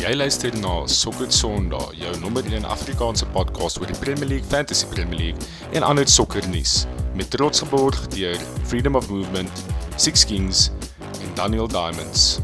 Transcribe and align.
Jy 0.00 0.14
luister 0.16 0.54
na 0.56 0.86
Sokker 0.88 1.28
Sondag, 1.28 1.90
jou 1.92 2.10
nommer 2.22 2.46
1 2.48 2.64
Afrikaanse 2.64 3.26
podcast 3.34 3.76
oor 3.82 3.90
die 3.90 3.96
Premier 4.00 4.30
League, 4.30 4.46
Fantasy 4.48 4.86
Premier 4.88 5.18
League 5.18 5.48
en 5.76 5.84
ander 5.84 6.08
sokkernuus 6.08 6.86
met 7.18 7.28
trots 7.28 7.60
geborg 7.60 7.98
deur 8.14 8.40
Freedom 8.70 8.96
of 8.96 9.10
Movement, 9.12 9.60
Six 10.00 10.24
Kings 10.24 10.70
en 11.20 11.34
Daniel 11.36 11.68
Diamonds. 11.68 12.40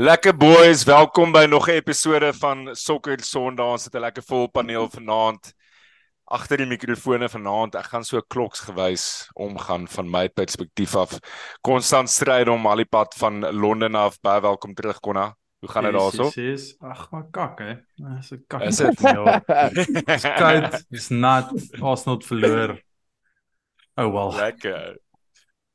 Lekker 0.00 0.32
boys, 0.40 0.88
welkom 0.88 1.36
by 1.36 1.44
nog 1.44 1.68
'n 1.68 1.76
episode 1.84 2.32
van 2.32 2.68
Sokker 2.72 3.20
Sondag. 3.20 3.66
Ons 3.66 3.84
het 3.84 3.94
'n 3.94 4.00
lekker 4.00 4.22
vol 4.22 4.48
paneel 4.48 4.88
vanaand 4.88 5.52
agter 6.26 6.58
die 6.58 6.66
mikrofone 6.66 7.28
vanaand. 7.30 7.76
Ek 7.78 7.90
gaan 7.92 8.04
so 8.06 8.20
kloksgewys 8.34 9.28
omgaan 9.38 9.86
van 9.90 10.10
my 10.10 10.26
perspektief 10.28 10.96
af. 10.98 11.16
Konstant 11.66 12.10
stryd 12.10 12.50
om 12.50 12.66
al 12.66 12.82
die 12.82 12.88
pad 12.90 13.14
van 13.18 13.44
Londen 13.54 13.94
af. 13.94 14.18
Baie 14.20 14.42
welkom 14.42 14.74
terug 14.74 15.00
Konna. 15.00 15.32
Hoe 15.62 15.70
gaan 15.70 15.86
dit 15.88 15.96
daarso? 15.96 16.28
Dis 16.34 16.74
ag 16.84 17.06
maar 17.10 17.24
kak 17.32 17.58
hè. 17.58 17.74
Dis 17.96 18.30
'n 18.32 18.44
kak. 18.46 18.62
Is 18.62 18.76
dit? 18.76 19.00
Ja. 19.00 19.40
Dis 19.70 20.26
koud. 20.42 20.84
Dis 20.90 21.08
nat. 21.08 21.52
Ons 21.80 22.04
not 22.04 22.24
verloor. 22.26 22.76
Oh 23.96 24.12
well. 24.12 24.36
Lekker. 24.36 24.98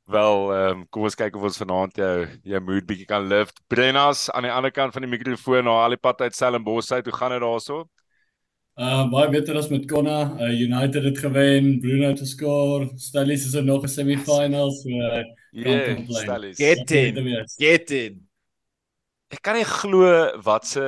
Wel, 0.04 0.52
ehm 0.52 0.78
um, 0.78 0.88
kom 0.88 1.02
ons 1.02 1.14
kyk 1.14 1.36
of 1.36 1.42
ons 1.42 1.56
vanaand 1.56 1.96
jou 1.96 2.26
jou 2.42 2.60
mood 2.60 2.86
bietjie 2.86 3.06
kan 3.06 3.26
lift. 3.26 3.60
Brennas 3.66 4.30
aan 4.30 4.42
die 4.42 4.52
ander 4.52 4.70
kant 4.70 4.92
van 4.92 5.02
die 5.02 5.10
mikrofoon, 5.10 5.64
nou 5.64 5.76
al 5.78 5.94
die 5.96 6.00
pad 6.00 6.20
uit 6.20 6.34
Stellenbosch 6.34 6.92
uit. 6.92 7.06
Hoe 7.06 7.16
gaan 7.16 7.30
dit 7.30 7.40
daarso? 7.40 7.88
Uh 8.82 9.04
baie 9.12 9.28
beter 9.30 9.56
as 9.60 9.68
met 9.70 9.84
Konna. 9.86 10.32
Uh, 10.40 10.50
United 10.60 11.04
het 11.04 11.18
gewen, 11.22 11.78
Bruno 11.80 12.08
het 12.08 12.18
geskor, 12.18 12.88
Stellies 12.96 13.46
is 13.46 13.54
in 13.54 13.64
nog 13.64 13.84
'n 13.84 13.88
semifinals. 13.88 14.82
So, 14.82 14.88
uh, 14.88 15.22
Yeah. 15.52 15.98
Stellies. 16.08 16.56
Get 16.56 16.90
in. 16.90 17.46
Get 17.56 17.90
in. 17.90 18.28
Ek 19.28 19.42
kan 19.44 19.56
nie 19.56 19.66
glo 19.68 20.08
wat 20.44 20.66
se 20.66 20.84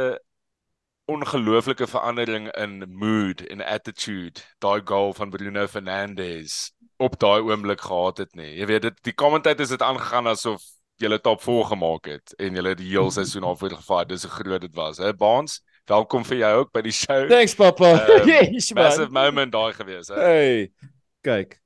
ongelooflike 1.04 1.86
verandering 1.86 2.48
in 2.56 2.78
mood 2.88 3.42
en 3.52 3.60
attitude 3.60 4.40
daai 4.64 4.80
goal 4.88 5.12
van 5.12 5.30
Bruno 5.30 5.66
Fernandes 5.68 6.72
op 6.96 7.18
daai 7.20 7.44
oomblik 7.44 7.84
gehad 7.84 8.22
het 8.24 8.32
nie. 8.40 8.54
Jy 8.56 8.66
weet 8.72 8.86
dit 8.88 9.02
die 9.04 9.14
commentators 9.14 9.68
het 9.68 9.82
dit 9.82 9.88
aangegaan 9.88 10.32
asof 10.32 10.64
julle 10.96 11.20
top 11.20 11.42
4 11.44 11.68
gemaak 11.74 12.08
het 12.08 12.32
en 12.40 12.56
julle 12.56 12.74
die 12.78 12.88
heel 12.88 13.10
seisoen 13.12 13.44
al 13.44 13.60
voorgevaar. 13.60 14.08
Dis 14.08 14.24
hoe 14.24 14.32
groot 14.32 14.64
dit 14.64 14.74
was. 14.74 14.98
Hè 14.98 15.12
Baans, 15.12 15.60
welkom 15.88 16.24
vir 16.24 16.40
jou 16.40 16.52
ook 16.62 16.72
by 16.74 16.82
die 16.86 16.94
show. 16.94 17.26
Thanks 17.28 17.54
papa. 17.58 17.92
Um, 18.14 18.28
yes 18.28 18.72
Massive 18.72 19.10
man. 19.10 19.28
moment 19.28 19.52
daai 19.52 19.72
gewees, 19.76 20.08
hè. 20.08 20.20
Hey. 20.20 20.68
Kyk. 21.24 21.58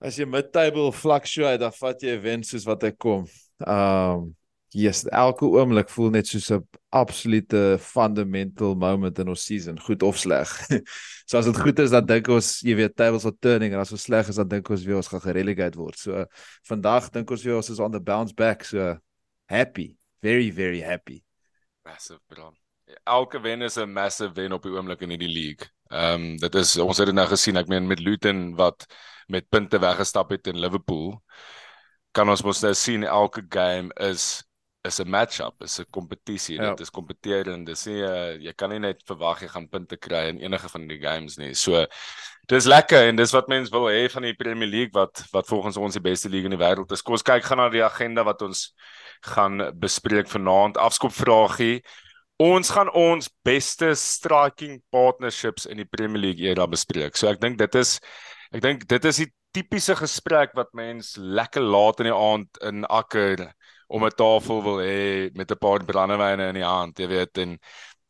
As 0.00 0.16
jy 0.16 0.26
mid-table 0.28 0.90
fluctuate, 0.96 1.60
dan 1.60 1.74
vat 1.76 2.04
jy 2.04 2.16
wen 2.22 2.44
soos 2.46 2.64
wat 2.68 2.86
hy 2.86 2.92
kom. 2.96 3.26
Um 3.66 4.30
yes, 4.70 5.02
elke 5.10 5.48
oomblik 5.50 5.90
voel 5.90 6.12
net 6.14 6.28
soos 6.30 6.46
'n 6.54 6.62
absolute 6.94 7.76
fundamental 7.82 8.76
moment 8.78 9.18
in 9.18 9.28
ons 9.28 9.42
season, 9.44 9.80
goed 9.82 10.02
of 10.06 10.18
sleg. 10.18 10.46
so 11.28 11.38
as 11.38 11.50
dit 11.50 11.58
goed 11.58 11.78
is 11.82 11.90
dan 11.90 12.06
dink 12.06 12.30
ons, 12.30 12.60
jy 12.62 12.76
weet, 12.78 12.94
tables 12.96 13.26
are 13.26 13.34
turning 13.42 13.74
en 13.74 13.82
as 13.82 13.90
dit 13.90 14.00
sleg 14.00 14.30
is 14.30 14.38
dan 14.38 14.48
dink 14.48 14.70
ons 14.70 14.86
weer 14.86 14.96
ons 15.02 15.10
gaan 15.10 15.26
gerelegate 15.26 15.78
word. 15.78 15.98
So 15.98 16.24
vandag 16.70 17.10
dink 17.10 17.30
ons 17.30 17.42
weer 17.42 17.58
ons 17.58 17.70
is 17.70 17.82
on 17.82 17.90
the 17.90 18.00
bounce 18.00 18.32
back. 18.32 18.64
So 18.64 18.96
happy, 19.50 19.98
very 20.22 20.50
very 20.54 20.80
happy. 20.80 21.24
Massive 21.84 22.22
bro. 22.30 22.59
Elke 23.04 23.40
wen 23.40 23.62
is 23.62 23.76
'n 23.76 23.92
massive 23.92 24.32
wen 24.34 24.52
op 24.52 24.62
die 24.62 24.72
oomblik 24.72 25.00
in 25.00 25.10
hierdie 25.10 25.32
league. 25.32 25.68
Ehm 25.90 26.14
um, 26.14 26.36
dit 26.36 26.54
is 26.54 26.76
ons 26.76 26.98
het 26.98 27.06
dit 27.06 27.14
nou 27.14 27.26
gesien. 27.26 27.56
Ek 27.56 27.68
meen 27.68 27.86
met 27.86 28.00
Luton 28.00 28.54
wat 28.56 28.86
met 29.26 29.48
punte 29.48 29.78
weggestap 29.78 30.30
het 30.30 30.46
in 30.46 30.58
Liverpool, 30.58 31.22
kan 32.12 32.28
ons 32.28 32.42
mos 32.42 32.62
nou 32.62 32.74
sien 32.74 33.04
elke 33.04 33.42
game 33.48 33.90
is 33.94 34.42
is 34.82 34.98
'n 34.98 35.10
match-up, 35.10 35.62
is 35.62 35.78
'n 35.80 35.86
kompetisie. 35.90 36.56
Ja. 36.56 36.70
Dit 36.70 36.80
is 36.80 36.90
kompeterend. 36.90 37.66
Dis 37.66 37.84
nie 37.86 38.02
uh, 38.02 38.36
jy 38.40 38.52
kan 38.52 38.70
nie 38.70 38.78
net 38.78 39.02
verwag 39.04 39.40
jy 39.40 39.48
gaan 39.48 39.68
punte 39.68 39.96
kry 39.96 40.28
in 40.28 40.40
enige 40.40 40.68
van 40.68 40.86
die 40.88 40.98
games 40.98 41.36
nie. 41.36 41.54
So 41.54 41.86
dis 42.48 42.64
lekker 42.64 43.08
en 43.08 43.16
dis 43.16 43.32
wat 43.32 43.48
mense 43.48 43.70
wil 43.70 43.88
hê 43.88 44.08
van 44.10 44.22
die 44.22 44.34
Premier 44.34 44.68
League 44.68 44.92
wat 44.92 45.24
wat 45.32 45.46
volgens 45.46 45.76
ons 45.76 45.94
die 45.94 46.02
beste 46.02 46.28
liga 46.28 46.44
in 46.44 46.56
die 46.56 46.64
wêreld 46.64 46.92
is. 46.92 47.02
Kom 47.02 47.12
ons 47.12 47.22
kyk 47.22 47.44
gaan 47.44 47.58
na 47.58 47.68
die 47.68 47.84
agenda 47.84 48.24
wat 48.24 48.42
ons 48.42 48.74
gaan 49.20 49.78
bespreek 49.78 50.28
vanaand. 50.28 50.78
Afskop 50.78 51.12
vragie. 51.12 51.82
Ons 52.40 52.70
gaan 52.72 52.88
ons 52.96 53.28
beste 53.44 53.90
striking 54.00 54.78
partnerships 54.94 55.66
in 55.68 55.76
die 55.82 55.88
Premier 55.88 56.22
League 56.22 56.46
era 56.46 56.66
bespreek. 56.66 57.16
So 57.16 57.28
ek 57.28 57.40
dink 57.42 57.58
dit 57.60 57.74
is 57.80 57.98
ek 58.54 58.62
dink 58.64 58.86
dit 58.88 59.04
is 59.10 59.20
die 59.24 59.28
tipiese 59.52 59.96
gesprek 59.98 60.54
wat 60.56 60.70
mens 60.78 61.16
lekker 61.18 61.62
laat 61.62 62.00
in 62.00 62.08
die 62.08 62.16
aand 62.16 62.60
in 62.70 62.84
akker 62.86 63.44
om 63.90 64.04
'n 64.06 64.16
tafel 64.16 64.62
wil 64.62 64.78
hê 64.78 65.30
met 65.34 65.50
'n 65.50 65.58
paar 65.58 65.84
brandewyne 65.84 66.48
in 66.48 66.54
die 66.54 66.64
hand, 66.64 66.98
jy 66.98 67.08
weet 67.08 67.38
en 67.38 67.58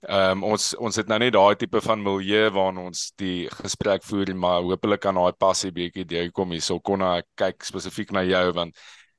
ehm 0.08 0.38
um, 0.38 0.44
ons 0.52 0.74
ons 0.78 0.96
het 0.96 1.08
nou 1.08 1.18
nie 1.18 1.30
daai 1.30 1.56
tipe 1.60 1.80
van 1.80 2.02
milieu 2.02 2.50
waarin 2.50 2.78
ons 2.86 3.12
die 3.20 3.48
gesprek 3.50 4.02
voer 4.04 4.34
maar 4.34 4.62
hopelik 4.62 5.00
kan 5.00 5.14
daai 5.14 5.32
passie 5.32 5.72
bietjie 5.72 6.04
deurkom 6.06 6.52
hier. 6.52 6.62
So 6.62 6.80
kon 6.80 7.02
ek 7.02 7.26
kyk 7.36 7.64
spesifiek 7.64 8.12
na 8.12 8.22
jou 8.22 8.52
want 8.52 8.76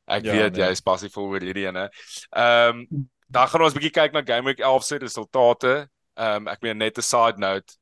ek 0.08 0.26
Ja, 0.26 0.32
weet 0.32 0.56
nee. 0.56 0.64
jy 0.66 0.72
is 0.72 0.82
passievol 0.82 1.30
oor 1.30 1.42
hierdie 1.42 1.68
ene. 1.68 1.90
Ehm 2.32 2.86
um, 2.92 3.10
dan 3.32 3.48
gaan 3.48 3.64
ons 3.66 3.76
bietjie 3.78 3.94
kyk 3.96 4.14
na 4.16 4.24
Game 4.28 4.48
Week 4.50 4.60
11 4.60 4.84
se 4.84 4.98
resultate. 5.02 5.76
Ehm 6.20 6.44
um, 6.44 6.48
ek 6.52 6.62
meen 6.62 6.78
net 6.78 6.98
'n 6.98 7.02
side 7.06 7.40
note 7.40 7.78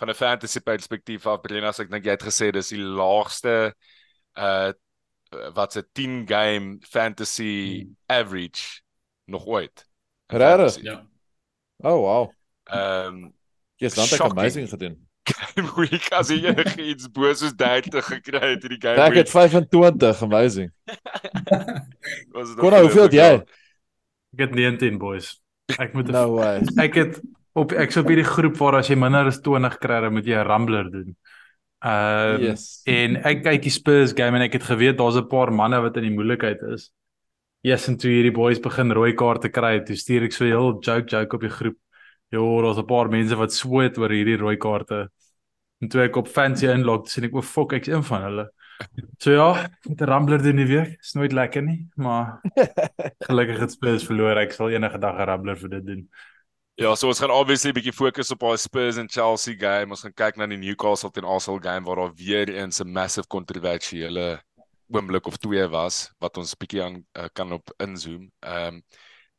van 0.00 0.08
'n 0.10 0.14
fantasy 0.14 0.60
perspektief 0.60 1.26
af 1.26 1.40
Brenas 1.44 1.78
ek 1.78 1.90
dink 1.90 2.04
jy 2.04 2.10
het 2.16 2.24
gesê 2.24 2.50
dis 2.52 2.68
die 2.72 2.80
laagste 2.80 3.74
uh 4.36 4.72
wat's 5.54 5.76
'n 5.76 5.84
10 5.92 6.26
game 6.26 6.78
fantasy 6.88 7.86
average 8.06 8.80
nog 9.26 9.46
ooit. 9.46 9.84
Regtig? 10.26 10.82
Ja. 10.82 11.06
Oh 11.78 12.00
wow. 12.00 12.30
Ehm 12.64 13.06
um, 13.06 13.34
Yes, 13.76 13.94
dan 13.94 14.04
het 14.04 14.12
ek 14.12 14.30
amazing 14.30 14.68
gedoen. 14.68 15.08
Game 15.24 15.72
Week 15.76 16.12
as 16.12 16.28
jy 16.28 16.44
enigiets 16.44 17.08
bo 17.10 17.32
soos 17.34 17.54
30 17.56 18.04
gekry 18.04 18.40
het 18.54 18.62
hierdie 18.62 18.80
Game 18.80 19.00
Ek 19.02 19.12
Week. 19.12 19.24
het 19.24 19.30
25, 19.30 20.22
amazing. 20.22 20.72
was 22.36 22.48
dit 22.48 22.58
Konna, 22.58 22.80
hoeveel 22.80 23.02
het 23.08 23.12
jy? 23.12 23.30
Ek 24.34 24.48
het 24.48 24.54
19 24.58 24.98
boys. 24.98 25.36
Ek 25.78 25.94
moet 25.94 26.10
No 26.12 26.34
way. 26.34 26.60
ek 26.86 26.98
het 26.98 27.20
op 27.54 27.72
ek 27.72 27.94
sou 27.94 28.02
op 28.02 28.10
hierdie 28.10 28.26
groep 28.26 28.58
waar 28.58 28.80
as 28.80 28.90
jy 28.90 28.96
minder 28.98 29.30
as 29.30 29.38
20 29.40 29.78
kry, 29.78 30.00
dan 30.02 30.12
moet 30.12 30.26
jy 30.26 30.34
'n 30.40 30.46
rambler 30.48 30.90
doen. 30.90 31.14
Ehm 31.84 32.40
Yes. 32.42 32.82
en 32.88 33.16
ek 33.22 33.42
kyk 33.44 33.62
die 33.62 33.70
Spurs 33.70 34.12
game 34.16 34.36
en 34.36 34.42
ek 34.42 34.58
het 34.58 34.66
geweet 34.66 34.98
daar's 34.98 35.16
'n 35.16 35.28
paar 35.28 35.52
manne 35.52 35.80
wat 35.80 35.96
in 35.96 36.08
die 36.08 36.16
moeilikheid 36.16 36.62
is. 36.74 36.90
Yes, 37.62 37.88
en 37.88 37.96
toe 37.96 38.10
hierdie 38.10 38.32
boys 38.34 38.58
begin 38.60 38.92
rooi 38.92 39.14
kaarte 39.14 39.48
kry, 39.48 39.80
toe 39.84 39.96
stuur 39.96 40.24
ek 40.24 40.32
so 40.32 40.44
'n 40.44 40.48
heel 40.50 40.78
joke 40.80 41.08
joke 41.08 41.34
op 41.36 41.40
die 41.40 41.50
groep. 41.50 41.76
Jo, 42.30 42.60
daar's 42.62 42.78
'n 42.78 42.86
paar 42.86 43.08
mense 43.08 43.36
wat 43.36 43.52
sweet 43.52 43.96
oor 43.98 44.10
hierdie 44.10 44.36
rooi 44.36 44.56
kaarte. 44.56 45.08
En 45.80 45.88
toe 45.88 46.02
ek 46.02 46.16
op 46.16 46.28
fancy 46.28 46.66
inlog, 46.66 47.08
sien 47.08 47.24
ek 47.24 47.34
o, 47.34 47.42
fuck, 47.42 47.72
ek's 47.72 47.88
een 47.88 48.02
van 48.02 48.22
hulle. 48.22 48.50
So 49.18 49.30
ja, 49.30 49.70
met 49.88 50.00
'n 50.00 50.04
rambler 50.04 50.42
doen 50.42 50.56
die 50.56 50.66
week. 50.66 50.96
Is 51.00 51.12
nooit 51.12 51.32
lekker 51.32 51.62
nie, 51.62 51.88
maar 51.94 52.40
gelukkig 53.28 53.58
het 53.58 53.72
Spurs 53.72 54.04
verloor. 54.04 54.36
Ek 54.36 54.52
sal 54.52 54.70
enige 54.70 54.98
dag 54.98 55.16
'n 55.16 55.28
rambler 55.30 55.56
vir 55.56 55.68
dit 55.68 55.86
doen. 55.86 56.08
Ja, 56.74 56.94
so 56.94 57.06
ons 57.06 57.18
gaan 57.18 57.30
obviously 57.30 57.70
'n 57.70 57.74
bietjie 57.74 57.92
fokus 57.92 58.30
op 58.30 58.40
daai 58.40 58.56
Spurs 58.56 58.96
en 58.96 59.08
Chelsea 59.08 59.54
game. 59.54 59.90
Ons 59.90 60.02
gaan 60.02 60.14
kyk 60.14 60.36
na 60.36 60.46
die 60.46 60.58
Newcastle 60.58 61.10
teen 61.10 61.24
Arsenal 61.24 61.60
game 61.62 61.86
waar 61.86 61.96
daar 61.96 62.14
weer 62.14 62.48
eens 62.48 62.80
'n 62.80 62.92
massive 62.92 63.26
kontroversiële 63.26 64.42
oomblik 64.90 65.26
of 65.26 65.36
twee 65.36 65.66
was 65.68 66.12
wat 66.18 66.36
ons 66.36 66.54
bietjie 66.54 66.82
aan 66.82 67.04
uh, 67.16 67.28
kan 67.32 67.52
op 67.52 67.72
inzoom. 67.78 68.30
Ehm 68.40 68.74
um, 68.74 68.82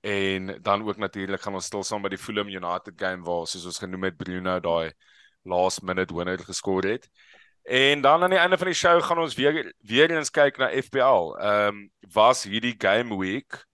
en 0.05 0.61
dan 0.61 0.87
ook 0.87 0.97
natuurlik 0.97 1.41
gaan 1.41 1.55
ons 1.57 1.65
stil 1.65 1.83
saam 1.83 2.01
by 2.01 2.09
die 2.13 2.21
Fulham 2.21 2.47
United 2.47 2.93
game 2.95 3.23
waar 3.25 3.47
soos 3.47 3.65
ons 3.65 3.79
genoem 3.81 4.03
het 4.03 4.17
Bruno 4.17 4.59
daai 4.59 4.93
last 5.43 5.81
minute 5.81 6.13
winner 6.13 6.39
geskor 6.39 6.85
het. 6.85 7.09
En 7.65 8.01
dan 8.01 8.23
aan 8.23 8.29
die 8.29 8.39
einde 8.39 8.57
van 8.57 8.67
die 8.67 8.75
show 8.75 9.01
gaan 9.03 9.19
ons 9.19 9.35
weer 9.35 9.73
weer 9.79 10.11
eens 10.11 10.29
kyk 10.31 10.57
na 10.57 10.69
FPL. 10.69 11.33
Ehm 11.37 11.67
um, 11.67 11.91
was 12.13 12.43
hierdie 12.43 12.75
game 12.77 13.17
week 13.17 13.65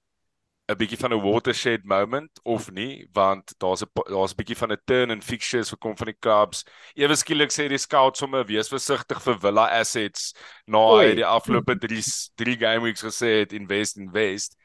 'n 0.72 0.78
bietjie 0.78 0.98
van 0.98 1.14
'n 1.14 1.22
watershed 1.22 1.84
moment 1.84 2.40
of 2.44 2.72
nie 2.72 3.08
want 3.12 3.54
daar's 3.58 3.84
'n 3.84 3.90
daar's 4.08 4.32
'n 4.32 4.36
bietjie 4.40 4.58
van 4.58 4.72
'n 4.72 4.82
turn 4.86 5.12
in 5.12 5.22
fixtures 5.22 5.70
vir 5.70 5.78
kom 5.78 5.98
van 5.98 6.08
die 6.08 6.20
Cubs. 6.20 6.64
Ewe 6.96 7.16
skielik 7.16 7.52
sê 7.52 7.68
die 7.68 7.78
scouts 7.78 8.20
sommer 8.20 8.46
wees 8.46 8.70
versigtig 8.72 9.22
vir 9.22 9.40
Villa 9.40 9.68
assets 9.80 10.34
na 10.66 10.78
Oei. 10.78 11.10
hy 11.10 11.16
die 11.16 11.26
afgelope 11.26 11.76
3 11.76 12.02
3 12.36 12.58
game 12.58 12.84
weeks 12.88 13.04
gesê 13.04 13.40
het 13.44 13.54
invest 13.54 13.98
invest. 13.98 14.56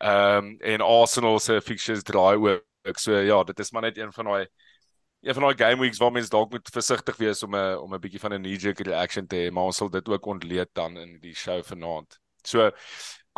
Ehm 0.00 0.44
um, 0.44 0.56
en 0.60 0.80
Arsenal 0.80 1.38
se 1.38 1.60
fixtures 1.60 2.02
draai 2.02 2.36
ook. 2.36 2.98
So 2.98 3.12
ja, 3.12 3.44
dit 3.44 3.58
is 3.58 3.70
maar 3.70 3.82
net 3.82 3.98
een 3.98 4.12
van 4.12 4.24
daai 4.24 4.46
een 5.22 5.34
van 5.34 5.42
daai 5.42 5.56
game 5.58 5.80
weeks 5.80 5.98
waar 5.98 6.12
mense 6.12 6.30
dalk 6.30 6.50
moet 6.50 6.68
versigtig 6.72 7.16
wees 7.16 7.42
om 7.42 7.54
'n 7.54 7.78
om 7.78 7.94
'n 7.94 8.00
bietjie 8.00 8.20
van 8.20 8.32
'n 8.32 8.42
knee 8.42 8.56
jerk 8.56 8.80
reaction 8.80 9.26
te 9.26 9.36
hê, 9.36 9.52
maar 9.52 9.64
ons 9.64 9.76
sal 9.76 9.90
dit 9.90 10.08
ook 10.08 10.26
ontleed 10.26 10.68
dan 10.72 10.96
in 10.96 11.18
die 11.20 11.34
show 11.34 11.62
vanaand. 11.64 12.18
So 12.42 12.70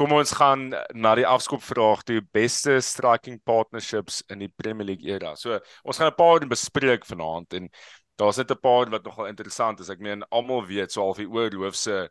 Kom 0.01 0.15
ons 0.17 0.31
gaan 0.33 0.71
na 0.97 1.11
die 1.19 1.27
afskop 1.29 1.61
vraag 1.63 2.01
toe 2.09 2.23
beste 2.33 2.79
striking 2.81 3.37
partnerships 3.45 4.23
in 4.33 4.41
die 4.41 4.49
Premier 4.49 4.87
League 4.89 5.05
era. 5.05 5.35
So 5.37 5.59
ons 5.85 5.99
gaan 6.01 6.09
'n 6.09 6.17
paar 6.17 6.47
bespreek 6.49 7.05
vanaand 7.05 7.53
en 7.53 7.69
daar's 8.17 8.37
net 8.37 8.51
'n 8.51 8.61
paar 8.61 8.89
wat 8.91 9.05
nogal 9.05 9.27
interessant 9.27 9.81
is. 9.81 9.91
Ek 9.91 10.01
meen 10.01 10.25
almal 10.31 10.67
weet 10.67 10.93
so 10.93 11.03
half 11.03 11.17
die 11.17 11.29
oorhoof 11.29 11.75
se 11.77 12.09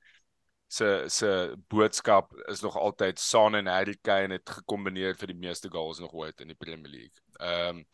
se 0.70 1.06
se 1.10 1.56
boodskap 1.68 2.32
is 2.48 2.62
nog 2.62 2.78
altyd 2.78 3.20
Son 3.20 3.56
en 3.56 3.68
Harry 3.68 3.98
Kane 4.02 4.34
het 4.34 4.50
gekombineer 4.50 5.16
vir 5.16 5.28
die 5.28 5.40
meeste 5.48 5.70
goals 5.70 6.00
nog 6.00 6.14
ooit 6.14 6.40
in 6.42 6.48
die 6.48 6.56
Premier 6.56 6.92
League. 6.92 7.20
Ehm 7.40 7.78
um, 7.78 7.86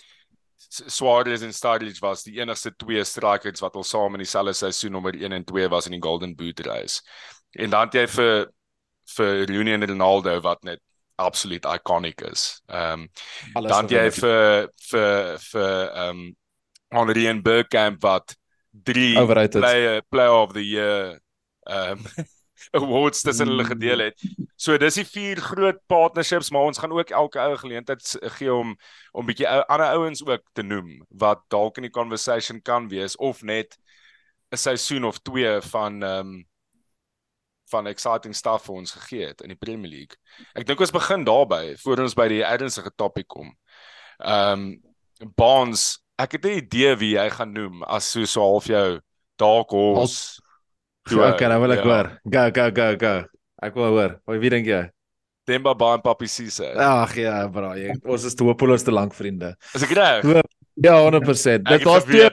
Suarez 0.68 1.42
en 1.42 1.54
Sturridge 1.54 2.01
was 2.01 2.24
die 2.24 2.39
enigste 2.39 2.74
twee 2.75 3.04
strikers 3.04 3.62
wat 3.63 3.75
al 3.75 3.86
saam 3.88 4.18
in 4.18 4.24
dieselfde 4.24 4.54
seisoen 4.54 4.92
nommer 4.98 5.15
1 5.15 5.31
en 5.31 5.45
2 5.45 5.69
was 5.69 5.86
in 5.86 5.95
die 5.98 6.04
Golden 6.04 6.36
Boot 6.36 6.59
race. 6.65 7.01
En 7.57 7.69
dan 7.69 7.89
jy 7.94 8.07
vir 8.12 8.48
vir 9.15 9.45
Rooney 9.48 9.74
en 9.74 9.88
Ronaldo 9.88 10.33
wat 10.44 10.63
net 10.68 10.81
absoluut 11.18 11.65
iconic 11.65 12.21
is. 12.21 12.62
Ehm 12.68 13.07
um, 13.54 13.68
dan 13.68 13.88
jy 13.89 14.09
vir 14.12 14.68
vir 14.89 15.38
vir 15.51 15.71
ehm 15.88 16.09
um, 16.09 16.36
Henry 16.94 17.27
en 17.27 17.42
Bergkamp 17.44 18.01
wat 18.04 18.36
drie 18.71 19.15
player 19.50 20.01
player 20.09 20.31
of 20.31 20.54
the 20.54 20.63
year 20.63 21.19
ehm 21.65 22.04
um, 22.06 22.27
awards 22.71 23.21
tussen 23.21 23.48
hulle 23.48 23.65
gedeel 23.65 24.00
het. 24.00 24.24
So 24.56 24.77
dis 24.77 25.00
die 25.00 25.06
vier 25.06 25.42
groot 25.42 25.80
partnerships, 25.88 26.50
maar 26.51 26.69
ons 26.69 26.77
gaan 26.77 26.92
ook 26.92 27.09
elke 27.09 27.39
ou 27.39 27.57
geleentheid 27.57 28.18
gee 28.38 28.54
om 28.54 28.75
om 29.12 29.25
bietjie 29.25 29.48
ander 29.50 29.88
ouens 29.98 30.25
ook 30.25 30.44
te 30.54 30.63
noem 30.63 31.01
wat 31.09 31.44
dalk 31.54 31.77
in 31.77 31.88
die 31.88 31.94
conversation 31.94 32.62
kan 32.62 32.89
wees 32.89 33.15
of 33.15 33.42
net 33.44 33.77
'n 34.51 34.57
seisoen 34.57 35.06
of 35.06 35.19
twee 35.19 35.62
van 35.62 36.04
ehm 36.04 36.19
um, 36.19 36.45
van 37.69 37.88
exciting 37.88 38.36
stuff 38.36 38.63
vir 38.63 38.75
ons 38.75 38.92
gegee 38.92 39.25
het 39.27 39.42
in 39.42 39.51
die 39.51 39.59
Premier 39.59 39.92
League. 39.92 40.15
Ek 40.56 40.65
dink 40.68 40.80
ons 40.80 40.94
begin 40.95 41.25
daarby 41.27 41.75
voor 41.83 42.00
ons 42.00 42.15
by 42.15 42.27
die 42.31 42.44
ernstige 42.44 42.94
topik 42.95 43.27
kom. 43.27 43.56
Ehm 44.19 44.51
um, 44.54 44.81
Bonds, 45.36 45.98
ek 46.21 46.31
het 46.38 46.45
'n 46.45 46.62
idee 46.62 46.95
wie 46.95 47.18
hy 47.18 47.30
gaan 47.30 47.54
noem 47.54 47.83
as 47.83 48.12
so 48.12 48.25
so 48.25 48.42
half 48.42 48.68
jou 48.68 49.01
dark 49.36 49.69
horse. 49.69 50.42
Toe 51.07 51.24
ek 51.27 51.39
kan 51.39 51.56
wel 51.62 51.77
ek 51.77 51.86
hoor. 51.88 52.12
Go 52.27 52.45
go 52.51 52.68
go 52.75 52.88
go. 53.00 53.15
Ek 53.63 53.75
wil 53.80 53.95
hoor. 53.95 54.19
Wat 54.27 54.42
wie 54.44 54.51
dink 54.54 54.68
jy? 54.68 54.83
Demba 55.48 55.74
Ba 55.80 55.94
en 55.95 56.04
Papi 56.04 56.27
Cisse. 56.27 56.74
Ag 56.75 57.15
ja, 57.15 57.39
bro, 57.48 57.71
jy, 57.80 57.95
ons 58.04 58.25
is 58.27 58.36
hopeloos 58.36 58.83
te 58.83 58.92
lank 58.92 59.15
vriende. 59.15 59.54
Is 59.77 59.86
ek 59.88 59.95
reg? 59.95 60.27
Ja, 60.83 60.98
100%. 61.06 61.63
Dit 61.65 61.88
was 61.88 62.04
twee 62.06 62.27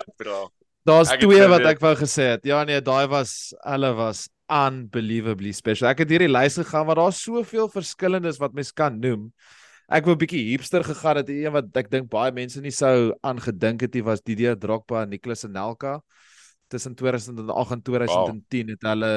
Daar's 0.84 1.14
twee 1.16 1.44
wat 1.48 1.64
ek 1.64 1.78
wou 1.80 1.94
gesê 1.96 2.34
het. 2.34 2.42
Ja 2.44 2.60
nee, 2.68 2.80
daai 2.84 3.06
was 3.08 3.54
hulle 3.64 3.94
was 3.96 4.26
unbelievably 4.52 5.54
special. 5.56 5.88
Ek 5.88 6.02
het 6.02 6.10
hierdie 6.12 6.28
lys 6.28 6.58
gegaan 6.60 6.84
waar 6.90 7.00
daar 7.00 7.14
soveel 7.16 7.70
verskillendes 7.72 8.36
wat 8.42 8.52
mens 8.52 8.74
kan 8.76 8.98
noem. 9.00 9.30
Ek 9.88 10.04
wou 10.04 10.12
'n 10.12 10.20
bietjie 10.20 10.42
hipster 10.50 10.84
gegaan 10.84 11.22
het, 11.22 11.28
een 11.28 11.52
wat 11.52 11.72
ek 11.76 11.88
dink 11.88 12.10
baie 12.10 12.32
mense 12.32 12.60
nie 12.60 12.74
sou 12.74 13.14
aangedink 13.22 13.80
het 13.80 13.94
nie 13.94 14.04
was 14.04 14.20
Didier 14.20 14.56
Drogba 14.56 15.02
en 15.02 15.10
Nicolas 15.10 15.44
Anelka 15.44 16.02
tussen 16.68 16.94
2008 16.94 17.70
en 17.70 17.82
2010 17.82 18.66
wow. 18.66 18.74
het 18.74 18.82
hulle 18.82 19.12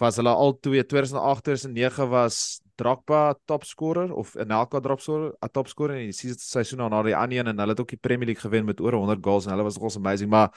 was 0.00 0.16
hulle 0.20 0.32
al 0.32 0.58
twee 0.60 0.84
2008 0.84 1.44
2009 1.44 2.08
was 2.12 2.60
Drogba 2.76 3.34
topscorer 3.48 4.12
of 4.12 4.34
Anelka 4.36 4.80
topscorer, 4.80 5.32
'n 5.40 5.48
topscorer 5.48 5.96
in 5.96 6.10
die 6.12 6.34
seisoen 6.36 6.84
na 6.90 7.02
die 7.02 7.16
ander 7.16 7.38
een 7.38 7.46
en 7.46 7.58
hulle 7.58 7.72
het 7.72 7.80
ook 7.80 7.94
die 7.94 8.00
Premier 8.00 8.26
League 8.26 8.42
gewen 8.42 8.64
met 8.64 8.80
oor 8.80 8.92
100 8.92 9.24
goals 9.24 9.46
en 9.46 9.54
hulle 9.54 9.64
was 9.64 9.76
nogals 9.76 9.96
amazing, 9.96 10.30
maar 10.30 10.52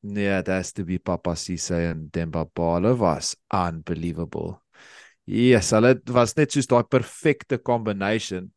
nee, 0.00 0.42
that's 0.42 0.72
to 0.72 0.84
be 0.84 0.98
Papa 0.98 1.34
Cisse 1.34 1.74
en 1.74 2.08
Demba 2.10 2.44
Ba, 2.44 2.74
hulle 2.74 2.96
was 2.96 3.34
unbelievable. 3.50 4.60
Yes, 5.24 5.72
hulle 5.74 6.00
was 6.04 6.36
net 6.36 6.52
soos 6.52 6.68
daai 6.70 6.84
perfekte 6.86 7.58
combination 7.58 8.52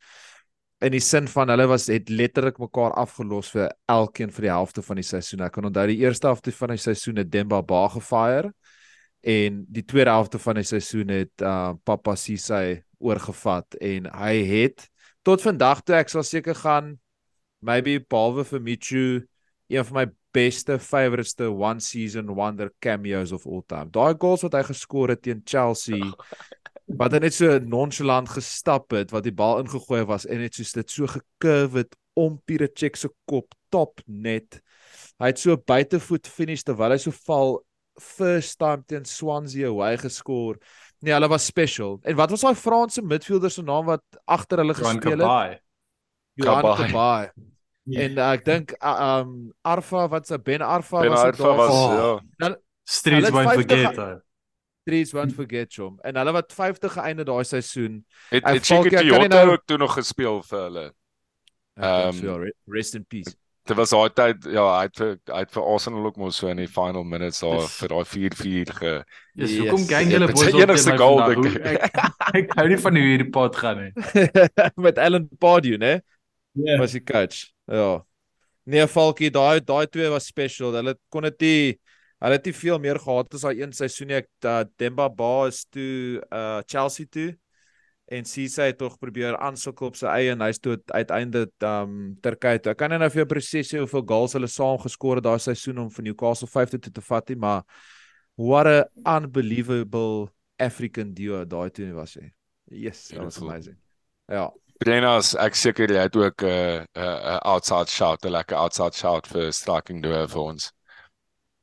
in 0.80 0.94
die 0.96 1.04
sin 1.04 1.28
van 1.28 1.52
hulle 1.52 1.68
was 1.68 1.90
het 1.92 2.10
letterlik 2.10 2.60
mekaar 2.62 2.94
afgelos 3.00 3.52
vir 3.52 3.68
elkeen 3.92 4.32
vir 4.32 4.48
die 4.48 4.54
helfte 4.54 4.84
van 4.86 5.00
die 5.02 5.08
seisoen. 5.08 5.44
Ek 5.44 5.58
kan 5.58 5.68
onthou 5.68 5.86
die 5.92 6.00
eerste 6.06 6.30
helfte 6.30 6.54
van 6.56 6.74
die 6.74 6.80
seisoen 6.80 7.20
het 7.20 7.32
Demba 7.32 7.60
Ba 7.62 7.88
gefire 7.92 8.54
en 9.20 9.66
die 9.68 9.84
tweede 9.84 10.14
helfte 10.16 10.40
van 10.40 10.62
die 10.62 10.68
seisoen 10.68 11.12
het 11.12 11.44
uh 11.44 11.74
Papa 11.84 12.16
Cisse 12.16 12.62
oorgevat 13.00 13.76
en 13.84 14.08
hy 14.22 14.36
het 14.48 14.88
tot 15.28 15.44
vandag 15.44 15.84
toe 15.84 15.98
ek 16.00 16.12
sal 16.12 16.24
seker 16.24 16.56
gaan 16.56 16.94
maybe 17.60 18.00
behalwe 18.00 18.46
vir 18.48 18.64
Michu 18.64 19.04
een 19.68 19.86
van 19.86 19.98
my 20.00 20.06
beste 20.32 20.80
favourite 20.80 21.50
one 21.52 21.84
season 21.84 22.32
wonder 22.36 22.72
cameos 22.80 23.32
of 23.32 23.46
all 23.48 23.64
time. 23.68 23.90
Daai 23.92 24.16
goals 24.16 24.46
wat 24.46 24.56
hy 24.56 24.64
geskor 24.70 25.12
het 25.12 25.24
teen 25.26 25.42
Chelsea 25.44 26.00
wat 26.98 27.14
hy 27.14 27.22
net 27.22 27.36
so 27.36 27.60
nonchalant 27.62 28.32
gestap 28.34 28.94
het 28.96 29.14
wat 29.14 29.26
die 29.28 29.36
bal 29.36 29.62
ingegooi 29.62 30.04
was 30.10 30.26
en 30.26 30.42
net 30.42 30.58
soos 30.58 30.74
dit 30.74 30.90
so 30.92 31.10
gekurwe 31.10 31.84
het 31.84 31.98
om 32.20 32.40
Piracek 32.50 32.98
se 33.00 33.10
kop 33.30 33.54
top 33.72 34.02
net. 34.08 34.60
Hy 35.22 35.32
het 35.32 35.40
so 35.40 35.56
buitevoet 35.56 36.28
finish 36.28 36.66
terwyl 36.66 36.96
hy 36.96 37.00
so 37.02 37.14
val 37.28 37.60
first 38.00 38.58
time 38.60 38.84
teen 38.88 39.06
Swansea 39.08 39.70
hoe 39.70 39.84
hy 39.86 39.96
geskor. 40.02 40.58
Nee, 41.04 41.14
hulle 41.16 41.30
was 41.32 41.46
special. 41.48 42.00
En 42.04 42.18
wat 42.20 42.34
was 42.34 42.44
daai 42.44 42.58
Franse 42.60 43.04
midfielder 43.06 43.52
se 43.54 43.64
naam 43.64 43.88
wat 43.88 44.04
agter 44.28 44.64
hulle 44.64 44.76
gespeel 44.76 45.24
het? 45.24 45.62
Johan 46.40 46.76
Kabay. 46.80 47.30
Yeah. 47.90 48.06
En 48.06 48.18
uh, 48.20 48.32
ek 48.36 48.44
dink 48.46 48.74
uh, 48.78 48.96
um 49.20 49.52
Arfa 49.66 50.08
wat 50.12 50.28
se 50.28 50.38
Ben 50.38 50.62
Arfa 50.62 51.04
ben 51.06 51.14
was 51.16 51.24
dit 51.30 51.40
daar 51.42 51.56
was 51.58 51.72
oh. 51.74 52.20
ja. 52.38 52.56
Streets 52.84 53.32
won't 53.32 53.54
forget. 53.54 54.26
Streets 54.90 55.14
won't 55.14 55.34
forget 55.34 55.76
hom. 55.78 56.00
En 56.02 56.18
hulle 56.18 56.34
wat 56.36 56.54
50 56.54 56.96
geëinde 56.98 57.26
daai 57.28 57.44
seisoen. 57.46 58.00
Het 58.30 58.48
het 58.48 58.66
Chico 58.66 58.90
Toyota 58.90 59.28
nou... 59.28 59.52
ook 59.52 59.66
toe 59.66 59.78
nog 59.78 59.94
gespeel 59.94 60.42
vir 60.50 60.66
hulle. 60.66 60.88
Ehm 61.80 62.08
um, 62.08 62.18
so, 62.18 62.40
rest 62.74 62.98
in 62.98 63.06
peace. 63.06 63.36
Dit 63.70 63.78
was 63.78 63.94
daai 63.94 64.10
tyd 64.18 64.48
ja, 64.50 64.66
hy 64.80 64.88
het 64.88 64.98
vir 64.98 65.12
hy 65.30 65.44
het 65.44 65.52
vir 65.54 65.68
Arsenal 65.74 66.10
ook 66.10 66.18
mos 66.18 66.40
so 66.42 66.50
in 66.50 66.58
die 66.58 66.68
final 66.68 67.06
minutes 67.06 67.44
daar 67.46 67.68
vir 67.70 67.94
daai 67.94 68.06
4-4 68.16 68.74
ge. 68.80 68.94
Dis 69.38 69.54
yes, 69.54 69.60
hoekom 69.62 69.86
gang 69.92 70.10
julle 70.12 70.32
boys 70.32 70.50
op 70.50 70.62
enigste 70.64 70.96
goal 70.98 71.22
ek, 71.28 71.60
ek, 71.76 72.00
ek 72.42 72.56
hou 72.58 72.68
nie 72.72 72.80
van 72.82 73.00
hoe 73.00 73.06
hierdie 73.06 73.30
pot 73.36 73.60
gaan 73.62 73.84
nie. 73.84 73.92
Met 74.88 74.98
Alan 74.98 75.30
Pardew, 75.40 75.78
né? 75.78 76.00
Ja. 76.58 76.80
Was 76.82 76.98
die 76.98 77.04
coach. 77.06 77.52
Ja. 77.70 78.00
Nee, 78.70 78.90
Falkie, 78.90 79.30
daai 79.34 79.62
daai 79.66 79.86
twee 79.88 80.10
was 80.10 80.28
special. 80.30 80.74
Hulle 80.82 80.98
kon 81.14 81.30
dit 81.30 81.46
nie 81.46 81.62
Hulle 82.20 82.36
het 82.36 82.48
nie 82.50 82.56
veel 82.56 82.80
meer 82.84 83.00
gehad 83.00 83.34
as 83.34 83.46
daai 83.46 83.62
een 83.62 83.76
seisoen 83.76 84.12
nie. 84.12 84.18
Ek 84.20 84.30
uh, 84.46 84.64
Demba 84.80 85.08
Ba 85.10 85.48
is 85.48 85.64
toe 85.72 86.20
uh 86.30 86.60
Chelsea 86.68 87.08
toe 87.08 87.30
en 88.10 88.26
Cisse 88.26 88.66
het 88.66 88.78
tog 88.78 88.98
probeer 88.98 89.38
aansukkel 89.38 89.92
op 89.92 89.98
sy 90.00 90.08
eie 90.10 90.32
en 90.34 90.42
hy's 90.42 90.58
toe 90.60 90.80
uiteindelik 90.90 91.54
um 91.70 92.16
Turkye 92.26 92.60
toe. 92.60 92.74
Ek 92.74 92.80
kan 92.82 92.92
nie 92.92 92.98
nou 93.00 93.10
vir 93.14 93.22
jou 93.24 93.28
presies 93.30 93.70
sê 93.70 93.82
hoeveel 93.84 94.06
goals 94.10 94.34
hulle 94.38 94.50
saam 94.50 94.80
geskor 94.82 95.22
het 95.22 95.28
daai 95.28 95.38
seisoen 95.44 95.84
om 95.86 95.92
vir 95.94 96.08
Newcastle 96.10 96.50
5 96.50 96.74
toe 96.76 96.96
te 96.96 97.06
vat 97.06 97.30
nie, 97.30 97.38
maar 97.40 97.62
what 98.36 98.68
a 98.68 98.80
unbelievable 99.06 100.32
African 100.60 101.14
duo 101.14 101.44
daai 101.46 101.70
toe 101.70 101.92
was 101.94 102.18
hy. 102.18 102.32
Yes, 102.72 103.08
that 103.10 103.24
was 103.24 103.38
amazing. 103.38 103.78
Ja. 104.30 104.50
Brenas, 104.80 105.34
ek 105.36 105.58
seker 105.60 105.92
jy 105.92 106.04
het 106.08 106.16
ook 106.16 106.44
'n 106.44 106.50
uh, 106.50 106.82
'n 106.82 106.86
uh, 106.98 107.18
uh, 107.36 107.40
outside 107.54 107.92
shout, 107.92 108.26
'n 108.26 108.32
lekker 108.32 108.58
outside 108.58 108.96
shout 108.96 109.28
vir 109.28 109.52
striking 109.54 110.02
duo 110.02 110.26
vir 110.28 110.42
ons. 110.42 110.72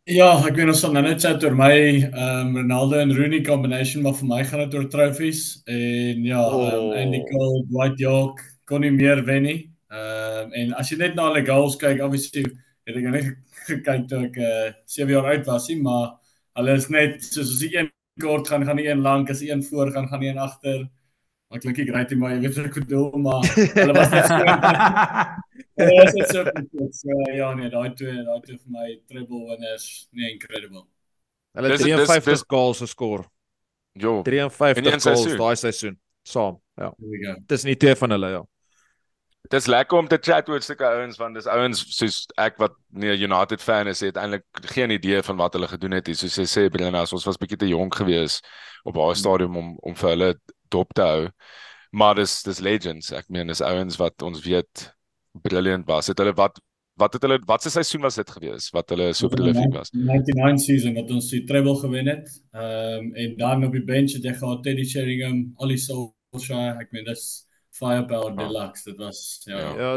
Ja, 0.06 0.28
ek 0.46 0.54
weet 0.54 0.68
ons 0.70 0.78
sal 0.84 0.92
nou 0.94 1.00
net 1.02 1.18
chat 1.18 1.42
oor 1.42 1.54
my 1.58 1.72
ehm 1.75 2.12
um, 2.14 2.50
Ronaldo 2.60 3.00
en 3.02 3.10
Rooney 3.10 3.40
combination, 3.42 4.04
maar 4.04 4.14
vir 4.14 4.28
my 4.30 4.36
gaan 4.46 4.60
dit 4.62 4.75
oor 4.78 4.84
trofees 4.92 5.40
en 5.66 6.20
ja, 6.28 6.44
ehm 6.44 6.60
oh. 6.60 6.68
um, 6.76 6.92
Andy 7.00 7.25
Cole, 7.26 7.64
Dwight 7.72 7.98
York 7.98 8.44
kon 8.70 8.86
nie 8.86 8.92
meer 8.94 9.25
wen 9.26 9.42
nie. 9.48 9.56
Ehm 9.90 10.44
um, 10.44 10.52
en 10.60 10.76
as 10.78 10.92
jy 10.92 11.00
net 11.00 11.18
na 11.18 11.25
hulle 11.26 11.42
goals 11.48 11.75
kyk, 11.80 12.04
obviously 12.06 12.44
het 12.86 13.00
ek 13.00 13.08
net 13.16 13.32
gekyk 13.66 14.06
toe 14.12 14.20
ek 14.28 14.38
uh, 14.38 14.52
eh, 14.68 14.76
7 14.94 15.10
jaar 15.16 15.26
oud 15.32 15.50
was, 15.50 15.66
nie, 15.72 15.80
maar 15.88 16.06
hulle 16.60 16.78
is 16.78 16.86
net 16.94 17.18
soos 17.26 17.50
as 17.56 17.66
jy 17.66 17.72
een 17.75 17.90
kort 18.22 18.46
gaan 18.52 18.62
gaan 18.68 18.78
die 18.78 18.86
een 18.86 19.02
lank, 19.02 19.34
as 19.34 19.42
een 19.42 19.66
voor 19.66 19.90
gaan 19.90 20.06
gaan 20.12 20.22
die 20.22 20.30
een 20.30 20.38
agter. 20.38 20.86
Maar 21.48 21.62
klink 21.62 21.78
ek 21.78 21.92
right, 21.94 22.16
maar 22.18 22.32
jy 22.34 22.40
weet 22.42 22.56
wat 22.58 22.66
ek 22.66 22.78
bedoel, 22.80 23.12
maar 23.22 23.44
hulle 23.78 23.94
was 23.94 24.10
net 24.10 24.26
so 24.26 24.38
Ja, 25.76 26.04
dit 26.08 26.18
is 26.24 26.30
so 26.32 26.42
goed. 26.42 26.94
So 26.96 27.20
ja, 27.36 27.52
nee, 27.54 27.68
daai 27.70 27.92
twee, 27.94 28.16
daai 28.24 28.40
twee 28.40 28.56
vir 28.56 28.72
my 28.72 28.88
treble 29.06 29.44
winners, 29.50 30.08
nee, 30.10 30.32
incredible. 30.32 30.86
Hulle 31.56 31.70
het 31.72 31.84
53 31.84 32.44
goals 32.48 32.80
geskor. 32.84 33.26
Jo. 33.92 34.22
53 34.22 35.04
goals 35.04 35.36
daai 35.36 35.56
seisoen 35.56 35.98
saam. 36.26 36.58
Ja. 36.76 36.92
Dis 37.46 37.64
nie 37.64 37.76
twee 37.76 37.94
van 37.96 38.16
hulle 38.16 38.32
ja. 38.34 38.42
Dis 39.52 39.68
lekker 39.70 40.00
om 40.00 40.08
te 40.10 40.18
chat 40.18 40.48
oor 40.50 40.64
sulke 40.64 40.88
ouens 40.88 41.20
want 41.20 41.38
dis 41.38 41.46
ouens 41.46 41.84
soos 41.94 42.24
ek 42.42 42.58
wat 42.58 42.74
nie 42.90 43.12
'n 43.14 43.30
United 43.30 43.62
fan 43.62 43.86
is, 43.86 44.00
het 44.02 44.16
eintlik 44.18 44.44
geen 44.74 44.90
idee 44.90 45.22
van 45.22 45.36
wat 45.36 45.54
hulle 45.54 45.68
gedoen 45.68 45.92
het 45.92 46.06
nie. 46.06 46.16
Soos 46.18 46.36
jy 46.36 46.46
sê, 46.50 46.68
Brenna, 46.70 47.04
ons 47.06 47.26
was 47.26 47.38
bietjie 47.38 47.58
te 47.58 47.68
jonk 47.68 47.94
geweest 47.94 48.44
op 48.84 48.94
daai 48.94 49.14
stadium 49.14 49.56
om 49.56 49.76
om 49.82 49.94
vir 49.94 50.10
hulle 50.10 50.34
dop 50.75 50.94
te 50.94 51.02
hou. 51.02 51.26
Maar 51.96 52.18
dis 52.20 52.42
dis 52.46 52.61
legends. 52.61 53.12
Ek 53.16 53.28
meen 53.32 53.52
dis 53.52 53.62
ouens 53.64 53.99
wat 54.00 54.23
ons 54.23 54.42
weet 54.44 54.87
brilliant 55.44 55.87
was. 55.88 56.11
Het 56.12 56.18
hulle 56.23 56.35
wat 56.37 56.61
wat 56.96 57.12
het 57.12 57.26
hulle 57.26 57.37
wat 57.44 57.62
se 57.62 57.70
seisoen 57.70 58.06
was 58.06 58.16
dit 58.16 58.30
gewees 58.32 58.70
wat 58.73 58.88
hulle 58.94 59.11
so 59.14 59.28
prolific 59.28 59.73
was? 59.75 59.90
99 59.92 60.62
season 60.64 60.94
wat 60.96 61.11
ons 61.12 61.28
die 61.32 61.42
treble 61.49 61.76
gewen 61.82 62.08
het. 62.12 62.30
Ehm 62.56 63.04
um, 63.04 63.11
en 63.14 63.37
dan 63.37 63.64
op 63.68 63.76
die 63.76 63.85
bench 63.85 64.16
het 64.16 64.25
jy 64.25 64.35
gehad 64.38 64.62
Teddy 64.64 64.85
Sheringham, 64.88 65.42
Ollie 65.61 65.80
Solskjaer. 65.80 66.80
Ek 66.80 66.92
meen 66.96 67.04
dis 67.08 67.46
firepower 67.76 68.32
oh. 68.32 68.38
deluxe. 68.40 68.88
Dit 68.88 69.00
was 69.00 69.42
ja. 69.44 69.61
Ja. 69.76 69.90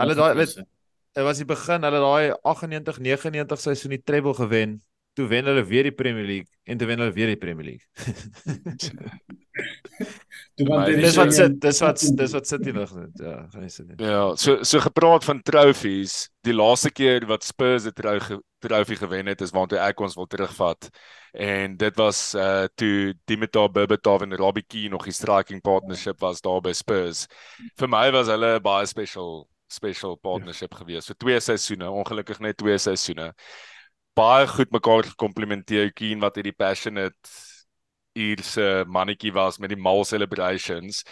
Hulle 0.00 0.16
daai 0.16 0.34
dit 0.40 1.24
was 1.26 1.40
die 1.42 1.48
begin 1.48 1.84
hulle 1.84 2.00
daai 2.04 2.32
98 2.46 3.00
99 3.04 3.60
seisoen 3.60 3.96
die 3.98 4.04
treble 4.04 4.34
gewen. 4.38 4.80
Toe 5.12 5.26
wen 5.26 5.44
hulle 5.50 5.64
weer 5.66 5.82
die 5.88 5.94
Premier 5.94 6.24
League 6.24 6.50
en 6.64 6.78
toe 6.78 6.86
wen 6.86 6.98
hulle 7.02 7.12
weer 7.12 7.26
die 7.32 7.40
Premier 7.40 7.64
League. 7.64 7.86
Toe 10.56 10.66
want 10.68 10.86
dis 10.86 11.16
wat 11.18 11.32
is 11.32 11.38
sit 11.40 11.56
dis 11.60 11.80
wat 11.82 12.02
dis 12.20 12.34
wat 12.36 12.46
sit 12.48 12.64
hier 12.64 12.76
lig 12.76 12.92
net. 12.96 13.22
Ja, 13.24 13.34
gaan 13.52 13.64
jy 13.64 13.72
sit. 13.72 13.92
Ja, 14.00 14.22
so 14.36 14.62
so 14.66 14.80
gepraat 14.84 15.26
van 15.26 15.42
trofees, 15.46 16.28
die 16.46 16.54
laaste 16.54 16.92
keer 16.92 17.26
wat 17.30 17.44
Spurs 17.44 17.86
'n 17.88 17.94
trofee 18.60 18.96
gewen 18.96 19.26
het 19.26 19.40
is 19.40 19.54
waartoe 19.56 19.80
ek 19.80 20.00
ons 20.00 20.14
wil 20.14 20.26
terugvat. 20.26 20.90
En 21.32 21.76
dit 21.76 21.96
was 21.96 22.34
uh 22.34 22.66
toe 22.74 23.14
Dimitar 23.24 23.70
Berbatov 23.70 24.22
en 24.22 24.36
Robbie 24.36 24.66
Keane 24.66 24.94
nog 24.94 25.04
die 25.04 25.16
striking 25.16 25.60
partnership 25.60 26.20
was 26.20 26.40
daar 26.40 26.60
by 26.60 26.72
Spurs. 26.72 27.26
Vir 27.78 27.88
my 27.88 28.10
was 28.12 28.28
hulle 28.28 28.58
'n 28.58 28.62
baie 28.62 28.86
special 28.86 29.48
special 29.70 30.16
partnership 30.16 30.74
gewees. 30.74 31.06
So 31.06 31.14
twee 31.14 31.40
seisoene, 31.40 31.90
ongelukkig 31.90 32.40
net 32.40 32.56
twee 32.56 32.78
seisoene. 32.78 33.32
Baie 34.18 34.46
goed 34.50 34.70
mekaar 34.74 35.04
gekomplementeer 35.06 35.92
Keane 35.92 36.20
wat 36.24 36.36
hierdie 36.38 36.56
passionate 36.56 37.30
Ierse 38.18 38.84
mannetjie 38.90 39.30
was 39.32 39.58
met 39.62 39.70
die 39.70 39.78
mal 39.78 40.04
celebrations 40.04 41.04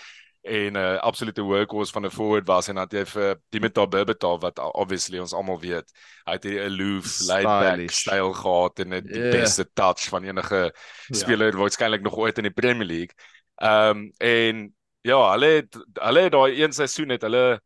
en 0.43 0.73
'n 0.73 0.77
uh, 0.77 0.97
absolute 1.03 1.43
workhorse 1.43 1.93
van 1.93 2.07
'n 2.07 2.11
forward 2.11 2.47
was 2.49 2.69
en 2.69 2.75
dat 2.77 2.93
jy 2.93 3.05
vir 3.07 3.37
Dimitar 3.51 3.89
Berbatov 3.89 4.41
wat 4.43 4.59
obviously 4.59 5.19
ons 5.19 5.33
almal 5.35 5.61
weet, 5.61 5.87
hy 6.27 6.33
het 6.33 6.45
hierdie 6.45 6.65
aloof, 6.67 7.21
laid 7.21 7.45
back 7.59 7.91
Stylish. 7.91 8.01
styl 8.01 8.33
gehad 8.33 8.79
en 8.81 8.95
'n 8.95 9.11
die 9.13 9.23
Ja. 9.23 9.31
beste 9.31 9.65
touch 9.75 10.09
van 10.09 10.25
enige 10.25 10.73
speler 11.13 11.53
waarskynlik 11.57 12.03
nog 12.03 12.17
ooit 12.17 12.39
in 12.39 12.45
die 12.45 12.55
Premier 12.55 12.87
League. 12.87 13.15
Ehm 13.61 13.97
um, 13.99 14.13
en 14.19 14.75
ja, 15.03 15.31
hulle 15.33 15.47
het 15.47 15.79
hulle 15.95 16.21
het 16.21 16.33
daai 16.33 16.63
een 16.63 16.73
seisoen 16.73 17.09
het 17.11 17.23
hulle 17.23 17.61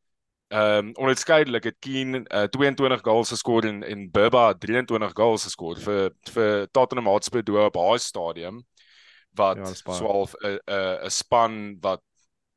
ehm 0.52 0.86
um, 0.86 1.08
onskeidelik 1.08 1.64
het 1.64 1.76
Keane 1.80 2.22
uh, 2.28 2.42
22 2.52 3.00
goals 3.00 3.30
geskor 3.32 3.64
en 3.64 3.82
en 3.82 4.10
Berba 4.12 4.52
23 4.54 5.14
goals 5.16 5.46
geskor 5.48 5.78
vir 5.80 6.10
vir 6.34 6.66
Tottenham 6.76 7.08
Hotspur 7.08 7.44
doel 7.44 7.64
op 7.70 7.78
haar 7.80 7.98
stadium 7.98 8.62
wat 9.38 9.56
Ja, 9.56 9.64
dis 9.70 9.82
baie. 9.82 9.96
swaalf 9.96 10.34
'n 10.42 10.58
'n 10.66 11.06
'n 11.06 11.10
span 11.10 11.76
wat 11.80 12.02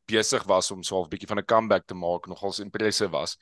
besig 0.05 0.43
was 0.43 0.71
om 0.71 0.83
swaalf 0.83 1.07
bietjie 1.07 1.27
van 1.27 1.39
'n 1.39 1.45
comeback 1.45 1.85
te 1.85 1.95
maak 1.95 2.27
nogals 2.27 2.59
impressive 2.59 3.11
was. 3.11 3.37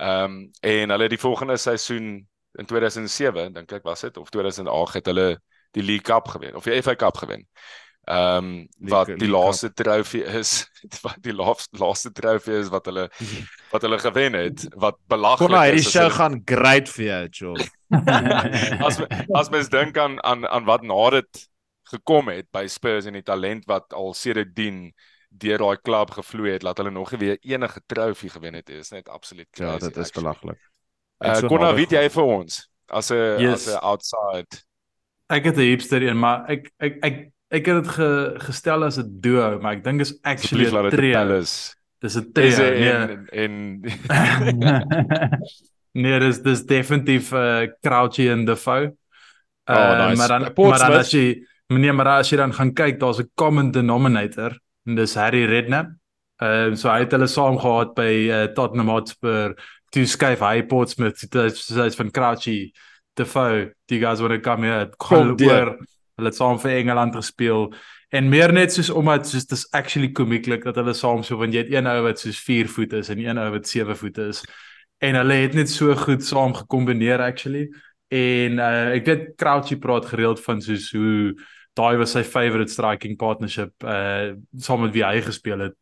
Ehm 0.00 0.24
um, 0.24 0.50
en 0.60 0.90
hulle 0.90 1.08
die 1.08 1.20
volgende 1.20 1.56
seisoen 1.56 2.28
in 2.52 2.66
2007 2.66 3.52
dink 3.52 3.72
ek 3.72 3.84
was 3.84 4.00
dit 4.00 4.16
of 4.16 4.30
2008 4.30 4.94
het 4.94 5.06
hulle 5.06 5.40
die 5.72 5.82
League 5.82 6.04
Cup 6.04 6.28
gewen 6.28 6.56
of 6.56 6.64
die 6.64 6.82
FA 6.82 6.94
Cup 6.94 7.16
gewen. 7.16 7.46
Ehm 8.12 8.44
um, 8.44 8.68
wat 8.94 9.10
die 9.20 9.28
laaste 9.30 9.70
trofee 9.72 10.24
is 10.40 10.50
wat 11.04 11.20
die 11.24 11.32
laaste 11.32 11.78
laaste 11.80 12.10
trofee 12.12 12.58
is 12.60 12.68
wat 12.72 12.88
hulle 12.90 13.06
wat 13.72 13.86
hulle 13.86 13.98
gewen 14.02 14.34
het 14.36 14.66
wat 14.84 14.98
belaglik 15.08 15.48
Kon 15.48 15.56
hy 15.58 15.68
hierdie 15.70 15.84
is 15.84 15.86
as 15.88 15.94
show 15.94 16.02
hulle- 16.08 16.18
gaan 16.18 16.36
great 16.44 16.90
vir 16.92 17.04
jou, 17.06 17.22
Joel. 17.38 17.64
as 18.88 19.00
as 19.40 19.50
mens 19.54 19.70
dink 19.72 19.96
aan 19.98 20.18
aan 20.24 20.44
aan 20.48 20.66
wat 20.68 20.82
na 20.82 21.10
dit 21.16 21.46
gekom 21.92 22.28
het 22.32 22.48
by 22.52 22.66
Spurs 22.72 23.06
en 23.08 23.16
die 23.18 23.24
talent 23.26 23.64
wat 23.70 23.92
al 23.96 24.14
sedertdien 24.16 24.92
deur 25.32 25.58
daai 25.64 25.78
klub 25.80 26.10
gevloei 26.12 26.52
het, 26.52 26.62
laat 26.66 26.78
hulle 26.82 26.90
nog 26.92 27.10
nie 27.12 27.18
weer 27.22 27.38
enige 27.40 27.80
trofee 27.88 28.28
gewen 28.30 28.54
het, 28.54 28.68
is 28.70 28.90
net 28.92 29.08
absoluut 29.08 29.48
crazy. 29.50 29.72
Ja, 29.72 29.78
dit 29.88 29.96
is 29.96 30.10
belaglik. 30.12 30.58
Uh, 31.24 31.34
so 31.40 31.48
Konna, 31.48 31.70
weet 31.74 31.92
jy 31.96 32.02
vir 32.12 32.24
ons 32.24 32.58
as 32.92 33.10
'n 33.10 33.40
Yes. 33.40 33.66
as 33.68 33.74
'n 33.74 33.80
outside 33.80 34.60
Ek 35.32 35.44
het 35.44 35.56
'n 35.56 35.60
hipster 35.70 36.02
een, 36.02 36.18
maar 36.18 36.44
ek 36.50 36.70
ek 36.78 36.98
ek 37.02 37.16
ek 37.52 37.66
het 37.68 37.82
dit 37.84 37.88
ge, 37.94 38.08
gestel 38.46 38.84
as 38.84 38.96
'n 38.98 39.20
duo, 39.20 39.58
maar 39.60 39.72
ek 39.76 39.84
dink 39.84 40.00
is 40.00 40.14
actually 40.22 40.66
'n 40.70 40.86
'n 40.86 40.90
trio. 40.90 41.38
Dis 41.40 41.76
'n 42.02 42.02
Is 42.02 42.14
trio. 42.32 42.64
en 42.64 43.26
Nee. 43.30 43.44
en 43.44 43.82
nee, 46.02 46.18
dis 46.20 46.40
dis 46.42 46.62
definitief 46.66 47.32
uh 47.32 47.66
Crouchy 47.84 48.28
en 48.30 48.44
Defoe. 48.44 48.92
Uh, 49.70 49.76
Oh, 49.76 50.08
nice. 50.08 50.16
maar 50.18 50.28
dan 50.28 50.52
Portsmouth. 50.52 50.80
maar 50.80 50.90
dan 50.90 50.98
as 51.00 51.10
jy 51.12 51.44
meneer 51.72 51.94
maar 51.94 52.06
as 52.18 52.30
jy 52.30 52.36
dan 52.36 52.52
gaan 52.52 52.72
kyk, 52.74 52.98
daar's 53.00 53.18
'n 53.20 53.30
common 53.34 53.70
denominator 53.70 54.58
en 54.86 54.94
dis 54.94 55.14
Harry 55.14 55.44
Redknapp. 55.44 55.88
Uh 56.42 56.74
so 56.74 56.88
hy 56.90 56.98
het 57.04 57.12
hulle 57.12 57.26
saam 57.28 57.58
gehad 57.58 57.94
by 57.94 58.28
uh, 58.30 58.44
Tottenham 58.54 58.88
Hotspur. 58.88 59.54
Toe 59.92 60.04
skuif 60.06 60.40
hy 60.40 60.62
Portsmouth 60.66 61.20
dit 61.30 61.70
is 61.86 61.94
van 61.96 62.10
Crouchy 62.10 62.72
Defoe. 63.14 63.72
Die 63.86 64.00
guys 64.00 64.20
wanna 64.20 64.40
come 64.40 64.66
here. 64.66 64.90
Kom 64.98 65.36
oor. 65.40 65.76
Hulle 66.22 66.30
het 66.30 66.38
saam 66.38 66.60
vir 66.62 66.76
Engeland 66.78 67.16
gespeel. 67.18 67.72
En 68.14 68.28
meer 68.30 68.52
net 68.54 68.72
soos 68.72 68.90
omdat 68.94 69.26
soos 69.26 69.48
dis 69.50 69.64
actually 69.74 70.12
komieklik 70.14 70.62
dat 70.62 70.76
hulle 70.78 70.94
saam 70.94 71.24
so 71.26 71.40
want 71.40 71.54
jy 71.56 71.64
het 71.64 71.72
een 71.72 71.88
ou 71.90 72.02
wat 72.06 72.20
soos 72.22 72.38
4 72.46 72.68
voet 72.70 72.92
is 73.00 73.10
en 73.10 73.18
een 73.18 73.40
ou 73.42 73.48
wat 73.56 73.66
7 73.66 73.96
voet 73.98 74.20
is. 74.22 74.42
En 75.02 75.18
hulle 75.18 75.38
het 75.40 75.56
net 75.58 75.70
so 75.70 75.94
goed 75.98 76.22
saam 76.22 76.54
gekombineer 76.54 77.24
actually. 77.24 77.66
En 78.12 78.60
uh, 78.60 78.92
ek 78.94 79.08
weet 79.08 79.24
Crouchy 79.40 79.80
praat 79.82 80.06
gereeld 80.06 80.42
van 80.44 80.62
soos 80.62 80.90
hoe 80.94 81.32
daai 81.74 81.96
was 81.98 82.12
sy 82.14 82.22
favorite 82.22 82.70
striking 82.70 83.16
partnership 83.18 83.72
uh 83.82 84.36
saam 84.60 84.84
met 84.86 84.94
wie 84.94 85.06
hy 85.06 85.24
gespeel 85.24 85.66
het. 85.66 85.78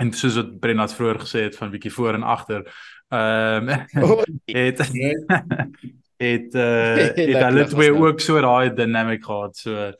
En 0.00 0.14
soos 0.16 0.38
wat 0.38 0.54
Brennat 0.62 0.94
vroeër 0.96 1.20
gesê 1.26 1.44
het 1.50 1.58
van 1.58 1.74
bietjie 1.74 1.92
voor 1.92 2.14
en 2.16 2.24
agter. 2.24 2.64
Ehm 3.12 3.74
Oh, 4.00 4.22
het 4.46 4.88
Ja, 4.94 5.18
het 6.22 6.54
uh 6.54 6.96
het 7.30 7.42
hulle 7.46 7.64
twee 7.70 7.90
gestel. 7.90 8.06
ook 8.06 8.20
so 8.20 8.40
daai 8.40 8.72
dynamic 8.78 9.24
gehad. 9.24 9.56
So 9.56 9.92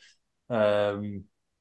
ehm 0.53 1.05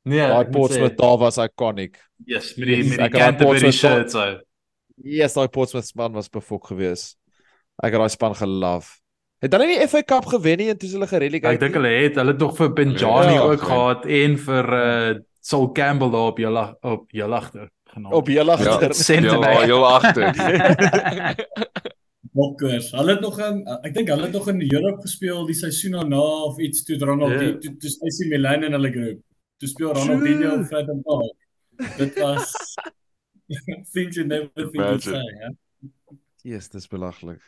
nee, 0.04 0.22
Daai 0.28 0.46
Portsmouth 0.50 0.98
daar 0.98 1.18
was 1.18 1.38
iconic. 1.38 2.00
Yes, 2.26 2.56
met 2.56 2.68
die 2.68 2.78
Yes, 2.84 2.96
met 2.96 3.12
die 3.12 3.20
Canterbury 3.20 3.62
Portsmouth 3.62 3.74
shirt 3.74 4.12
so. 4.12 4.40
Yes, 5.04 5.34
daai 5.34 5.48
Portsmouth 5.50 5.88
span 5.88 6.14
was 6.14 6.30
befok 6.30 6.68
geweest. 6.72 7.18
Ek 7.82 7.92
het 7.96 8.00
daai 8.02 8.10
span 8.14 8.36
gelove. 8.38 8.98
Het 9.42 9.54
hulle 9.58 9.66
nie 9.72 9.88
FA 9.90 10.04
Cup 10.06 10.26
gewen 10.30 10.58
nie 10.62 10.70
en 10.70 10.78
toe 10.78 10.90
hulle 10.92 11.08
gerelegate? 11.10 11.54
Ek 11.56 11.60
dink 11.64 11.74
hulle 11.80 11.90
het 12.04 12.16
hulle 12.22 12.36
het 12.36 12.42
nog 12.44 12.56
vir 12.60 12.74
Benjani 12.78 13.34
Ja, 13.34 13.42
ook 13.42 13.62
gewen. 13.64 13.68
gehad 13.72 14.06
en 14.06 14.38
vir 14.48 14.74
uh 14.86 15.20
Saul 15.42 15.72
Campbell 15.74 16.12
daar 16.14 16.28
op 16.30 16.38
julle 16.38 16.66
op 16.86 17.08
julle 17.12 17.36
agter 17.36 17.70
genoem. 17.90 18.12
op 18.14 18.28
heel 18.28 18.52
agter. 18.52 18.92
Ja, 19.24 19.50
ja, 19.52 19.62
heel 19.66 19.88
agter. 19.88 20.30
Bokkers. 22.32 22.92
Hulle 22.96 23.16
het 23.18 23.24
nog 23.26 23.40
in 23.44 23.64
ek 23.84 23.94
dink 23.94 24.08
hulle 24.14 24.30
het 24.30 24.36
nog 24.38 24.48
in 24.52 24.62
Europe 24.64 25.02
gespeel 25.04 25.46
die 25.50 25.56
seisoen 25.58 25.98
daarna 26.00 26.22
of 26.48 26.60
iets 26.60 26.84
toe 26.88 26.98
Ronaldinho 26.98 27.58
Ja. 27.58 27.60
toe 27.60 27.76
toe 27.78 27.92
hy 28.08 28.28
Milan 28.30 28.64
in 28.64 28.78
hulle 28.78 28.92
groep. 28.92 29.24
Toe 29.60 29.70
speel 29.70 29.94
Ronaldinho 29.94 30.54
Sjoe. 30.56 30.66
Fred 30.70 30.90
en 30.90 31.02
Paul. 31.08 31.36
Dit 31.98 32.20
was 32.20 32.54
things 33.94 34.16
you 34.16 34.26
never 34.26 34.50
think 34.56 34.76
you'd 34.76 35.04
say, 35.04 35.26
hè. 35.42 35.52
Yes, 36.44 36.70
dis 36.70 36.88
belaglik. 36.88 37.42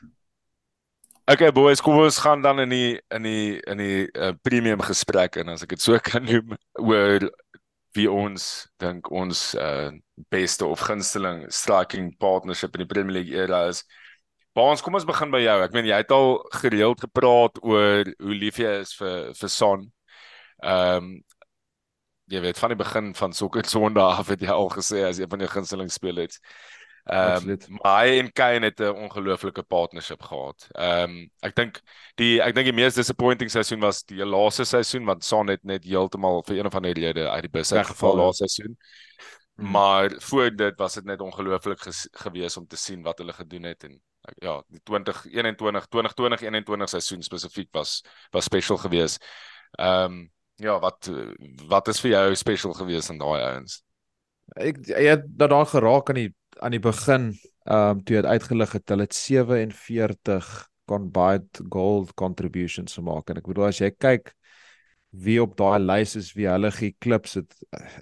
Okay 1.32 1.52
boys, 1.56 1.80
kom 1.82 2.02
ons 2.04 2.18
gaan 2.20 2.42
dan 2.44 2.60
in 2.60 2.70
die 2.70 3.00
in 3.16 3.24
die 3.24 3.60
in 3.72 3.80
die 3.80 4.10
uh, 4.12 4.34
premium 4.44 4.82
gesprek 4.84 5.38
in 5.40 5.50
as 5.54 5.64
ek 5.64 5.78
dit 5.78 5.82
so 5.82 5.96
kan 6.12 6.26
noem 6.28 6.58
oor 6.84 7.30
wie 7.96 8.10
ons 8.12 8.68
dink 8.82 9.08
ons 9.14 9.54
uh, 9.56 9.94
beste 10.34 10.66
of 10.66 10.82
gunsteling 10.84 11.46
striking 11.54 12.12
partnership 12.20 12.76
in 12.76 12.84
die 12.84 12.90
Premier 12.92 13.22
League 13.22 13.32
era 13.32 13.68
is. 13.70 13.86
Baans, 14.54 14.82
kom 14.86 14.94
ons 14.94 15.06
begin 15.10 15.32
by 15.34 15.40
jou. 15.42 15.56
Ek 15.66 15.74
meen 15.74 15.88
jy 15.90 15.98
het 15.98 16.12
al 16.14 16.36
gereeld 16.54 17.00
gepraat 17.02 17.58
oor 17.66 18.06
hoe 18.06 18.36
lief 18.38 18.60
jy 18.62 18.74
is 18.84 18.94
vir 19.00 19.32
vir 19.40 19.50
Son. 19.50 19.88
Ehm 20.62 20.98
um, 20.98 21.16
jy 22.32 22.40
weet 22.42 22.58
van 22.58 22.72
die 22.72 22.80
begin 22.80 23.10
van 23.18 23.34
Sokker 23.36 23.66
Sondag 23.68 24.22
af 24.22 24.30
het 24.32 24.42
jy 24.42 24.54
al 24.54 24.70
gesê 24.72 25.04
as 25.06 25.20
een 25.20 25.30
van 25.30 25.42
jou 25.44 25.50
gunsteling 25.52 25.90
spelers. 25.92 26.40
Ehm 27.10 27.50
um, 27.50 27.58
maar 27.80 28.06
hy 28.06 28.20
en 28.22 28.32
Kane 28.32 28.70
het 28.70 28.80
'n 28.80 29.02
ongelooflike 29.08 29.64
partnership 29.64 30.22
gehad. 30.22 30.70
Ehm 30.72 31.18
um, 31.18 31.18
ek 31.42 31.56
dink 31.56 31.82
die 32.16 32.40
ek 32.42 32.56
dink 32.56 32.70
die 32.70 32.78
mees 32.78 32.94
disappointing 32.96 33.50
seisoen 33.52 33.82
was 33.82 34.04
die 34.04 34.24
laaste 34.26 34.66
seisoen 34.66 35.06
want 35.06 35.24
Son 35.26 35.48
het 35.48 35.64
net 35.64 35.84
heeltemal 35.84 36.44
vir 36.46 36.58
een 36.58 36.66
of 36.66 36.76
ander 36.76 36.94
rede 36.94 37.30
uit 37.30 37.42
die 37.42 37.52
bus 37.52 37.74
uitgeval 37.74 38.16
laaste 38.16 38.48
seisoen. 38.48 38.78
Hmm. 39.58 39.72
Maar 39.72 40.14
voor 40.22 40.56
dit 40.56 40.78
was 40.78 40.94
dit 40.94 41.06
net 41.06 41.22
ongelooflik 41.22 41.80
geweest 42.12 42.58
om 42.58 42.68
te 42.68 42.78
sien 42.78 43.02
wat 43.02 43.18
hulle 43.18 43.34
gedoen 43.34 43.64
het 43.64 43.84
en 43.84 44.02
ja, 44.42 44.58
die 44.72 44.82
2021 44.84 45.88
2020 45.88 46.46
21 46.48 46.90
seisoen 46.90 47.26
spesifiek 47.26 47.70
was 47.76 48.02
was 48.32 48.46
special 48.46 48.78
geweest. 48.78 49.24
Ehm 49.80 50.12
um, 50.12 50.22
ja, 50.62 50.78
wat 50.80 51.10
wat 51.68 51.88
is 51.88 52.00
vir 52.04 52.12
jou 52.12 52.36
special 52.36 52.74
geweest 52.78 53.10
in 53.10 53.20
daai 53.22 53.42
ouens? 53.42 53.82
Ek 54.56 54.80
jy 54.88 55.08
het 55.10 55.26
dat 55.28 55.50
daar 55.50 55.68
geraak 55.68 56.10
aan 56.10 56.22
die 56.22 56.32
aan 56.62 56.76
die 56.76 56.84
begin, 56.84 57.34
ehm 57.66 57.98
um, 57.98 58.04
toe 58.04 58.20
jy 58.20 58.24
uitgelig 58.24 58.78
het 58.78 58.94
hulle 58.94 59.08
het 59.08 59.18
47 59.18 60.54
combined 60.86 61.62
goal 61.70 62.08
contributions 62.20 63.00
gemaak 63.00 63.30
en 63.30 63.40
ek 63.40 63.48
bedoel 63.48 63.72
as 63.72 63.80
jy 63.82 63.92
kyk 63.92 64.34
wie 65.14 65.38
op 65.42 65.54
daai 65.58 65.80
lys 65.80 66.16
is 66.18 66.32
wie 66.34 66.48
hulle 66.50 66.72
geklips 66.74 67.38
het 67.38 67.54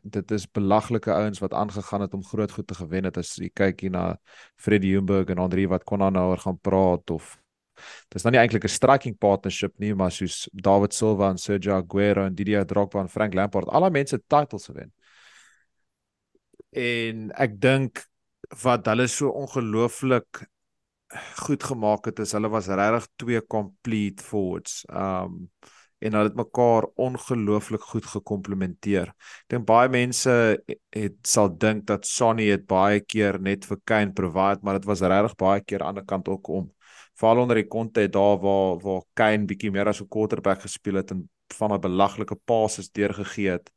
dit 0.04 0.32
is 0.32 0.48
belaglike 0.48 1.12
ouens 1.12 1.42
wat 1.44 1.54
aangegaan 1.54 2.06
het 2.06 2.14
om 2.16 2.24
groot 2.24 2.52
goed 2.52 2.68
te 2.68 2.78
gewen 2.80 3.04
het 3.10 3.18
as 3.20 3.36
jy 3.36 3.50
kyk 3.54 3.84
hier 3.84 3.92
na 3.92 4.06
Freddie 4.56 4.94
Ljungberg 4.94 5.34
en 5.34 5.44
Andri 5.44 5.68
wat 5.68 5.84
kon 5.84 6.00
nou 6.00 6.30
oor 6.32 6.40
gaan 6.40 6.60
praat 6.60 7.12
of 7.12 7.38
Dis 8.14 8.24
nou 8.24 8.34
nie 8.36 8.40
eintlik 8.42 8.66
'n 8.68 8.70
striking 8.70 9.18
partnership 9.18 9.74
nie, 9.80 9.94
maar 9.96 10.12
soos 10.12 10.48
David 10.54 10.94
Silva 10.94 11.30
en 11.30 11.38
Sergio 11.38 11.74
Aguero 11.74 12.26
en 12.26 12.36
Didier 12.36 12.66
Drogba 12.66 13.02
en 13.02 13.10
Frank 13.10 13.34
Lampard, 13.34 13.68
al 13.68 13.82
daai 13.82 13.92
mense 13.92 14.20
titles 14.28 14.66
gewen. 14.70 14.94
En 16.72 17.32
ek 17.32 17.60
dink 17.60 18.06
wat 18.64 18.86
hulle 18.86 19.08
so 19.08 19.30
ongelooflik 19.30 20.46
goed 21.44 21.64
gemaak 21.64 22.06
het 22.06 22.20
is 22.20 22.32
hulle 22.32 22.50
was 22.50 22.68
regtig 22.68 23.08
twee 23.16 23.42
complete 23.48 24.24
forwards. 24.24 24.86
Um 24.88 25.50
en 26.02 26.16
hulle 26.18 26.32
het 26.32 26.38
mekaar 26.38 26.88
ongelooflik 27.02 27.84
goed 27.92 28.08
gekomplementeer. 28.10 29.12
Ek 29.14 29.54
dink 29.54 29.68
baie 29.70 29.90
mense 29.94 30.34
het 30.96 31.18
sal 31.28 31.52
dink 31.62 31.86
dat 31.92 32.08
Sonny 32.10 32.50
het 32.50 32.66
baie 32.70 33.04
keer 33.06 33.40
net 33.40 33.68
vir 33.70 33.80
Kane 33.86 34.16
provide, 34.18 34.66
maar 34.66 34.80
dit 34.80 34.88
was 34.90 35.04
regtig 35.06 35.38
baie 35.38 35.62
keer 35.62 35.86
aan 35.86 35.96
die 35.96 36.02
ander 36.02 36.10
kant 36.10 36.32
ook 36.34 36.50
om. 36.50 36.72
Veral 37.20 37.44
onder 37.44 37.62
die 37.62 37.70
konteks 37.70 38.14
daar 38.16 38.40
waar 38.42 38.82
waar 38.82 39.02
Kane 39.14 39.46
bietjie 39.46 39.72
meer 39.72 39.88
as 39.88 40.02
'n 40.02 40.10
quarterback 40.10 40.62
gespeel 40.62 40.96
het 40.96 41.12
en 41.12 41.30
van 41.54 41.74
'n 41.74 41.82
belaglike 41.82 42.36
passes 42.46 42.90
deurgegee 42.90 43.52
het. 43.52 43.72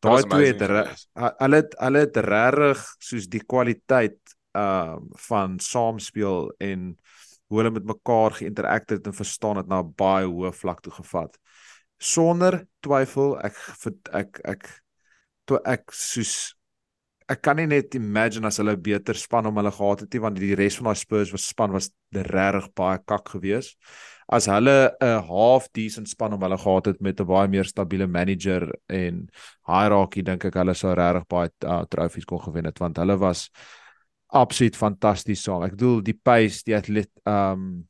Daai 0.00 0.22
twee 0.22 0.52
het 0.52 0.60
hulle 0.60 1.56
het 1.56 1.74
hulle 1.78 1.98
het 1.98 2.16
regtig 2.16 2.84
soos 2.98 3.26
die 3.28 3.44
kwaliteit 3.44 4.18
uh 4.56 4.96
van 5.28 5.58
saamspeel 5.58 6.52
en 6.58 6.98
hoe 7.48 7.60
hulle 7.60 7.70
met 7.70 7.86
mekaar 7.86 8.36
geïnterakteer 8.40 8.98
het 8.98 9.06
en 9.06 9.14
verstaan 9.14 9.56
het 9.56 9.68
na 9.68 9.82
'n 9.82 9.94
baie 9.96 10.26
hoë 10.26 10.52
vlak 10.52 10.80
toe 10.80 10.92
gevat. 10.92 11.38
Sonder 11.98 12.66
twyfel 12.80 13.38
ek 13.44 13.56
ek 14.12 14.40
ek 14.44 14.82
toe 15.46 15.60
ek 15.64 15.90
soos 15.92 16.56
ek 17.28 17.40
kan 17.42 17.56
nie 17.58 17.66
net 17.66 17.94
imagine 17.98 18.46
as 18.46 18.58
hulle 18.58 18.76
'n 18.76 18.82
beter 18.82 19.14
span 19.14 19.46
om 19.46 19.56
hulle 19.56 19.70
gehad 19.70 20.00
het 20.00 20.12
nie 20.12 20.20
want 20.22 20.36
die 20.38 20.54
res 20.54 20.76
van 20.76 20.86
daai 20.86 20.94
Spurs 20.98 21.32
was 21.32 21.48
span 21.48 21.72
was 21.72 21.90
regtig 22.12 22.68
baie 22.74 22.98
kak 22.98 23.28
geweest. 23.28 23.76
As 24.28 24.46
hulle 24.46 24.94
'n 25.00 25.22
half 25.26 25.68
decent 25.72 26.08
span 26.08 26.32
om 26.32 26.42
hulle 26.42 26.58
gehad 26.58 26.86
het 26.86 27.00
met 27.00 27.20
'n 27.20 27.26
baie 27.26 27.48
meer 27.48 27.64
stabiele 27.64 28.06
manager 28.06 28.72
en 28.88 29.28
hierarchy 29.66 30.22
dink 30.22 30.44
ek 30.44 30.54
hulle 30.54 30.74
sou 30.74 30.94
regtig 30.94 31.26
baie 31.28 31.50
uh, 31.64 31.84
trofees 31.84 32.24
kon 32.24 32.40
gewen 32.40 32.64
het 32.64 32.78
want 32.78 32.96
hulle 32.96 33.18
was 33.18 33.50
absoluut 34.34 34.76
fantasties 34.76 35.44
saam. 35.46 35.64
Ek 35.66 35.76
bedoel 35.76 36.02
die 36.06 36.16
pace 36.16 36.64
die 36.66 36.76
atlet 36.76 37.10
um 37.28 37.84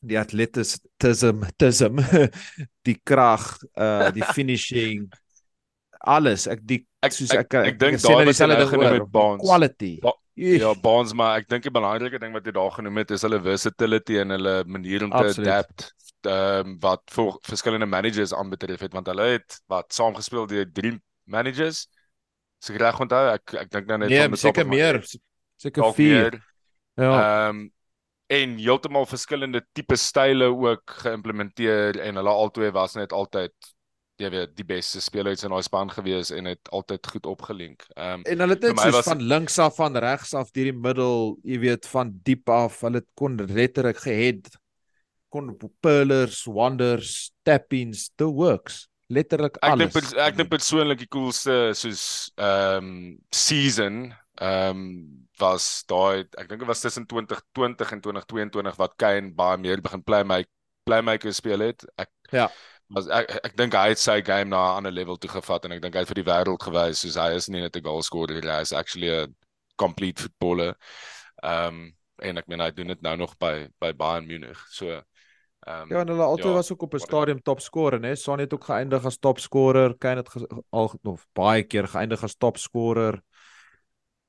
die 0.00 0.16
atletism 0.16 1.44
tism 1.60 2.00
die 2.88 2.96
krag 3.04 3.44
uh 3.76 4.08
die 4.16 4.24
finishing 4.36 5.10
alles. 6.00 6.48
Ek 6.48 6.64
die 6.64 6.82
ek 7.04 7.14
soos 7.16 7.34
ek 7.34 7.44
ek, 7.44 7.54
ek, 7.60 7.68
ek 7.74 7.80
dink 7.82 8.02
daar 8.04 8.32
is 8.32 8.42
hulle 8.42 8.58
genoem 8.72 8.98
met 8.98 9.06
bonds 9.12 9.44
quality. 9.44 9.94
Ba 10.02 10.16
ja 10.40 10.72
bonds 10.80 11.12
maar 11.12 11.42
ek 11.42 11.50
dink 11.50 11.66
die 11.66 11.72
belangrike 11.74 12.16
ding 12.22 12.32
wat 12.32 12.46
jy 12.48 12.54
daar 12.56 12.70
genoem 12.72 13.02
het 13.02 13.10
is 13.12 13.26
hulle 13.26 13.40
versatility 13.44 14.16
en 14.22 14.32
hulle 14.32 14.54
manier 14.64 15.04
om 15.04 15.12
te 15.12 15.34
adapt 15.34 15.90
ehm 16.20 16.66
um, 16.66 16.76
wat 16.80 17.02
vir 17.14 17.36
verskillende 17.48 17.88
managers 17.88 18.34
aanbetref 18.36 18.82
het. 18.84 18.92
Want 18.92 19.08
hulle 19.08 19.28
het 19.36 19.56
wat 19.72 19.92
saam 19.96 20.16
gespeel 20.16 20.48
die 20.48 20.66
drie 20.68 20.94
managers? 21.24 21.86
Se 22.60 22.74
so 22.74 22.80
reg 22.80 23.00
onthou 23.00 23.22
ek 23.32 23.54
ek 23.62 23.70
dink 23.72 23.88
nou 23.88 24.00
net 24.02 24.12
nee, 24.12 24.40
seker 24.40 24.68
meer 24.68 25.00
seker 25.60 25.92
4 25.96 26.40
ja 27.00 27.12
ehm 27.18 27.60
um, 27.60 27.68
en 28.30 28.52
heeltemal 28.62 29.08
verskillende 29.10 29.58
tipe 29.74 29.96
style 29.98 30.46
ook 30.54 30.92
geïmplementeer 31.02 31.96
en 31.98 32.20
hulle 32.20 32.30
albei 32.30 32.68
was 32.70 32.94
net 32.94 33.10
altyd 33.10 33.72
jy 34.20 34.28
weet 34.30 34.52
die 34.54 34.66
beste 34.68 35.00
spelers 35.02 35.42
in 35.42 35.50
daai 35.50 35.64
span 35.66 35.90
gewees 35.90 36.30
en 36.34 36.46
het 36.50 36.70
altyd 36.76 37.08
goed 37.14 37.26
opgelink. 37.26 37.86
Ehm 37.96 38.20
um, 38.20 38.24
en 38.30 38.44
hulle 38.44 38.54
het 38.54 38.66
net 38.68 38.82
soos 38.84 38.98
was... 39.00 39.08
van 39.08 39.24
links 39.32 39.58
af 39.58 39.76
van 39.80 39.98
regs 40.04 40.34
af 40.38 40.52
deur 40.54 40.70
die 40.70 40.76
middel, 40.76 41.34
jy 41.42 41.58
weet 41.64 41.88
van 41.90 42.12
diep 42.28 42.52
af, 42.54 42.80
hulle 42.86 43.02
kon 43.18 43.38
letterlik 43.40 44.02
gehet 44.04 44.52
kon 45.30 45.52
pullers, 45.80 46.42
wonders, 46.44 47.30
tappings, 47.46 48.10
the 48.18 48.26
works 48.26 48.88
letterlik 49.10 49.58
alles. 49.66 49.90
Ek 49.90 49.94
dink 49.94 50.18
ek 50.26 50.38
dink 50.38 50.50
persoonlik 50.52 51.04
die 51.04 51.10
coolste 51.10 51.58
soos 51.78 52.04
ehm 52.38 52.90
um, 52.90 52.90
season 53.34 54.02
ehm 54.40 54.70
um, 54.70 55.26
was 55.40 55.84
daai 55.88 56.26
ek 56.36 56.48
dink 56.48 56.60
dit 56.60 56.68
was 56.68 56.80
tussen 56.80 57.06
2020 57.06 57.92
en 57.92 58.00
2022 58.00 58.76
wat 58.76 58.96
Kane 59.00 59.32
baie 59.36 59.56
meer 59.60 59.80
begin 59.80 60.02
playmaker 60.04 60.50
playmaker 60.88 61.34
speel 61.34 61.60
het. 61.60 61.84
Ek 62.00 62.10
ja. 62.32 62.48
Was 62.90 63.06
ek 63.14 63.30
ek, 63.44 63.52
dink 63.58 63.76
hy 63.78 63.92
het 63.92 64.00
sy 64.02 64.18
game 64.26 64.50
na 64.50 64.58
'n 64.58 64.76
ander 64.80 64.92
level 64.92 65.18
toe 65.20 65.30
gevat 65.30 65.64
en 65.64 65.76
ek 65.76 65.82
dink 65.82 65.94
hy 65.94 66.02
het 66.02 66.10
vir 66.10 66.22
die 66.22 66.26
wêreld 66.26 66.62
gewys 66.62 67.04
soos 67.04 67.18
hy 67.20 67.36
is 67.36 67.48
nie 67.48 67.60
net 67.60 67.76
'n 67.76 67.84
goal 67.84 68.02
scorer, 68.02 68.42
hy 68.42 68.60
is 68.60 68.72
actually 68.72 69.10
'n 69.10 69.34
complete 69.76 70.22
footballer. 70.22 70.74
Ehm 71.42 71.68
um, 71.68 71.96
en 72.20 72.36
ek 72.36 72.48
meen 72.48 72.60
hy 72.60 72.70
doen 72.70 72.92
dit 72.92 73.02
nou 73.02 73.16
nog 73.16 73.36
by 73.38 73.68
by 73.80 73.92
Bayern 73.92 74.26
Munich. 74.26 74.58
So 74.70 74.90
ehm 74.90 75.82
um, 75.82 75.90
Ja, 75.92 76.00
en 76.00 76.08
hulle 76.08 76.24
altyd 76.24 76.50
ja, 76.50 76.52
was 76.52 76.72
ook 76.72 76.82
op 76.82 76.94
'n 76.94 76.98
stadium 76.98 77.42
top 77.42 77.60
scorer, 77.60 78.00
né? 78.00 78.14
Son 78.16 78.38
het 78.38 78.52
ook 78.52 78.64
geëindig 78.64 79.04
as 79.04 79.18
top 79.18 79.38
scorer, 79.38 79.94
Kane 79.98 80.24
het 80.24 80.30
al 80.70 80.92
of 81.02 81.26
baie 81.32 81.62
keer 81.62 81.86
geëindig 81.86 82.22
as 82.24 82.34
top 82.34 82.56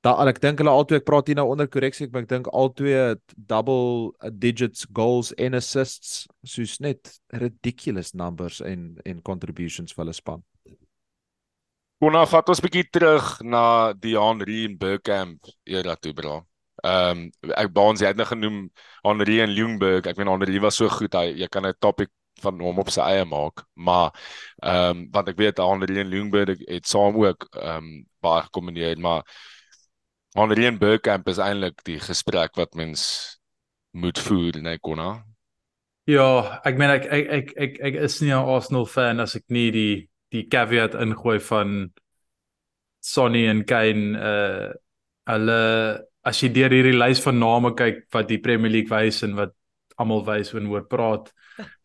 scorer. 0.02 0.26
Da 0.26 0.30
ek 0.30 0.42
dink 0.42 0.60
hulle 0.60 0.72
albei 0.72 0.98
ek 0.98 1.06
praat 1.06 1.28
hier 1.28 1.36
nou 1.36 1.50
onder 1.52 1.68
korreksie 1.68 2.08
ek 2.08 2.28
dink 2.28 2.48
albei 2.54 3.16
double 3.36 4.12
digits 4.32 4.86
goals 4.94 5.34
en 5.38 5.54
assists 5.54 6.28
soos 6.44 6.80
net 6.80 7.20
ridiculous 7.34 8.14
numbers 8.14 8.62
en 8.62 8.98
en 9.06 9.22
contributions 9.22 9.94
vir 9.94 10.04
hulle 10.04 10.14
span. 10.14 10.44
Konna 12.02 12.26
vat 12.26 12.50
ons 12.50 12.62
bietjie 12.62 12.90
terug 12.90 13.42
na 13.44 13.94
die 13.94 14.16
Henry 14.18 14.66
en 14.66 14.78
Burkamp 14.78 15.46
era 15.66 15.96
toe 15.96 16.14
bra. 16.14 16.42
Ehm 16.84 17.28
um, 17.44 17.52
ek 17.54 17.70
baans 17.74 18.02
jy 18.02 18.10
het 18.10 18.18
nou 18.18 18.26
genoem 18.26 18.72
Henry 19.04 19.42
en 19.42 19.54
Ljungberg. 19.54 20.08
Ek 20.08 20.18
meen 20.18 20.32
Henry 20.32 20.60
was 20.60 20.80
so 20.82 20.90
goed 20.90 21.14
hy 21.14 21.36
jy 21.38 21.48
kan 21.48 21.66
'n 21.66 21.78
topic 21.80 22.10
van 22.42 22.58
hom 22.60 22.80
op 22.80 22.90
sy 22.90 23.02
eie 23.06 23.26
maak, 23.26 23.62
maar 23.76 24.10
ehm 24.64 24.98
um, 24.98 25.10
want 25.14 25.30
ek 25.30 25.38
weet 25.38 25.62
Henry 25.62 26.00
en 26.02 26.10
Ljungberg 26.10 26.58
het 26.68 26.88
saam 26.88 27.22
ook 27.22 27.46
ehm 27.54 27.78
um, 27.78 28.06
baie 28.22 28.42
gekombineer, 28.50 28.98
maar 28.98 29.22
Henry 30.38 30.66
en 30.66 30.78
Burkamp 30.80 31.28
is 31.28 31.42
eintlik 31.44 31.82
die 31.88 32.00
gesprek 32.00 32.56
wat 32.56 32.76
mens 32.80 33.04
moet 33.92 34.20
voer, 34.20 34.62
nee 34.64 34.80
Konna. 34.80 35.26
Ja, 36.10 36.60
ek 36.66 36.80
meen 36.80 36.94
ek 36.94 37.08
ek 37.12 37.28
ek 37.38 37.52
ek 37.66 37.82
ek 37.90 37.98
is 38.08 38.22
nie 38.22 38.32
'n 38.32 38.48
Arsenal 38.56 38.86
fan 38.86 39.20
as 39.20 39.36
ek 39.36 39.44
nie 39.50 39.72
die 39.72 40.10
die 40.32 40.48
caveat 40.48 40.96
ingooi 40.96 41.40
van 41.40 41.92
Sonny 43.02 43.48
en 43.48 43.66
Kane 43.66 44.16
uh 44.18 44.72
hulle 45.32 46.02
as 46.26 46.40
jy 46.42 46.50
deur 46.50 46.74
hierdie 46.74 46.98
lys 46.98 47.22
van 47.22 47.38
name 47.40 47.74
kyk 47.78 48.08
wat 48.12 48.28
die 48.28 48.40
Premier 48.42 48.72
League 48.72 48.90
wys 48.90 49.22
en 49.24 49.36
wat 49.36 49.54
almal 49.98 50.26
wys 50.26 50.54
en 50.54 50.66
hoor 50.66 50.88
praat. 50.88 51.32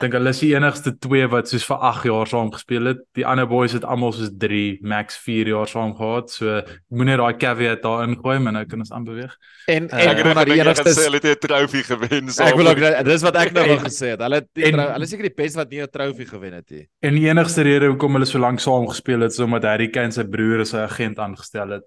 Dink 0.00 0.14
hulle 0.16 0.32
is 0.32 0.40
die 0.42 0.52
enigste 0.54 0.92
twee 1.02 1.26
wat 1.32 1.50
soos 1.50 1.64
vir 1.68 1.82
8 1.88 2.06
jaar 2.08 2.30
saam 2.30 2.50
gespeel 2.54 2.90
het. 2.92 3.00
Die 3.18 3.24
ander 3.26 3.48
boys 3.50 3.74
het 3.76 3.84
almal 3.84 4.12
soos 4.16 4.30
3, 4.38 4.78
max 4.82 5.18
4 5.24 5.50
jaar 5.52 5.70
saam 5.70 5.94
gehad. 5.98 6.30
So 6.30 6.60
moenie 6.88 7.16
daai 7.20 7.36
caveat 7.40 7.82
daar 7.82 8.04
ingooi, 8.06 8.38
maar 8.44 8.56
nou 8.58 8.64
kan 8.70 8.84
ons 8.84 8.92
aanbeweeg. 8.92 9.36
En 9.72 9.88
uh, 9.90 10.02
ek 10.04 10.22
het 10.22 10.34
maar 10.38 10.50
die 10.50 10.58
enigste 10.60 10.94
hulle 11.00 11.20
het 11.20 11.28
'n 11.32 11.46
trofee 11.46 11.82
gewen. 11.82 12.30
So 12.30 12.44
ek 12.44 12.58
wil 12.60 12.70
ook 12.72 12.82
dis 13.10 13.22
wat 13.22 13.36
ek 13.36 13.52
nou 13.52 13.66
wou 13.72 13.78
gesê 13.84 14.12
het. 14.14 14.20
Hulle 14.20 14.42
het 14.42 14.50
hulle 14.76 15.06
seker 15.06 15.30
die 15.30 15.36
beste 15.42 15.58
wat 15.58 15.70
nie 15.70 15.82
'n 15.82 15.90
trofee 15.90 16.26
gewen 16.26 16.52
het 16.52 16.70
nie. 16.70 16.86
En 17.00 17.14
die 17.14 17.26
enigste 17.28 17.62
rede 17.62 17.86
hoekom 17.86 18.12
hulle 18.12 18.26
so 18.26 18.38
lank 18.38 18.60
saam 18.60 18.86
gespeel 18.88 19.20
het 19.20 19.32
is 19.32 19.40
omdat 19.40 19.64
Harry 19.64 19.88
Kane 19.88 20.12
se 20.12 20.24
broer 20.24 20.60
as 20.60 20.72
'n 20.74 20.86
agent 20.86 21.18
aangestel 21.18 21.70
het. 21.70 21.84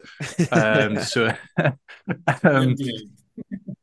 Ehm 0.51 0.97
um, 0.97 1.03
so 1.03 1.29
um, 2.43 2.75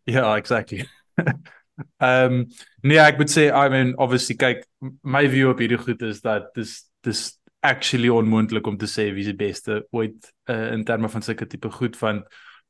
Ja, 0.05 0.37
exactly. 0.37 0.87
Ehm 1.77 2.33
um, 2.33 2.45
nee, 2.83 2.99
ek 3.01 3.19
moet 3.21 3.33
sê 3.33 3.49
I 3.51 3.69
mean 3.73 3.95
obviously 4.01 4.37
kyk 4.41 4.63
my 5.05 5.27
view 5.29 5.51
op 5.51 5.61
hierdie 5.61 5.81
goed 5.81 6.03
is 6.07 6.23
dat 6.25 6.49
dis 6.57 6.79
dis 7.05 7.27
actually 7.67 8.09
onmoontlik 8.13 8.67
om 8.67 8.79
te 8.81 8.89
sê 8.89 9.11
wie 9.13 9.27
die 9.27 9.37
beste 9.37 9.83
ooit 9.93 10.31
uh, 10.49 10.73
in 10.73 10.85
terme 10.89 11.11
van 11.13 11.25
sulke 11.25 11.49
tipe 11.51 11.71
goed 11.75 11.97
van 12.01 12.23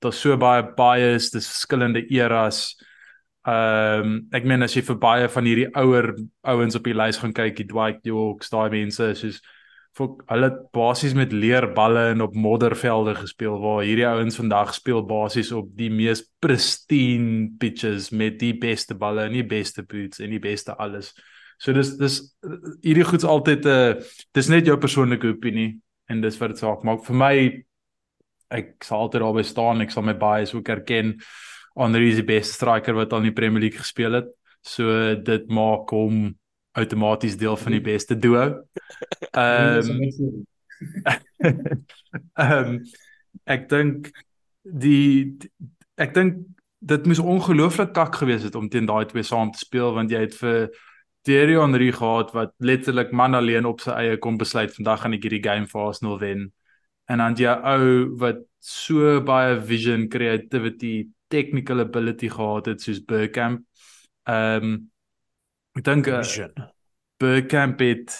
daar's 0.03 0.19
so 0.21 0.37
baie 0.37 0.65
bias, 0.77 1.31
dis 1.33 1.49
verskillende 1.49 2.03
eras. 2.13 2.77
Ehm 3.47 4.03
um, 4.03 4.17
ek 4.35 4.47
meen 4.49 4.67
as 4.67 4.75
jy 4.75 4.83
vir 4.89 4.99
baie 4.99 5.29
van 5.31 5.47
hierdie 5.47 5.69
ouer 5.79 6.11
ouens 6.43 6.79
op 6.79 6.89
die 6.89 6.97
lys 6.97 7.21
gaan 7.23 7.35
kyk, 7.37 7.55
die 7.61 7.69
Dwight 7.71 8.03
Yorks, 8.11 8.51
daai 8.51 8.71
mense 8.75 9.13
soos 9.21 9.39
Fok, 9.97 10.19
hulle 10.29 10.51
basies 10.77 11.15
met 11.17 11.33
leerballe 11.33 12.11
en 12.11 12.21
op 12.21 12.35
moddervelde 12.37 13.15
gespeel 13.17 13.55
waar 13.63 13.79
hierdie 13.81 14.05
ouens 14.05 14.37
vandag 14.37 14.75
speel 14.77 15.01
basies 15.09 15.55
op 15.57 15.71
die 15.79 15.89
mees 15.89 16.21
pristine 16.45 17.47
pitches 17.57 18.11
met 18.13 18.37
die 18.43 18.53
beste 18.61 18.95
balle 19.01 19.25
en 19.25 19.39
die 19.39 19.47
beste 19.47 19.87
boots 19.89 20.21
en 20.21 20.35
die 20.35 20.43
beste 20.43 20.77
alles. 20.77 21.15
So 21.57 21.73
dis 21.73 21.95
dis 21.97 22.21
hierdie 22.85 23.09
goed's 23.09 23.25
altyd 23.25 23.65
'n 23.65 23.73
uh, 23.73 24.05
dis 24.37 24.53
net 24.53 24.69
jou 24.69 24.77
persoonlike 24.77 25.33
opinie 25.33 25.81
en 26.13 26.21
dis 26.21 26.39
wat 26.41 26.53
dit 26.53 26.59
saak 26.59 26.85
maak. 26.85 27.05
Vir 27.07 27.17
my 27.17 27.35
ek 28.51 28.85
sal 28.85 29.07
altyd 29.07 29.23
daarby 29.23 29.43
staan, 29.43 29.81
ek 29.81 29.91
sal 29.91 30.05
my 30.05 30.15
bias 30.15 30.55
ook 30.55 30.69
erken. 30.69 31.17
Henry 31.77 32.11
is 32.11 32.21
die 32.21 32.33
beste 32.37 32.53
striker 32.53 32.95
wat 32.95 33.13
al 33.13 33.25
in 33.25 33.33
die 33.33 33.39
Premier 33.41 33.61
League 33.61 33.79
gespeel 33.79 34.13
het. 34.13 34.29
So 34.63 35.15
dit 35.15 35.49
maak 35.49 35.91
hom 35.91 36.37
outomaties 36.77 37.39
deel 37.41 37.57
van 37.57 37.77
die 37.77 37.85
beste 37.85 38.19
duo. 38.19 38.47
Ehm 39.33 40.45
Ehm 42.45 42.81
ek 43.45 43.69
dink 43.71 44.11
die 44.65 45.37
ek 46.01 46.15
dink 46.17 46.43
dit 46.87 47.07
moes 47.09 47.21
ongelooflik 47.23 47.93
kak 47.97 48.19
gewees 48.21 48.45
het 48.47 48.57
om 48.59 48.69
teen 48.69 48.89
daai 48.89 49.07
twee 49.09 49.25
saam 49.25 49.53
te 49.53 49.61
speel 49.61 49.95
want 49.97 50.13
jy 50.13 50.25
het 50.27 50.37
vir 50.41 50.69
Thierry 51.27 51.57
Henry 51.59 51.91
gehad 51.93 52.31
wat 52.37 52.53
letterlik 52.63 53.13
man 53.13 53.35
alleen 53.35 53.67
op 53.67 53.81
sy 53.83 53.95
eie 53.99 54.19
kom 54.23 54.37
besluit 54.39 54.75
vandag 54.77 55.03
gaan 55.03 55.17
ek 55.17 55.25
hierdie 55.27 55.43
game 55.43 55.67
vir 55.67 55.83
Arsenal 55.83 56.21
wen. 56.21 56.45
En 57.11 57.23
dan 57.23 57.35
jy 57.39 57.55
ou 57.67 57.89
wat 58.21 58.45
so 58.63 59.21
baie 59.27 59.57
vision, 59.59 60.07
creativity, 60.11 61.09
technical 61.31 61.83
ability 61.83 62.31
gehad 62.31 62.71
het 62.71 62.83
soos 62.83 63.03
Bergkamp. 63.03 63.65
Ehm 64.27 64.71
um, 64.71 64.77
ek 65.77 65.85
dink 65.85 66.09
uh. 66.09 66.23
Bergkamp 67.21 67.81
het 67.81 68.15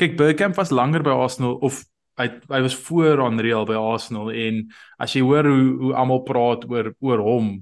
kyk 0.00 0.16
Bergkamp 0.18 0.56
was 0.56 0.72
langer 0.74 1.04
by 1.04 1.14
Arsenal 1.24 1.58
of 1.64 1.84
hy 2.20 2.28
hy 2.50 2.60
was 2.62 2.76
voor 2.86 3.22
aan 3.24 3.40
Real 3.42 3.66
by 3.66 3.76
Arsenal 3.78 4.30
en 4.30 4.64
as 5.02 5.14
jy 5.16 5.22
hoor 5.26 5.48
hoe 5.50 5.70
hoe 5.82 5.94
almal 5.98 6.22
praat 6.26 6.66
oor 6.70 6.92
oor 7.00 7.22
hom 7.24 7.54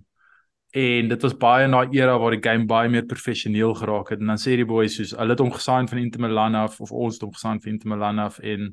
en 0.73 1.09
dit 1.09 1.25
was 1.27 1.35
baie 1.37 1.69
na 1.69 1.83
era 1.93 2.17
waar 2.21 2.37
die 2.37 2.45
game 2.45 2.69
baie 2.69 2.89
meer 2.89 3.05
professioneel 3.09 3.75
geraak 3.77 4.15
het 4.15 4.21
en 4.21 4.33
dan 4.33 4.41
sê 4.41 4.57
die 4.57 4.69
boys 4.69 4.97
soos 4.97 5.13
hulle 5.19 5.37
het 5.37 5.45
hom 5.45 5.53
gesign 5.53 5.89
van 5.89 6.01
Inter 6.01 6.25
Milan 6.25 6.57
af 6.57 6.81
of 6.81 6.93
ons 6.93 7.19
het 7.19 7.27
hom 7.27 7.35
gesign 7.37 7.61
van 7.61 7.75
Inter 7.75 7.93
Milan 7.93 8.21
af 8.23 8.39
en 8.41 8.73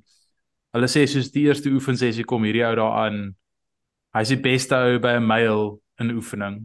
hulle 0.75 0.91
sê 0.91 1.05
soos 1.07 1.31
die 1.35 1.47
eerste 1.47 1.71
oefensessie 1.73 2.27
kom 2.27 2.47
hierdie 2.47 2.65
ou 2.67 2.75
daaraan 2.79 3.21
hy's 4.15 4.33
die 4.35 4.41
beste 4.43 4.75
ou 4.75 4.99
by 4.99 5.17
'n 5.19 5.27
mail 5.27 5.79
in 5.99 6.15
oefening 6.15 6.61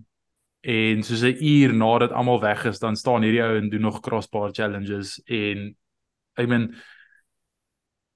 en 0.64 1.02
soos 1.02 1.22
'n 1.22 1.36
uur 1.44 1.74
nadat 1.74 2.12
almal 2.12 2.40
weg 2.40 2.64
is 2.64 2.78
dan 2.78 2.96
staan 2.96 3.22
hierdie 3.22 3.42
ou 3.44 3.56
en 3.56 3.68
doen 3.68 3.80
nog 3.80 4.00
crossbar 4.00 4.52
challenges 4.52 5.20
en 5.26 5.76
I 6.40 6.46
mean 6.46 6.74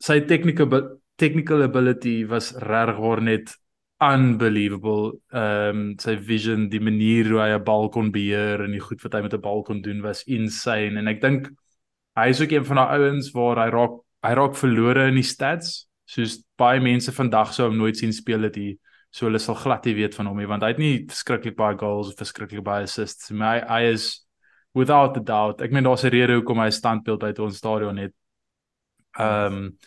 sy 0.00 0.20
technical 0.20 0.98
technical 1.16 1.62
ability 1.62 2.24
was 2.26 2.52
regwaar 2.52 3.22
net 3.22 3.56
unbelievable. 4.00 5.18
Ehm 5.34 5.78
um, 5.78 5.94
sy 5.98 6.16
vision, 6.16 6.68
die 6.70 6.80
manier 6.80 7.26
hoe 7.30 7.40
hy 7.42 7.50
'n 7.56 7.64
bal 7.64 7.88
kon 7.90 8.12
beheer 8.14 8.62
en 8.64 8.72
die 8.72 8.80
goed 8.80 9.02
wat 9.02 9.14
hy 9.14 9.22
met 9.22 9.34
'n 9.34 9.40
bal 9.40 9.62
kon 9.62 9.82
doen 9.82 10.00
was 10.02 10.22
insane 10.26 10.98
en 10.98 11.08
ek 11.08 11.20
dink 11.20 11.50
hy 12.16 12.28
is 12.28 12.40
ook 12.40 12.52
een 12.52 12.64
van 12.64 12.76
daai 12.76 12.98
ouens 12.98 13.32
waar 13.34 13.58
hy 13.64 13.70
raak 13.70 13.94
hy 14.22 14.32
raak 14.34 14.54
verlore 14.56 15.08
in 15.08 15.14
die 15.14 15.26
stats 15.26 15.88
soos 16.06 16.44
baie 16.56 16.80
mense 16.80 17.12
vandag 17.12 17.52
sou 17.54 17.68
hom 17.68 17.78
nooit 17.78 17.96
sien 17.96 18.12
speel 18.12 18.42
het 18.42 18.54
hier 18.56 18.76
so 19.11 19.27
hulle 19.27 19.38
sal 19.38 19.55
glad 19.55 19.85
nie 19.85 19.94
weet 19.94 20.14
van 20.14 20.27
hom 20.27 20.38
nie 20.38 20.47
want 20.47 20.62
hy 20.62 20.73
het 20.75 20.79
nie 20.79 21.05
verskriklik 21.09 21.57
baie 21.57 21.77
goals 21.79 22.12
of 22.12 22.18
verskriklik 22.18 22.64
baie 22.64 22.85
assists 22.85 23.31
maar 23.31 23.59
hy, 23.59 23.66
hy 23.68 23.92
is 23.94 24.09
without 24.75 25.16
a 25.16 25.21
doubt 25.21 25.62
ek 25.62 25.73
meen 25.73 25.85
daar's 25.85 26.05
'n 26.05 26.14
rede 26.14 26.40
hoekom 26.40 26.61
hy 26.61 26.71
standbeeld 26.71 27.21
by 27.21 27.33
ons 27.42 27.57
stadion 27.57 27.97
het 27.97 28.14
ehm 29.18 29.55
um, 29.55 29.79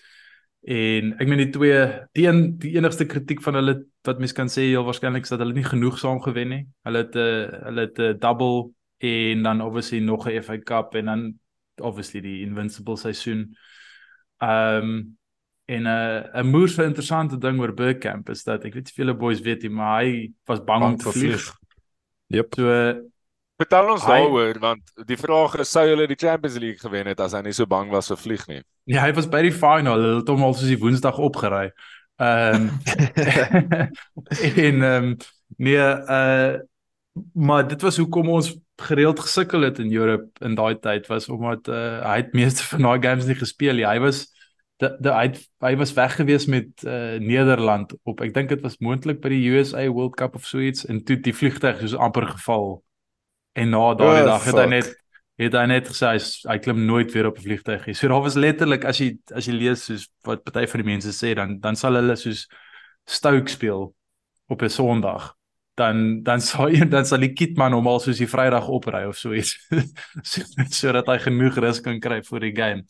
En 0.61 1.15
ek 1.17 1.25
meen 1.25 1.39
die 1.41 1.49
twee 1.49 1.77
die 2.13 2.27
een 2.27 2.41
die 2.61 2.75
enigste 2.77 3.07
kritiek 3.09 3.39
van 3.41 3.57
hulle 3.57 3.73
wat 4.05 4.19
mens 4.21 4.33
kan 4.37 4.49
sê 4.49 4.67
heel 4.69 4.85
waarskynlik 4.85 5.25
is 5.25 5.33
dat 5.33 5.41
hulle 5.41 5.57
nie 5.57 5.65
genoeg 5.65 5.97
saam 5.97 6.21
gewen 6.21 6.53
nie. 6.53 6.61
Hulle 6.85 7.01
het 7.01 7.15
'n 7.15 7.17
uh, 7.17 7.43
eh, 7.43 7.63
hulle 7.65 7.81
het 7.81 7.97
'n 7.97 8.01
uh, 8.13 8.19
double 8.19 8.71
en 8.97 9.43
dan 9.43 9.61
obviously 9.61 9.99
nog 9.99 10.27
'n 10.27 10.41
FA 10.41 10.57
Cup 10.59 10.95
en 10.95 11.05
dan 11.05 11.39
obviously 11.77 12.21
die 12.21 12.45
invincible 12.45 12.97
seisoen. 12.97 13.57
Ehm 14.37 14.83
um, 14.83 15.17
en 15.71 15.87
'n 15.87 15.87
uh, 15.87 16.41
'n 16.41 16.51
moer 16.51 16.69
so 16.69 16.83
interessante 16.83 17.37
ding 17.37 17.59
oor 17.59 17.73
Bergkamp 17.73 18.29
is 18.29 18.43
dat 18.43 18.65
ek 18.65 18.73
weet 18.73 18.91
nie 18.91 18.97
veel 18.97 19.15
boys 19.15 19.41
weet 19.41 19.63
nie, 19.63 19.71
maar 19.71 20.03
hy 20.03 20.31
was 20.45 20.59
bang, 20.59 20.83
bang 20.83 20.91
om 20.91 20.97
te 20.97 21.11
vlieg. 21.11 21.47
Yep. 22.27 22.55
So 22.55 22.67
Vertel 23.61 23.91
ons 23.93 24.05
daaroor 24.05 24.57
want 24.59 24.91
die 25.05 25.17
vraag 25.19 25.59
is 25.61 25.69
sou 25.69 25.83
hulle 25.85 26.07
die 26.09 26.17
Champions 26.17 26.57
League 26.57 26.81
gewen 26.81 27.11
het 27.11 27.19
as 27.21 27.35
hy 27.37 27.43
nie 27.45 27.53
so 27.53 27.69
bang 27.69 27.91
was 27.93 28.09
vir 28.09 28.17
vlieg 28.17 28.47
nie. 28.49 28.63
Ja, 28.89 29.03
hy 29.05 29.13
was 29.13 29.29
by 29.29 29.43
die 29.45 29.53
final. 29.53 30.01
Hulle 30.01 30.21
het 30.23 30.31
hom 30.33 30.43
al 30.47 30.55
soos 30.57 30.71
die 30.71 30.79
Woensdag 30.81 31.19
opgery. 31.21 31.69
Ehm 32.21 32.55
um, 32.55 32.65
en 34.65 34.81
ehm 34.81 35.07
um, 35.11 35.15
nee, 35.57 35.77
uh 35.77 36.59
maar 37.35 37.65
dit 37.67 37.81
was 37.83 37.97
hoekom 37.99 38.29
ons 38.31 38.53
gereeld 38.81 39.19
gesukkel 39.19 39.65
het 39.67 39.79
in 39.83 39.91
Europe 39.91 40.45
in 40.45 40.55
daai 40.55 40.79
tyd 40.79 41.09
was 41.11 41.27
omdat 41.29 41.67
uh, 41.67 41.99
hy 42.07 42.15
het 42.21 42.33
meeste 42.33 42.63
van 42.69 42.87
daai 42.87 43.01
games 43.03 43.27
nie 43.27 43.35
gespeel 43.35 43.75
nie. 43.77 43.85
Hy 43.85 43.99
was 43.99 44.23
de, 44.81 45.11
hy, 45.13 45.27
hy 45.61 45.75
was 45.77 45.93
weg 45.93 46.15
gewees 46.17 46.47
met 46.49 46.85
uh, 46.85 47.17
Nederland 47.21 47.93
op 48.03 48.21
ek 48.25 48.33
dink 48.33 48.49
dit 48.49 48.63
was 48.65 48.79
moontlik 48.81 49.21
by 49.21 49.29
die 49.33 49.43
USA 49.53 49.83
World 49.89 50.15
Cup 50.19 50.35
of 50.39 50.47
so 50.47 50.61
iets 50.63 50.87
en 50.89 51.03
toe 51.05 51.19
die 51.21 51.35
vliegtuig 51.35 51.81
soos 51.83 51.97
amper 51.97 52.27
geval. 52.33 52.79
En 53.57 53.73
na 53.75 53.83
daai 53.99 54.21
oh, 54.21 54.25
dag 54.31 54.47
het 54.47 54.57
hy 54.57 54.67
net 54.71 54.89
het 55.41 55.55
hy 55.57 55.65
net 55.69 55.89
gesê 55.89 56.13
hy, 56.13 56.21
hy 56.51 56.57
klim 56.61 56.83
nooit 56.85 57.13
weer 57.13 57.29
op 57.29 57.37
'n 57.37 57.45
vliegtuig 57.45 57.85
nie. 57.85 57.95
So 57.97 58.07
daar 58.07 58.21
was 58.21 58.37
letterlik 58.37 58.85
as 58.85 58.99
jy 59.01 59.17
as 59.33 59.45
jy 59.47 59.53
lees 59.53 59.85
soos 59.85 60.07
wat 60.27 60.43
party 60.43 60.67
van 60.67 60.83
die 60.83 60.89
mense 60.91 61.13
sê 61.13 61.33
dan 61.35 61.59
dan 61.59 61.75
sal 61.75 61.95
hulle 61.95 62.15
soos 62.15 62.47
Stoke 63.05 63.49
speel 63.49 63.93
op 64.47 64.61
'n 64.61 64.69
Sondag. 64.69 65.35
Dan 65.75 66.23
dan 66.23 66.41
sal 66.41 66.69
hy 66.69 66.85
dan 66.85 67.05
sal 67.05 67.19
die 67.19 67.33
kitman 67.33 67.73
hom 67.73 67.87
al 67.87 67.99
soos 67.99 68.17
die 68.17 68.27
Vrydag 68.29 68.67
opry 68.67 69.03
of 69.05 69.17
so 69.17 69.33
iets. 69.33 69.57
sodat 70.79 71.07
hy 71.07 71.17
genoeg 71.17 71.57
rus 71.57 71.81
kan 71.81 71.99
kry 71.99 72.21
vir 72.21 72.39
die 72.39 72.55
game. 72.55 72.85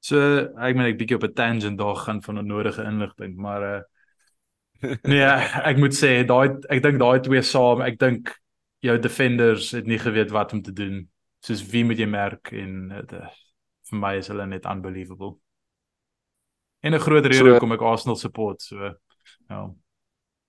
So 0.00 0.18
ek 0.56 0.76
meen 0.76 0.88
ek 0.88 0.98
bietjie 1.00 1.16
op 1.16 1.24
'n 1.28 1.34
tangent 1.34 1.78
daar 1.78 1.96
gaan 1.96 2.22
van 2.22 2.38
onnodige 2.38 2.84
inligting, 2.84 3.36
maar 3.36 3.62
uh 3.62 3.80
nee, 5.12 5.24
ek 5.68 5.76
moet 5.76 5.92
sê 5.92 6.24
daai 6.24 6.56
ek 6.72 6.80
dink 6.82 6.98
daai 6.98 7.20
twee 7.20 7.42
saam, 7.44 7.82
ek 7.84 7.98
dink 8.00 8.32
jou 8.80 8.96
defenders 8.98 9.70
het 9.76 9.86
nie 9.86 9.98
geweet 10.00 10.30
wat 10.32 10.52
om 10.56 10.62
te 10.62 10.72
doen 10.72 11.02
soos 11.44 11.60
wie 11.72 11.84
moet 11.84 12.00
jy 12.00 12.08
merk 12.08 12.52
en 12.56 12.90
uh, 12.96 13.28
vir 13.90 14.00
my 14.00 14.14
is 14.20 14.28
hulle 14.32 14.46
net 14.46 14.64
unbelievable. 14.64 15.36
En 16.80 16.94
'n 16.94 17.00
groot 17.00 17.26
rede 17.26 17.50
hoekom 17.50 17.68
so, 17.68 17.74
ek 17.74 17.82
Arsenal 17.82 18.16
support, 18.16 18.62
so 18.62 18.94
ja. 19.48 19.68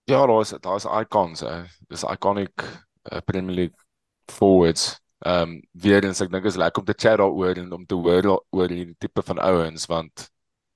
Ja, 0.07 0.25
daar's 0.27 0.55
daar's 0.59 0.85
icons, 0.85 1.41
eh. 1.41 1.63
Dis 1.87 2.03
iconic 2.03 2.63
uh, 3.11 3.19
Premier 3.25 3.55
League 3.55 3.77
forwards. 4.27 5.01
Ehm 5.21 5.41
um, 5.41 5.61
weer 5.71 6.03
eens 6.03 6.21
ek 6.21 6.31
dink 6.33 6.45
is 6.49 6.57
lekker 6.57 6.81
om 6.81 6.85
te 6.87 6.97
chat 6.97 7.19
daaroor 7.21 7.59
en 7.61 7.71
om 7.77 7.85
te 7.85 7.95
hoor 7.95 8.27
oor 8.49 8.67
die 8.67 8.95
tipe 8.97 9.21
van 9.21 9.37
ouens 9.37 9.85
want 9.85 10.31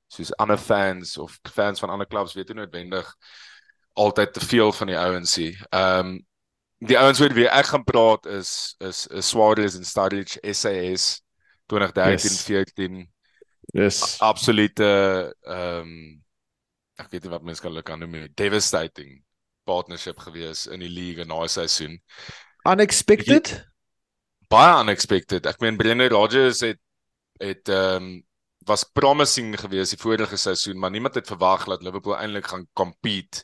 soos 0.08 0.30
ander 0.38 0.58
fans 0.62 1.18
of 1.18 1.40
fans 1.50 1.82
van 1.82 1.90
ander 1.90 2.08
klubs 2.08 2.36
weet 2.38 2.52
nie 2.54 2.60
noodwendig 2.62 3.10
altyd 3.98 4.34
te 4.34 4.44
veel 4.46 4.72
van 4.72 4.92
die 4.92 4.98
ouens 5.00 5.34
sie. 5.34 5.52
Ehm 5.70 6.14
um, 6.14 6.16
die 6.86 6.98
ouens 7.00 7.20
wat 7.24 7.34
weer 7.34 7.50
ek 7.50 7.72
gaan 7.72 7.84
praat 7.88 8.26
is 8.30 8.76
is 8.84 9.08
is 9.08 9.30
Suarez 9.30 9.76
en 9.80 9.86
Sturridge 9.86 10.54
SAS 10.54 11.22
2013-14. 11.74 13.02
Yes. 13.02 13.08
yes. 13.74 14.02
Absolute 14.22 14.90
ehm 15.42 15.82
um, 15.82 15.94
ek 17.02 17.10
weet 17.12 17.24
nie 17.26 17.34
wat 17.34 17.44
mense 17.44 17.64
kan 17.64 17.74
look 17.74 17.90
aan 17.90 18.06
noem 18.06 18.28
devastating 18.36 19.24
partnership 19.66 20.20
gewees 20.22 20.68
in 20.68 20.86
die 20.86 20.92
league 20.92 21.26
na 21.26 21.48
seisoen. 21.48 21.98
Unexpected? 22.70 23.66
Baie 24.48 24.82
unexpected. 24.84 25.46
Ek 25.46 25.60
meen 25.64 25.78
Brendan 25.78 26.12
Rodgers 26.14 26.62
het 26.66 26.82
het 27.42 27.70
ehm 27.70 28.04
um, 28.04 28.24
was 28.66 28.84
promising 28.84 29.52
gewees 29.60 29.92
die 29.94 30.00
vorige 30.02 30.38
seisoen, 30.42 30.80
maar 30.80 30.90
niemand 30.90 31.16
het 31.16 31.28
verwag 31.28 31.68
dat 31.70 31.84
Liverpool 31.84 32.16
eintlik 32.18 32.48
gaan 32.48 32.68
compete 32.74 33.44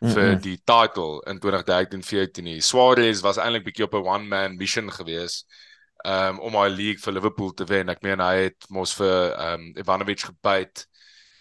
vir 0.00 0.22
mm 0.22 0.30
-hmm. 0.30 0.40
die 0.40 0.62
title 0.64 1.22
in 1.30 1.38
2013-14 1.38 2.42
nie. 2.42 2.60
Suarez 2.60 3.20
was 3.20 3.36
eintlik 3.36 3.64
bietjie 3.64 3.84
op 3.84 3.94
'n 3.94 4.06
one 4.06 4.26
man 4.26 4.56
mission 4.56 4.90
gewees 4.92 5.44
um, 6.04 6.40
om 6.40 6.54
hy 6.54 6.68
league 6.68 6.98
vir 6.98 7.12
Liverpool 7.12 7.52
te 7.54 7.64
wen. 7.64 7.88
Ek 7.88 8.02
meen 8.02 8.20
hy 8.20 8.34
het 8.48 8.66
mos 8.68 8.94
vir 8.94 9.34
um, 9.38 9.72
Ivanovic 9.78 10.20
gebyt 10.20 10.86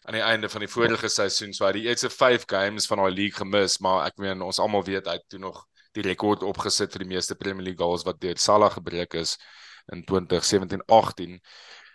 aan 0.04 0.14
die 0.18 0.24
einde 0.24 0.50
van 0.50 0.60
die 0.60 0.70
vorige 0.70 1.10
seisoen. 1.10 1.54
So 1.54 1.66
hy 1.66 1.72
het 1.72 1.80
die 1.82 1.90
eerste 1.90 2.10
5 2.10 2.46
games 2.46 2.88
van 2.90 2.98
daai 2.98 3.12
league 3.14 3.38
gemis, 3.38 3.80
maar 3.80 4.06
ek 4.06 4.18
meen 4.18 4.42
ons 4.42 4.60
almal 4.60 4.84
weet 4.84 5.06
hy 5.06 5.18
het 5.20 5.30
toe 5.30 5.40
nog 5.40 5.66
die 5.98 6.06
rekord 6.06 6.44
opgesit 6.44 6.92
vir 6.96 7.06
die 7.06 7.14
meeste 7.16 7.36
Premier 7.36 7.64
League 7.64 7.82
goals 7.84 8.06
wat 8.08 8.22
deur 8.22 8.38
Salah 8.38 8.72
gebreek 8.72 9.14
is 9.14 9.38
in 9.92 10.04
2017-18. 10.06 11.40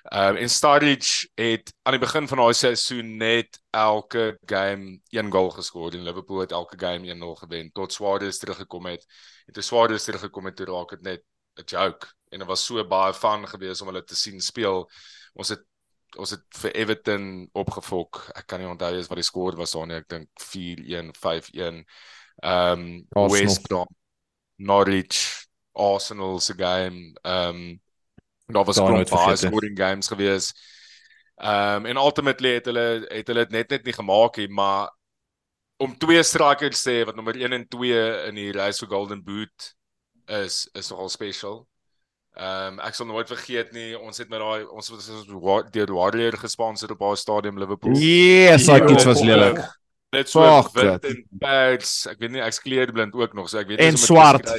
Ehm 0.07 0.37
um, 0.37 0.37
en 0.37 0.51
Sturridge 0.51 1.29
het 1.35 1.73
aan 1.83 1.97
die 1.97 2.01
begin 2.01 2.29
van 2.31 2.39
daai 2.39 2.55
seisoen 2.55 3.17
net 3.19 3.59
elke 3.75 4.39
game 4.47 5.01
een 5.11 5.31
goal 5.33 5.51
geskoor 5.51 5.93
en 5.93 6.05
Liverpool 6.07 6.45
het 6.45 6.53
elke 6.53 6.79
game 6.79 7.15
1-0 7.15 7.41
gewen 7.41 7.73
tot 7.73 7.93
Suarez 7.93 8.39
teruggekom 8.39 8.87
het. 8.87 9.07
En 9.47 9.53
toe 9.53 9.63
Suarez 9.63 10.05
teruggekom 10.05 10.45
het, 10.47 10.57
toe 10.57 10.67
raak 10.67 10.91
dit 10.95 11.03
net 11.03 11.25
'n 11.59 11.65
joke 11.67 12.07
en 12.31 12.39
dit 12.39 12.49
was 12.49 12.65
so 12.65 12.85
baie 12.85 13.15
fun 13.15 13.49
geweest 13.49 13.81
om 13.81 13.89
hulle 13.89 14.05
te 14.05 14.17
sien 14.17 14.41
speel. 14.41 14.91
Ons 15.35 15.49
het 15.49 15.65
ons 16.17 16.31
het 16.31 16.45
vir 16.63 16.71
Everton 16.75 17.49
opgefok. 17.53 18.31
Ek 18.35 18.47
kan 18.47 18.61
nie 18.61 18.69
onthou 18.69 18.95
eens 18.95 19.09
wat 19.09 19.21
die 19.21 19.27
skoor 19.27 19.57
was 19.57 19.75
aan 19.77 19.89
nie. 19.89 19.97
Ek 19.97 20.09
dink 20.09 20.29
4-1, 20.41 21.11
5-1. 21.19 21.83
Um, 22.43 23.07
West 23.11 23.63
Brom, 23.69 23.89
Norwich, 24.57 25.47
Arsenal 25.73 26.41
se 26.41 26.55
game. 26.57 27.17
Um, 27.23 27.81
daar 28.47 28.65
was 28.65 28.79
groot 28.79 29.11
baie 29.11 29.37
scoring 29.37 29.79
games 29.79 30.09
gewees. 30.09 30.53
Um, 31.37 31.87
en 31.87 31.97
ultimately 31.97 32.55
het 32.55 32.65
hulle 32.65 33.07
het 33.09 33.27
hulle 33.29 33.45
dit 33.45 33.51
net 33.51 33.71
net 33.71 33.85
nie 33.85 33.93
gemaak 33.93 34.37
nie, 34.41 34.49
maar 34.49 34.93
om 35.77 35.97
twee 35.99 36.23
strikers 36.23 36.81
sê 36.81 37.03
wat 37.05 37.17
nommer 37.17 37.37
1 37.37 37.53
en 37.53 37.67
2 37.69 38.05
in 38.31 38.39
die 38.41 38.53
race 38.57 38.81
vir 38.81 38.95
Golden 38.95 39.25
Boot 39.25 39.73
is 40.27 40.65
is 40.73 40.91
nogal 40.91 41.13
special. 41.13 41.59
Ehm 42.37 42.77
um, 42.77 42.81
ek 42.85 42.97
sal 42.97 43.09
nooit 43.09 43.29
vergeet 43.29 43.73
nie, 43.73 43.95
ons 43.99 44.19
het 44.21 44.29
met 44.33 44.41
daai 44.41 44.65
ons 44.69 44.89
was 44.93 45.11
deur 45.73 45.93
Warrior 45.93 46.37
gesponsor 46.41 46.93
op 46.93 47.05
haar 47.05 47.17
stadium 47.17 47.59
Liverpool. 47.59 47.97
Yes, 47.97 48.69
ek 48.69 48.91
iets 48.93 49.05
was 49.09 49.21
lelik. 49.25 49.61
Net 50.15 50.31
so 50.31 50.43
wit 50.75 51.05
en 51.05 51.23
pers. 51.41 51.95
Ek 52.11 52.21
weet 52.23 52.37
nie 52.37 52.43
ek's 52.45 52.61
kleurblind 52.63 53.15
ook 53.19 53.35
nog, 53.35 53.49
so 53.51 53.59
ek 53.61 53.73
weet 53.73 53.81
nie 53.83 53.89
en 53.91 53.99
swart. 54.01 54.51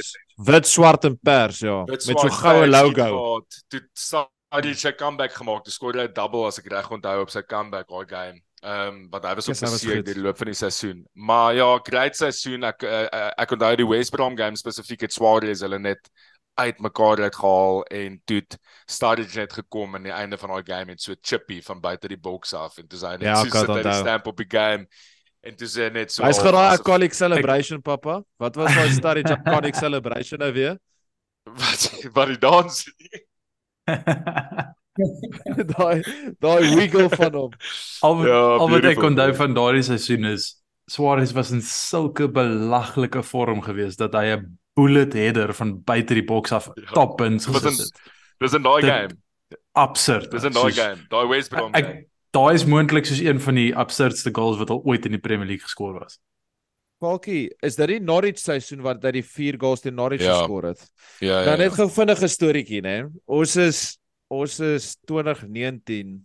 Wit, 0.48 0.68
swart 0.70 1.06
en 1.08 1.16
pers, 1.18 1.62
ja. 1.64 1.80
Wit, 1.88 2.04
met 2.10 2.20
so 2.20 2.34
goue 2.40 2.66
logo. 2.68 3.40
Toe 3.72 3.80
Sadie 3.96 4.74
se 4.78 4.92
comeback 4.94 5.34
gemaak. 5.34 5.64
Toe 5.64 5.72
skoor 5.72 5.98
hy 5.98 6.06
'n 6.08 6.14
double 6.14 6.46
as 6.46 6.60
ek 6.60 6.70
reg 6.72 6.92
onthou 6.92 7.24
op 7.24 7.32
sy 7.32 7.42
comeback 7.42 7.88
daai 7.88 8.06
game. 8.06 8.38
Ehm 8.62 8.88
um, 8.88 8.96
wat 9.10 9.24
hy 9.24 9.34
was 9.38 9.48
op 9.48 9.54
deur 9.56 10.02
die 10.02 10.18
loop 10.18 10.38
van 10.38 10.50
die 10.50 10.58
seisoen. 10.58 11.04
Maar 11.14 11.54
ja, 11.54 11.68
great 11.78 12.16
seisoen. 12.16 12.64
Ek 12.64 12.82
uh, 12.82 13.30
ek 13.38 13.52
onthou 13.54 13.76
die 13.76 13.88
West 13.88 14.10
Brom 14.10 14.36
game 14.36 14.56
spesifiek 14.56 15.06
het 15.06 15.12
Suarez 15.12 15.62
hulle 15.62 15.78
net 15.78 16.10
uitmekaar 16.58 17.22
uitgehaal 17.22 17.84
en 17.94 18.16
toe 18.26 18.42
Sturridge 18.90 19.38
net 19.38 19.52
gekom 19.52 19.94
aan 19.94 20.08
die 20.08 20.14
einde 20.14 20.38
van 20.38 20.50
daai 20.50 20.66
game 20.66 20.92
en 20.92 20.98
so 20.98 21.14
chippy 21.22 21.60
van 21.62 21.80
buite 21.80 22.10
die 22.10 22.18
box 22.18 22.54
af 22.54 22.80
en 22.82 22.88
toe 22.88 22.98
sy 22.98 23.14
net 23.14 23.28
Ja, 23.28 23.36
so 23.44 23.52
sit 23.52 23.70
hy 23.70 23.84
die 23.86 23.94
stamp 24.00 24.26
op 24.26 24.42
die 24.42 24.48
game 24.50 24.88
en 25.48 25.56
toe 25.56 25.68
sê 25.70 25.88
net 25.92 26.12
so 26.12 26.24
Hy's 26.26 26.38
geraai 26.44 26.76
iconic 26.78 27.14
celebration 27.16 27.80
pappa. 27.82 28.20
Wat 28.42 28.56
was 28.60 28.74
daai 28.76 28.90
Sturridge 28.98 29.34
iconic 29.38 29.74
celebration 29.80 30.40
nou 30.44 30.52
weer? 30.52 30.76
wat 31.48 31.84
wat 32.12 32.28
die 32.28 32.38
dans 32.42 32.82
daai 35.78 36.02
daai 36.44 36.64
wiggle 36.76 37.08
van 37.14 37.34
hom. 37.38 37.52
al 38.04 38.16
wat, 38.18 38.26
Ja, 38.28 38.40
al 38.60 38.70
wat 38.74 38.88
ek 38.90 39.02
onthou 39.10 39.28
van 39.38 39.54
daardie 39.56 39.84
seisoen 39.86 40.28
is 40.34 40.50
Suarez 40.88 41.32
was 41.36 41.50
in 41.52 41.60
sulke 41.64 42.28
belaglike 42.32 43.22
vorm 43.30 43.60
geweest 43.64 44.00
dat 44.00 44.14
hy 44.16 44.26
'n 44.36 44.58
bullet 44.78 45.12
header 45.12 45.52
van 45.54 45.74
buite 45.84 46.14
die 46.16 46.24
boks 46.24 46.52
af 46.52 46.68
Ja, 46.76 46.92
top 46.96 47.20
ins 47.26 47.46
gesit 47.46 47.78
het. 47.78 48.00
Dis 48.40 48.54
in 48.54 48.62
daai 48.62 48.82
game. 48.82 49.16
Absurd. 49.74 50.30
Dis 50.30 50.44
in 50.44 50.52
daai 50.52 50.72
game. 50.72 51.04
Daai 51.10 51.26
West 51.28 51.50
Brom 51.50 51.74
Ek 51.74 51.84
game. 51.84 52.04
Daai 52.34 52.54
is 52.54 52.64
moontlik 52.68 53.06
soos 53.08 53.20
een 53.24 53.40
van 53.40 53.54
die 53.58 53.70
absurdste 53.76 54.30
goals 54.34 54.58
wat 54.60 54.70
al 54.70 54.82
ooit 54.84 55.06
in 55.08 55.16
die 55.16 55.22
Premier 55.22 55.46
League 55.48 55.64
geskoor 55.66 55.98
was. 56.00 56.18
Falkie, 56.98 57.48
is 57.62 57.76
dit 57.78 57.88
die 57.92 58.00
Norwich 58.02 58.40
seisoen 58.42 58.82
wat 58.82 59.04
hy 59.06 59.12
die 59.20 59.22
4 59.24 59.58
goals 59.62 59.84
teen 59.84 59.94
Norwich 59.94 60.24
Ja. 60.24 60.40
geskor 60.40 60.64
het? 60.72 60.80
Ja, 61.20 61.38
ja. 61.40 61.44
Dan 61.44 61.58
net 61.62 61.70
ja. 61.70 61.76
gou 61.76 61.88
vinnige 61.94 62.28
storieetjie, 62.28 62.80
né? 62.82 62.96
Ons 63.26 63.56
is 63.56 63.98
ons 64.28 64.58
is 64.60 64.96
2019 65.06 66.18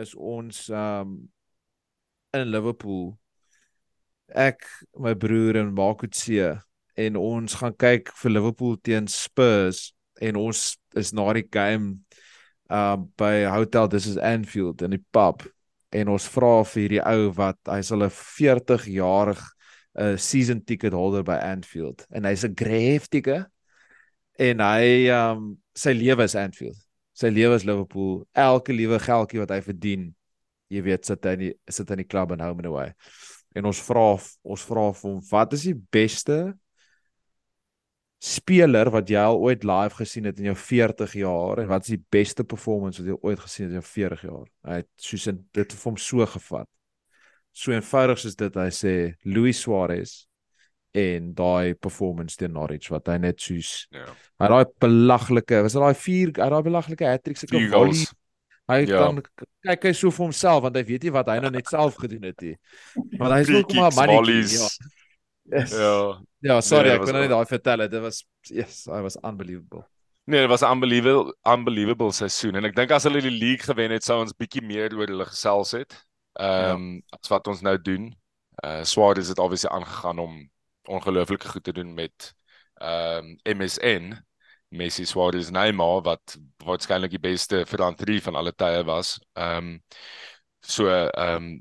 is 0.00 0.14
ons 0.14 0.68
um 0.70 1.16
in 2.32 2.48
Liverpool. 2.48 3.18
Ek, 4.32 4.62
my 4.96 5.12
broer 5.14 5.58
en 5.60 5.74
Makutse 5.76 6.62
en 6.96 7.16
ons 7.20 7.54
gaan 7.60 7.74
kyk 7.76 8.12
vir 8.22 8.30
Liverpool 8.32 8.78
teen 8.80 9.08
Spurs 9.10 9.90
en 10.22 10.38
ons 10.40 10.62
is 10.96 11.12
na 11.12 11.26
die 11.36 11.44
game 11.50 11.98
um 12.72 13.08
by 13.20 13.44
hotel 13.52 13.88
dis 13.92 14.06
is 14.14 14.18
Anfield 14.18 14.82
in 14.82 14.96
die 14.96 15.04
pub 15.12 15.44
en 15.92 16.08
ons 16.08 16.28
vra 16.32 16.62
vir 16.64 16.82
hierdie 16.82 17.02
ou 17.04 17.32
wat 17.36 17.58
hy's 17.68 17.92
al 17.92 18.06
'n 18.06 18.14
40 18.16 18.86
jarig 18.88 19.42
'n 19.98 20.16
season 20.16 20.62
ticket 20.64 20.96
holder 20.96 21.22
by 21.22 21.36
Anfield 21.36 22.06
en 22.10 22.24
hy's 22.24 22.44
'n 22.44 22.56
greftige 22.56 23.44
en 24.38 24.64
hy 24.64 25.08
um 25.12 25.52
sy 25.76 25.92
lewe 25.96 26.24
is 26.24 26.36
Anfield. 26.36 26.78
Sy 27.16 27.28
lewe 27.32 27.56
is 27.58 27.66
Liverpool. 27.68 28.22
Elke 28.32 28.74
liewe 28.74 28.98
geldjie 29.02 29.42
wat 29.42 29.52
hy 29.52 29.60
verdien, 29.64 30.08
jy 30.72 30.82
weet, 30.84 31.06
sit 31.08 31.28
hy 31.28 31.36
in 31.36 31.44
sit 31.68 31.90
in 31.92 32.02
die 32.02 32.08
klub 32.08 32.32
en 32.32 32.40
home 32.40 32.62
and 32.64 32.70
away. 32.70 32.92
En 33.56 33.68
ons 33.68 33.82
vra 33.84 34.06
ons 34.16 34.66
vra 34.68 34.86
hom, 35.02 35.20
wat 35.30 35.52
is 35.56 35.66
die 35.68 35.76
beste 35.76 36.54
speler 38.22 38.90
wat 38.94 39.08
jy 39.10 39.18
al 39.18 39.40
ooit 39.42 39.64
live 39.66 39.96
gesien 39.98 40.28
het 40.28 40.38
in 40.38 40.44
jou 40.52 40.56
40 40.58 41.14
jaar 41.18 41.58
en 41.58 41.66
wat 41.72 41.82
is 41.88 41.96
die 41.96 42.04
beste 42.14 42.44
performance 42.46 43.02
wat 43.02 43.08
jy 43.10 43.16
ooit 43.26 43.40
gesien 43.42 43.66
het 43.66 43.74
in 43.74 43.80
jou 43.80 43.88
40 43.88 44.22
jaar? 44.28 44.44
Hy 44.68 44.76
het 44.84 44.88
soos 45.02 45.26
in 45.32 45.40
dit 45.50 45.64
het 45.64 45.72
vir 45.74 45.88
hom 45.90 45.96
so 45.98 46.26
gevat. 46.36 46.68
So 47.52 47.72
eenvoudig 47.74 48.20
soos 48.22 48.36
dit 48.38 48.54
hy 48.62 48.68
sê 48.72 48.92
Luis 49.26 49.58
Suarez 49.64 50.14
en 50.94 51.32
daai 51.34 51.74
performance 51.74 52.36
teen 52.38 52.52
Norwich 52.54 52.90
wat 52.92 53.08
hy 53.10 53.18
net 53.18 53.40
soos 53.40 53.88
Ja. 53.90 54.06
hy 54.38 54.46
het 54.46 54.52
daai 54.54 54.64
belaglike 54.86 55.62
was 55.64 55.72
dit 55.72 55.82
daai 55.82 55.94
vier 55.96 56.32
hy 56.36 56.48
daai 56.52 56.62
belaglike 56.62 57.06
hattrick 57.08 57.36
se 57.40 57.46
volley 57.50 58.04
hy 58.68 58.78
Ja. 58.86 58.98
kan 59.08 59.22
k- 59.22 59.46
kyk 59.66 59.82
hy 59.88 59.92
so 59.96 60.10
vir 60.10 60.26
homself 60.28 60.62
want 60.62 60.76
hy 60.76 60.82
weet 60.84 61.02
nie 61.08 61.10
wat 61.16 61.26
hy 61.32 61.38
nou 61.40 61.50
net 61.50 61.66
self 61.66 61.96
gedoen 61.96 62.22
het 62.28 62.40
nie 62.44 62.54
want 63.18 63.32
hy's 63.34 63.46
Free 63.48 63.58
ook 63.64 63.72
maar 63.74 63.90
kicks, 63.90 63.96
mannetjie 63.96 64.58
ja 64.58 64.68
yes. 65.58 65.72
Ja. 65.72 66.20
Ja 66.42 66.60
sorry 66.60 66.90
Nee, 66.90 66.98
ek 66.98 67.06
kon 67.06 67.16
nou 67.16 67.24
net 67.24 67.34
daai 67.34 67.50
vertel 67.50 67.84
het 67.86 67.90
dit 67.90 68.02
was 68.02 68.22
yes 68.50 68.84
I 68.86 69.00
was 69.04 69.18
unbelievable 69.22 69.86
Nee, 70.24 70.40
dit 70.40 70.48
was 70.48 70.62
'n 70.62 70.70
unbelievable 70.70 71.34
unbelievable 71.42 72.12
seisoen 72.12 72.54
en 72.54 72.64
ek 72.64 72.76
dink 72.76 72.90
as 72.90 73.02
hulle 73.02 73.20
die 73.20 73.30
league 73.30 73.66
gewen 73.66 73.90
het, 73.90 74.04
sou 74.04 74.20
ons 74.20 74.34
bietjie 74.38 74.62
meer 74.62 74.94
oor 74.94 75.10
hulle 75.10 75.26
gesels 75.26 75.72
het. 75.74 75.96
Ehm 76.38 76.74
um, 76.74 77.02
as 77.18 77.28
wat 77.28 77.46
ons 77.46 77.60
nou 77.60 77.74
doen. 77.82 78.12
Uh 78.64 78.84
Suarez 78.84 79.28
het 79.28 79.38
obviously 79.38 79.70
aangegaan 79.70 80.18
om 80.18 80.50
ongelooflike 80.88 81.48
goed 81.48 81.64
te 81.64 81.72
doen 81.72 81.94
met 81.94 82.34
ehm 82.74 83.34
um, 83.44 83.58
MSN 83.58 84.14
Messi 84.68 85.04
Suarez 85.04 85.50
Neymar 85.50 86.02
wat 86.02 86.38
waarskynlik 86.64 87.10
die 87.10 87.20
beste 87.20 87.66
verantwoording 87.66 88.22
van 88.22 88.36
alle 88.36 88.52
tye 88.54 88.84
was. 88.84 89.18
Ehm 89.32 89.56
um, 89.56 89.82
so 90.60 90.86
ehm 90.86 91.60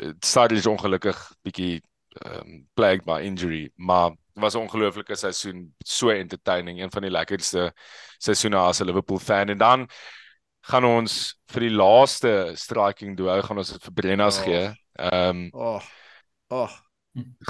um, 0.00 0.56
is 0.56 0.66
ongelukkig 0.66 1.32
bietjie 1.42 1.82
um, 2.24 2.66
plagued 2.74 3.04
by 3.04 3.20
injury, 3.22 3.70
maar 3.76 4.12
was 4.34 4.54
'n 4.54 4.58
ongelooflike 4.66 5.14
seisoen, 5.16 5.74
so 5.84 6.08
entertaining, 6.08 6.80
een 6.80 6.90
van 6.90 7.02
die 7.02 7.10
lekkerste 7.10 7.72
seisoene 8.18 8.56
as 8.56 8.80
'n 8.80 8.84
Liverpool 8.86 9.18
fan. 9.18 9.48
En 9.48 9.58
dan 9.58 9.88
gaan 10.60 10.84
ons 10.84 11.40
vir 11.46 11.60
die 11.60 11.70
laaste 11.70 12.52
striking 12.54 13.16
duo 13.16 13.42
gaan 13.42 13.58
ons 13.58 13.72
dit 13.72 13.82
vir 13.82 13.92
Brennas 13.92 14.38
Oh. 14.38 14.44
gee. 14.44 14.74
Ehm 14.98 15.28
um, 15.28 15.48
oh. 15.52 15.82
Oh. 16.48 16.70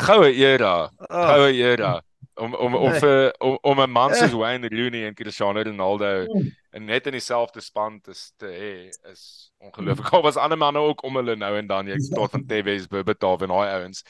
goue 0.07 0.33
era, 0.33 0.91
oh 1.11 1.27
goue 1.29 1.53
era 1.53 2.03
om 2.35 2.55
om 2.55 2.75
om 2.75 2.91
Nee. 2.91 3.01
vir 3.01 3.35
om, 3.39 3.59
om 3.63 3.81
'n 3.81 3.91
man 3.91 4.15
soos 4.15 4.31
Eh. 4.33 4.37
Wayne 4.39 4.69
Rooney 4.69 5.07
en 5.07 5.15
Cristiano 5.15 5.63
Ronaldo 5.63 6.27
en 6.73 6.85
net 6.85 7.07
in 7.07 7.13
dieselfde 7.13 7.61
span 7.61 8.01
te 8.01 8.13
te 8.37 8.47
hê 8.47 9.11
is 9.13 9.51
ongelooflik. 9.59 10.13
Al 10.13 10.23
was 10.23 10.37
ander 10.37 10.59
manne 10.59 10.79
ook 10.79 11.03
om 11.05 11.17
hulle 11.17 11.37
nou 11.37 11.57
en 11.57 11.67
dan 11.67 11.87
jy 11.87 11.93
Ja. 11.99 12.15
praat 12.15 12.31
van 12.31 12.47
Tevez, 12.47 12.87
Berbatov 12.87 13.43
en 13.43 13.49
daai 13.49 13.71
ouens 13.81 14.03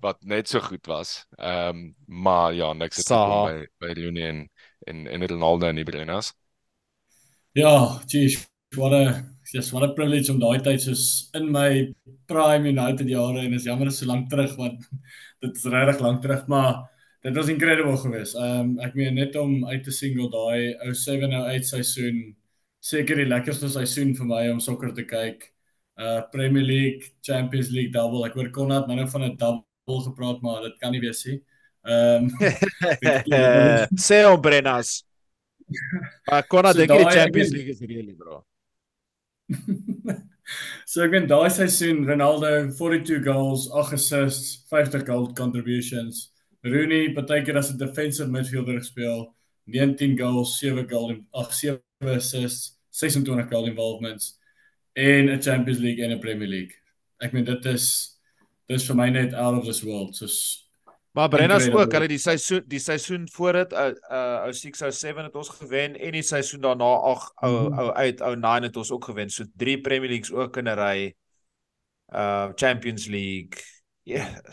wat 0.00 0.16
net 0.22 0.48
so 0.48 0.60
goed 0.60 0.86
was. 0.86 1.26
Ehm 1.38 1.68
um, 1.76 1.94
maar 2.06 2.52
ja, 2.54 2.72
niks 2.72 2.96
het 2.96 3.06
gekom 3.06 3.46
by 3.46 3.66
by 3.78 4.00
Rooney 4.02 4.28
en 4.28 4.48
en 4.86 5.06
en 5.06 5.26
Ronaldo 5.26 5.66
en 5.66 5.76
die 5.76 5.84
Brennas. 5.84 6.32
Ja, 7.52 8.00
geez, 8.06 8.48
wat 8.76 8.92
'n 8.92 9.36
yes, 9.52 9.70
wat 9.72 9.82
'n 9.82 9.94
privilege 9.94 10.32
om 10.32 10.38
daai 10.38 10.60
tyd 10.60 10.80
soos 10.82 11.28
in 11.34 11.50
my 11.50 11.94
prime 12.26 12.68
United 12.68 13.08
jare 13.08 13.38
en 13.40 13.52
is 13.54 13.64
jammer 13.64 13.86
is 13.86 13.98
so 13.98 14.06
lank 14.06 14.28
terug 14.30 14.56
want 14.56 14.88
dit 15.42 15.56
is 15.56 15.64
regtig 15.64 16.00
lank 16.00 16.22
terug, 16.22 16.46
maar 16.46 16.89
dit 17.22 17.36
was 17.36 17.48
incredible 17.52 17.96
geweest. 17.96 18.34
Ehm 18.34 18.60
um, 18.60 18.74
ek 18.84 18.94
meen 18.98 19.14
net 19.14 19.36
om 19.36 19.66
uit 19.66 19.84
te 19.84 19.92
single 19.92 20.30
daai 20.32 20.76
ou 20.86 20.94
708 20.94 21.66
seisoen 21.74 22.20
seker 22.80 23.20
die 23.20 23.28
lekkerste 23.28 23.68
seisoen 23.68 24.14
vir 24.16 24.26
my 24.26 24.44
om 24.50 24.60
sokker 24.60 24.94
te 24.96 25.04
kyk. 25.04 25.44
Uh 26.00 26.20
Premier 26.32 26.64
League, 26.64 27.12
Champions 27.20 27.70
League 27.70 27.92
double. 27.92 28.24
Ek 28.26 28.34
hoor 28.38 28.50
Konrad 28.50 28.88
nou 28.88 29.06
van 29.06 29.24
'n 29.28 29.36
double 29.36 30.02
gepraat, 30.08 30.42
maar 30.42 30.62
dit 30.62 30.78
kan 30.80 30.92
nie 30.92 31.00
wees 31.00 31.24
nie. 31.26 31.40
Ehm 31.84 32.28
sê 34.08 34.22
hom 34.24 34.40
Brennas 34.40 35.00
maar 36.26 36.46
kon 36.46 36.66
So 36.66 36.76
dink 36.76 36.92
die 36.92 37.10
Champions 37.14 37.52
League 37.54 37.70
is 37.70 37.80
really 37.80 38.14
bro 38.14 38.44
so 40.90 41.04
ek 41.04 41.14
weet 41.14 41.28
daai 41.30 41.48
seisoen 41.50 42.04
Ronaldo 42.06 42.50
42 42.78 43.22
goals, 43.24 43.68
8 43.70 43.96
assists, 43.96 44.60
50 44.70 45.02
goal 45.06 45.26
contributions. 45.34 46.30
Rooney 46.62 47.12
partykeer 47.12 47.56
as 47.56 47.70
'n 47.70 47.78
defensive 47.78 48.28
midfielder 48.30 48.78
gespeel, 48.78 49.34
19 49.66 50.18
goals, 50.18 50.58
7 50.58 50.88
goal 50.90 51.10
en 51.10 51.26
8 51.30 51.54
7 51.54 51.80
assists, 52.16 52.78
26 52.90 53.48
goal 53.50 53.66
involvements 53.66 54.38
en 54.94 55.28
'n 55.30 55.42
Champions 55.42 55.78
League 55.78 56.04
en 56.04 56.10
'n 56.12 56.20
Premier 56.20 56.48
League. 56.48 56.74
Ek 57.20 57.32
meen 57.32 57.44
dit 57.44 57.64
is 57.64 58.18
dis 58.68 58.86
vir 58.86 58.96
my 58.96 59.10
net 59.10 59.34
out 59.34 59.58
of 59.58 59.64
this 59.64 59.82
world. 59.82 60.16
Soos 60.16 60.68
Maar 61.12 61.28
Brennas 61.28 61.68
ook, 61.68 61.92
hulle 61.92 62.06
die 62.08 62.18
seisoen 62.18 62.62
die 62.68 62.78
seisoen 62.78 63.28
voor 63.28 63.52
dit 63.52 63.72
ou 63.72 63.90
uh 64.10 64.44
ou 64.46 64.52
6 64.52 64.82
ou 64.82 64.90
7 64.92 65.24
het 65.24 65.34
ons 65.34 65.48
gewen 65.48 65.96
en 65.98 66.12
die 66.12 66.22
seisoen 66.22 66.60
daarna 66.60 66.84
ag 66.84 67.32
ou 67.42 67.70
Mhm. 67.70 67.78
ou 67.80 67.90
8 67.94 68.20
ou 68.20 68.36
9 68.36 68.62
het 68.62 68.76
ons 68.76 68.90
ook 68.90 69.04
gewen. 69.04 69.30
So 69.30 69.44
drie 69.56 69.80
Premier 69.80 70.08
Leagues 70.08 70.32
ook 70.32 70.56
in 70.56 70.68
'n 70.68 70.76
ry. 70.78 71.14
Uh 72.14 72.52
Champions 72.54 73.06
League. 73.06 73.58
Ja, 74.02 74.16
yeah, 74.16 74.52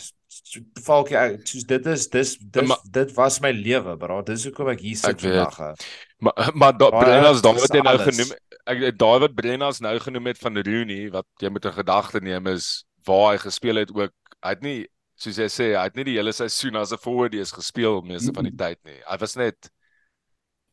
Falkie, 0.83 1.17
ou, 1.17 1.37
soos 1.43 1.63
dit 1.69 1.85
is 1.85 2.07
dis 2.09 2.37
dis 2.39 2.67
Maar- 2.67 2.83
dit 2.91 3.13
was 3.15 3.39
my 3.41 3.51
lewe, 3.51 3.97
bro. 3.97 4.21
Dis 4.23 4.43
hoekom 4.45 4.69
ek 4.69 4.79
hier 4.79 4.95
sit 4.95 5.21
vandag. 5.21 5.75
Maar 6.19 6.51
maar 6.53 6.77
da, 6.77 6.89
Brennas 6.89 7.41
daar 7.41 7.53
wat 7.53 7.73
jy 7.73 7.81
nou 7.81 7.97
alles. 7.97 8.15
genoem 8.15 8.37
ek 8.67 8.97
daai 8.97 9.19
wat 9.19 9.35
Brennas 9.35 9.79
nou 9.79 9.95
genoem 9.99 10.25
het 10.27 10.37
van 10.37 10.57
Rooney 10.57 11.09
wat 11.11 11.25
jy 11.39 11.49
moet 11.49 11.65
in 11.65 11.73
gedagte 11.73 12.19
neem 12.21 12.47
is 12.47 12.83
waar 13.05 13.31
hy 13.33 13.37
gespeel 13.37 13.75
het 13.75 13.91
ook. 13.95 14.11
Hy 14.43 14.49
het 14.49 14.61
nie 14.61 14.87
soos 15.17 15.37
jy 15.37 15.47
sê, 15.49 15.67
hy 15.77 15.83
het 15.87 15.95
nie 15.95 16.03
die 16.03 16.17
hele 16.19 16.31
seisoen 16.33 16.75
as 16.75 16.91
'n 16.93 16.97
forward 17.01 17.33
is 17.33 17.51
gespeel 17.51 18.01
meeste 18.01 18.31
van 18.33 18.43
die 18.43 18.55
tyd 18.55 18.77
nie. 18.85 18.99
Hy 19.07 19.17
was 19.17 19.35
net 19.35 19.69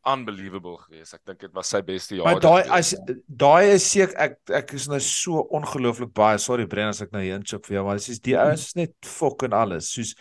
unbelievable 0.05 0.77
geweest. 0.85 1.17
Ek 1.17 1.25
dink 1.25 1.43
dit 1.45 1.53
was 1.55 1.71
sy 1.73 1.81
beste 1.85 2.17
jaar. 2.19 2.29
Maar 2.29 2.41
daai 2.43 2.71
as 2.77 2.93
daai 3.25 3.73
is 3.73 3.85
seker 3.89 4.15
ek 4.27 4.55
ek 4.61 4.73
is 4.77 4.87
nou 4.91 5.01
so 5.03 5.45
ongelooflik 5.57 6.13
baie 6.15 6.39
sorry 6.41 6.67
Brennan 6.69 6.95
as 6.95 7.03
ek 7.05 7.13
nou 7.15 7.23
hier 7.23 7.39
inchop 7.39 7.65
vir 7.67 7.79
jou 7.79 7.85
maar 7.87 7.99
dis 7.99 8.11
is 8.15 8.23
die 8.25 8.37
ouens 8.37 8.67
is 8.69 8.77
net 8.77 8.95
fucking 9.09 9.55
alles 9.57 9.91
soos 9.95 10.13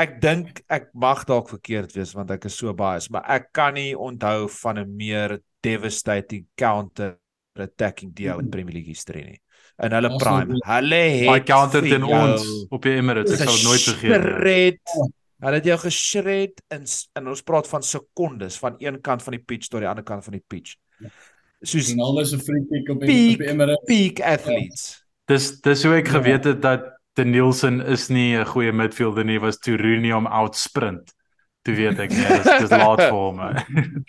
ek 0.00 0.18
dink 0.22 0.62
ek 0.72 0.90
mag 0.94 1.26
dalk 1.28 1.50
verkeerd 1.52 1.94
wees 1.96 2.14
want 2.16 2.30
ek 2.34 2.46
is 2.48 2.58
so 2.62 2.72
biased 2.76 3.12
maar 3.14 3.26
ek 3.38 3.50
kan 3.56 3.74
nie 3.74 3.92
onthou 3.98 4.48
van 4.60 4.78
'n 4.84 4.96
meer 4.96 5.38
devastating 5.66 6.46
counter 6.56 7.18
attacking 7.58 8.14
deal 8.14 8.38
in 8.38 8.50
Premier 8.50 8.78
League 8.78 8.94
history 8.94 9.24
nie 9.26 9.40
in 9.80 9.92
hulle 9.96 10.10
prime. 10.20 10.58
Hulle 10.66 10.96
het 10.96 11.28
Hy 11.28 11.40
counter 11.48 11.82
teen 11.84 12.04
ons 12.04 12.44
op 12.68 12.82
die 12.84 12.98
Emirates. 13.00 13.40
Ek 13.40 13.48
sal 13.48 13.56
dit 13.56 13.64
nooit 13.64 13.86
vergeet 13.88 14.26
nie. 14.26 15.06
Hulle 15.40 15.54
het 15.56 15.64
jou 15.64 15.78
geshred 15.78 16.60
in 16.70 16.84
en 17.16 17.28
ons 17.32 17.42
praat 17.42 17.68
van 17.68 17.82
sekondes 17.82 18.58
van 18.58 18.74
een 18.78 19.00
kant 19.00 19.22
van 19.22 19.32
die 19.32 19.42
pitch 19.42 19.68
tot 19.68 19.80
die 19.80 19.88
ander 19.88 20.04
kant 20.04 20.24
van 20.24 20.32
die 20.36 20.44
pitch. 20.46 20.74
Soos 21.62 21.90
Ronaldo 21.90 22.24
se 22.24 22.38
free 22.38 22.66
kick 22.70 22.88
op 22.90 23.00
Peak. 23.00 23.40
op 23.40 23.46
Emirates. 23.46 23.84
peak 23.86 24.20
athletes. 24.20 25.04
Dis 25.26 25.60
dis 25.60 25.82
hoe 25.84 25.94
ek 25.96 26.06
Ja. 26.06 26.12
geweet 26.18 26.44
het 26.44 26.62
dat 26.62 26.82
De 27.14 27.24
Nielsen 27.24 27.80
is 27.86 28.08
nie 28.08 28.36
'n 28.36 28.44
goeie 28.46 28.72
midfielder 28.72 29.24
nie, 29.24 29.38
was 29.40 29.58
toe 29.58 29.76
Rooney 29.76 30.10
hom 30.12 30.26
outsprint. 30.26 31.12
Toe 31.62 31.74
weet 31.74 31.98
ek 31.98 32.10
nee, 32.10 32.42
dis 32.42 32.58
dis 32.60 32.70
laat 32.70 33.00
vir 33.00 33.10
hom. 33.12 33.40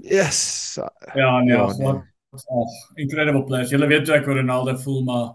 Yes. 0.00 0.74
Ja, 1.14 1.40
nee, 1.40 1.56
Ja, 1.56 1.66
nee. 1.78 2.02
ag, 2.30 2.72
incredible 2.94 3.44
players. 3.44 3.70
Julle 3.70 3.86
weet 3.86 4.06
hoe 4.08 4.16
ek 4.16 4.26
oor 4.28 4.36
Ronaldo 4.36 4.76
voel, 4.76 5.02
maar 5.04 5.32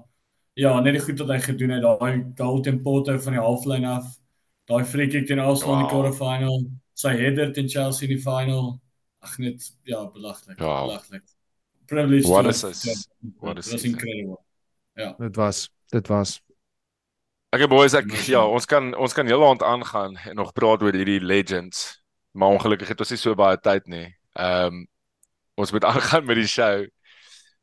ja, 0.54 0.80
net 0.80 0.94
die 0.94 1.02
goed 1.02 1.20
wat 1.20 1.28
hy 1.34 1.40
gedoen 1.40 1.70
het, 1.70 1.82
daai 1.82 2.26
goal 2.38 2.62
teen 2.62 2.82
Porto 2.84 3.18
van 3.20 3.34
die 3.34 3.42
halflyn 3.42 3.86
af, 3.86 4.06
daai 4.70 4.84
free 4.86 5.08
kick 5.10 5.28
teen 5.28 5.40
Arsenal 5.40 5.74
in 5.80 5.86
die 5.86 5.90
Wow. 5.90 5.94
quarterfinal, 6.12 6.66
sy 6.94 7.10
header 7.18 7.54
teen 7.54 7.68
Chelsea 7.70 8.08
in 8.10 8.16
die 8.16 8.22
final. 8.24 8.80
Ag 9.22 9.38
net 9.40 9.62
ja, 9.86 10.06
belaglik, 10.10 10.58
Ja. 10.60 10.86
belaglik. 10.86 11.24
Privilege. 11.88 12.28
What 12.28 12.46
is 12.48 12.62
this? 12.62 13.08
What 13.40 13.58
is 13.58 13.70
this? 13.70 13.84
incredible. 13.84 14.40
Dit 14.96 15.36
was 15.36 15.70
dit 15.92 16.08
was 16.08 16.40
Okay 17.54 17.68
boys, 17.68 17.94
ek 17.94 18.08
ja, 18.32 18.46
ons 18.48 18.66
kan 18.66 18.94
ons 18.96 19.14
kan 19.14 19.28
heel 19.28 19.44
aand 19.44 19.62
aangaan 19.62 20.16
en 20.16 20.36
nog 20.40 20.54
praat 20.56 20.82
oor 20.82 20.96
hierdie 20.96 21.20
legends, 21.20 22.00
maar 22.32 22.48
ongelukkig 22.56 22.88
het 22.88 23.00
ons 23.04 23.10
nie 23.12 23.18
so 23.20 23.36
baie 23.36 23.58
tyd 23.60 23.88
nie. 23.92 24.08
Ehm 24.40 24.68
um, 24.74 24.88
ons 25.60 25.72
moet 25.76 25.84
aangaan 25.92 26.26
met 26.26 26.40
die 26.40 26.48
show. 26.48 26.86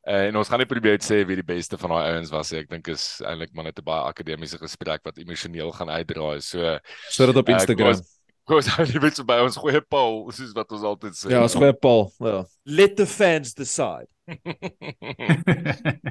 Uh, 0.08 0.26
en 0.28 0.36
ons 0.40 0.48
gaan 0.48 0.58
nie 0.62 0.66
probeer 0.66 0.96
sê 1.04 1.18
wie 1.28 1.36
die 1.36 1.44
beste 1.44 1.76
van 1.76 1.90
daai 1.92 2.14
ouens 2.14 2.30
was 2.32 2.52
nie. 2.52 2.62
Ek 2.62 2.70
dink 2.70 2.88
is 2.88 3.20
eintlik 3.28 3.52
maar 3.52 3.64
net 3.68 3.78
'n 3.78 3.84
baie 3.84 4.08
akademiese 4.08 4.56
gesprek 4.58 5.04
wat 5.04 5.18
emosioneel 5.18 5.72
gaan 5.72 5.90
uitdraai. 5.90 6.40
So 6.40 6.78
sodat 7.10 7.36
op 7.36 7.48
Eh, 7.48 7.54
Instagram. 7.54 8.00
Hou 8.48 8.60
nie 8.88 9.00
met 9.00 9.16
so 9.16 9.24
by 9.24 9.42
ons 9.44 9.56
goeie 9.60 9.80
poll 9.80 10.32
soos 10.32 10.54
wat 10.56 10.72
ons 10.72 10.82
altyd 10.82 11.12
sê. 11.12 11.30
Ja, 11.30 11.42
ons 11.42 11.54
goeie 11.54 11.74
Paul. 11.76 12.10
Ja. 12.24 12.44
Let 12.64 12.96
the 12.96 13.06
fans 13.06 13.52
decide. 13.52 14.08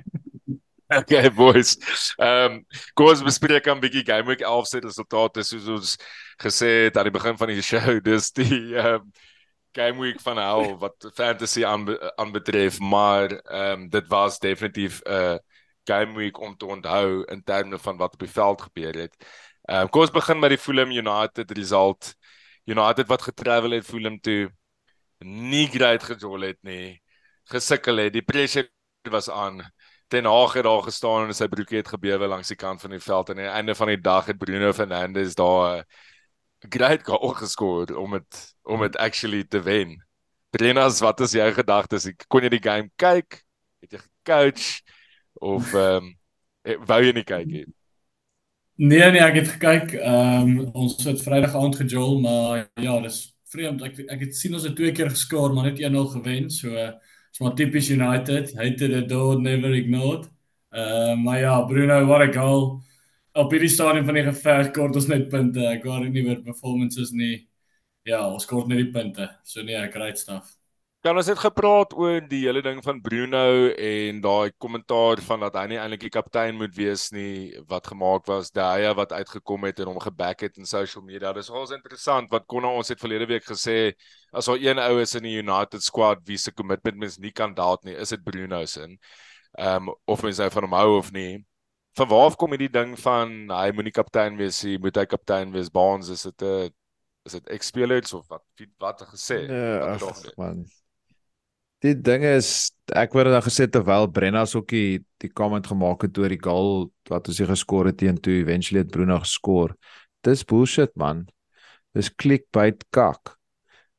Okay 0.87 1.27
boys. 1.29 1.75
Ehm 2.15 2.51
um, 2.51 2.65
kom 2.95 3.09
ons 3.11 3.23
bespreek 3.25 3.65
dan 3.67 3.75
'n 3.77 3.83
bietjie 3.83 4.05
Game 4.07 4.23
Week 4.29 4.39
11 4.39 4.67
se 4.67 4.79
resultate 4.79 5.43
soos 5.43 5.67
ons 5.67 5.97
gesê 6.39 6.87
het 6.87 6.97
aan 6.97 7.09
die 7.09 7.11
begin 7.11 7.35
van 7.37 7.47
die 7.51 7.61
show. 7.61 7.99
Dis 7.99 8.31
die 8.31 8.71
ehm 8.77 9.01
um, 9.01 9.11
Game 9.77 10.01
Week 10.01 10.19
van 10.21 10.37
hel 10.37 10.77
wat 10.77 11.09
fantasy 11.13 11.65
aanbe 11.65 12.15
aanbetref, 12.15 12.79
maar 12.79 13.31
ehm 13.31 13.81
um, 13.81 13.89
dit 13.89 14.07
was 14.07 14.39
definitief 14.39 15.01
'n 15.03 15.11
uh, 15.11 15.37
Game 15.83 16.15
Week 16.15 16.39
om 16.39 16.57
te 16.57 16.65
onthou 16.65 17.23
in 17.23 17.43
terme 17.43 17.79
van 17.79 17.97
wat 17.97 18.13
op 18.13 18.19
die 18.19 18.29
veld 18.29 18.61
gebeur 18.61 18.95
het. 18.95 19.15
Ehm 19.61 19.81
um, 19.81 19.89
kom 19.89 20.01
ons 20.01 20.11
begin 20.11 20.39
met 20.39 20.49
die 20.49 20.57
Fulham 20.57 20.91
United 20.91 21.51
result. 21.51 22.15
United 22.65 23.07
wat 23.07 23.21
getravel 23.21 23.71
het 23.71 23.85
Fulham 23.85 24.19
toe 24.19 24.51
nie 25.19 25.67
great 25.67 26.03
gejol 26.03 26.41
het 26.41 26.57
nie. 26.61 27.01
Gesukkel 27.43 27.97
het. 27.97 28.13
Die 28.13 28.21
pressure 28.21 28.69
was 29.09 29.29
aan. 29.29 29.61
Ten 30.07 30.25
Hag 30.25 30.53
het 30.53 30.63
daar 30.63 30.83
gestaan 30.83 31.27
en 31.27 31.35
sy 31.35 31.47
broekie 31.47 31.77
het 31.77 31.87
gebewe 31.87 32.27
langs 32.27 32.47
die 32.47 32.55
kant 32.55 32.81
van 32.81 32.89
die 32.89 32.99
veld 32.99 33.29
en 33.29 33.37
aan 33.37 33.43
die 33.43 33.53
einde 33.53 33.75
van 33.75 33.87
die 33.87 34.01
dag 34.01 34.25
het 34.25 34.37
Bruno 34.37 34.73
Fernandes 34.73 35.35
daar 35.35 35.83
great 36.59 37.03
goal 37.05 37.33
geskoor 37.37 37.95
om 37.97 38.11
dit 38.11 38.43
om 38.63 38.81
dit 38.81 38.97
actually 38.97 39.43
te 39.43 39.61
wen. 39.61 39.95
Brenas, 40.49 40.99
wat 40.99 41.19
is 41.19 41.31
jou 41.31 41.47
gedagtes? 41.53 42.09
Kon 42.27 42.43
jy 42.43 42.49
die 42.49 42.63
game 42.63 42.89
kyk? 42.95 43.41
Het 43.83 43.97
jy 43.97 44.03
gecoach 44.03 44.69
of 45.33 45.73
ehm 45.73 46.13
um, 46.13 46.13
wou 46.89 47.01
jy 47.03 47.13
nie 47.15 47.27
kyk 47.27 47.47
nie? 47.47 47.65
Nee 48.77 49.11
nee, 49.11 49.23
ek 49.23 49.39
het 49.41 49.51
gekyk. 49.55 49.93
Ehm 49.97 50.57
um, 50.57 50.71
ons 50.85 50.97
het 51.05 51.21
Vrydag 51.23 51.55
aand 51.55 51.77
gejol, 51.79 52.19
maar 52.21 52.67
ja, 52.81 52.99
dis 53.01 53.21
vreemd. 53.53 53.83
Ek 53.85 53.99
ek 54.05 54.25
het 54.27 54.35
sien 54.37 54.53
ons 54.57 54.65
het 54.67 54.75
twee 54.77 54.91
keer 54.91 55.09
geskoor, 55.13 55.53
maar 55.53 55.71
net 55.71 55.81
1-0 55.81 56.09
gewen. 56.17 56.49
So 56.53 56.73
is 56.75 57.39
maar 57.41 57.55
tipies 57.55 57.89
United. 57.93 58.53
Hated 58.57 58.91
the 58.91 59.05
door 59.05 59.41
never 59.41 59.73
ignored. 59.73 60.27
Ehm 60.71 61.17
uh, 61.19 61.23
maar 61.23 61.39
ja, 61.39 61.61
Bruno, 61.65 62.05
what 62.05 62.21
a 62.21 62.31
goal. 62.31 62.81
Op 63.37 63.51
hierdie 63.53 63.69
stadium 63.69 64.05
van 64.07 64.17
die 64.17 64.25
geveg 64.25 64.71
kort 64.73 64.95
ons 64.97 65.07
net 65.11 65.27
punte. 65.29 65.61
Ek 65.69 65.83
worry 65.85 66.07
nie 66.09 66.23
oor 66.25 66.39
performances 66.45 67.11
nie. 67.13 67.43
Ja, 68.07 68.23
ons 68.25 68.47
kort 68.49 68.69
net 68.71 68.79
die 68.81 68.93
punte. 68.93 69.27
So 69.45 69.61
nee, 69.61 69.77
great 69.93 70.17
stuff. 70.17 70.55
Kan 71.05 71.19
ons 71.19 71.27
het 71.29 71.37
gepraat 71.37 71.91
oor 71.93 72.23
die 72.25 72.39
hele 72.47 72.63
ding 72.65 72.79
van 72.81 72.97
Bruno 73.05 73.69
en 73.69 74.21
daai 74.23 74.49
kommentaar 74.57 75.21
van 75.27 75.43
dat 75.45 75.59
hy 75.59 75.65
nie 75.69 75.77
eintlik 75.77 76.07
die 76.07 76.11
kaptein 76.15 76.57
moet 76.57 76.73
wees 76.75 77.05
nie 77.13 77.53
wat 77.69 77.85
gemaak 77.91 78.25
was, 78.27 78.49
daai 78.49 78.89
wat 78.97 79.13
uitgekom 79.13 79.67
het 79.69 79.83
en 79.83 79.91
hom 79.91 79.99
geback 80.01 80.41
het 80.47 80.57
in 80.57 80.65
social 80.65 81.05
media. 81.05 81.29
Dis 81.37 81.51
alles 81.53 81.75
interessant 81.75 82.33
wat 82.33 82.47
Konna 82.49 82.71
ons 82.73 82.89
het 82.89 83.03
verlede 83.03 83.29
week 83.29 83.45
gesê 83.45 83.93
as 84.33 84.49
daar 84.49 84.57
een 84.57 84.81
ou 84.81 84.97
is 85.03 85.13
in 85.19 85.29
die 85.29 85.37
United 85.37 85.85
squad 85.85 86.25
wie 86.25 86.39
se 86.41 86.51
commitment 86.51 86.97
mens 86.97 87.19
nie 87.21 87.31
kan 87.31 87.53
daad 87.53 87.85
nie, 87.85 87.93
is 87.93 88.15
dit 88.15 88.25
Bruno 88.25 88.65
se. 88.65 88.89
Ehm 89.53 89.91
um, 89.91 89.93
of 90.09 90.25
mens 90.25 90.41
hy 90.41 90.49
van 90.57 90.65
hom 90.65 90.75
hou 90.79 90.97
of 90.97 91.13
nie. 91.13 91.45
Van 91.97 92.09
waar 92.11 92.27
af 92.29 92.35
kom 92.37 92.53
hierdie 92.53 92.69
ding 92.69 92.93
van 93.01 93.31
hy 93.49 93.71
moenie 93.73 93.93
kaptein 93.95 94.35
wees 94.37 94.59
nie, 94.63 94.77
moet 94.81 94.99
hy 94.99 95.05
kaptein 95.09 95.53
wees? 95.55 95.71
Baans 95.73 96.11
is 96.13 96.27
dit 96.29 96.43
'n 96.45 96.69
is 97.27 97.35
dit 97.35 97.47
ex-spelers 97.49 98.13
of 98.13 98.27
wat 98.31 98.43
wat 98.79 99.01
gesê? 99.11 99.47
Nee, 99.47 99.79
ag 99.83 100.35
man. 100.37 100.65
Die 101.85 101.93
ding 101.93 102.23
is 102.25 102.71
ek 102.97 103.13
word 103.13 103.29
dan 103.29 103.43
gesê 103.45 103.67
terwyl 103.69 104.07
Brenna 104.09 104.45
ook 104.45 104.67
die, 104.73 105.03
die 105.21 105.29
comment 105.29 105.67
gemaak 105.67 106.01
het 106.01 106.17
oor 106.17 106.29
die 106.33 106.41
goal 106.41 106.89
wat 107.09 107.27
ons 107.27 107.37
hier 107.37 107.49
geskor 107.51 107.85
het 107.85 107.97
teen 107.97 108.17
toe 108.17 108.39
eventually 108.41 108.81
het 108.81 108.91
Bruno 108.91 109.19
geskor. 109.19 109.75
Dis 110.23 110.43
bullshit 110.43 110.95
man. 110.95 111.27
Dis 111.93 112.09
clickbait 112.09 112.83
kak. 112.89 113.36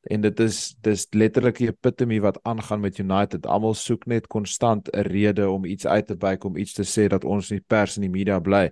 En 0.01 0.21
dit 0.21 0.39
is 0.39 0.75
dis 0.81 1.07
letterlik 1.11 1.57
die 1.59 1.67
epitome 1.67 2.21
wat 2.23 2.39
aangaan 2.47 2.79
met 2.79 2.97
United. 2.97 3.45
Almal 3.45 3.73
soek 3.75 4.05
net 4.05 4.27
konstant 4.27 4.87
'n 4.93 5.01
rede 5.07 5.49
om 5.49 5.65
iets 5.65 5.87
uit 5.87 6.07
te 6.07 6.15
byk 6.15 6.43
om 6.43 6.55
iets 6.55 6.73
te 6.73 6.83
sê 6.83 7.07
dat 7.07 7.23
ons 7.23 7.51
in 7.51 7.57
die 7.57 7.65
pers 7.67 7.95
en 7.95 8.01
die 8.01 8.09
media 8.09 8.39
bly. 8.39 8.71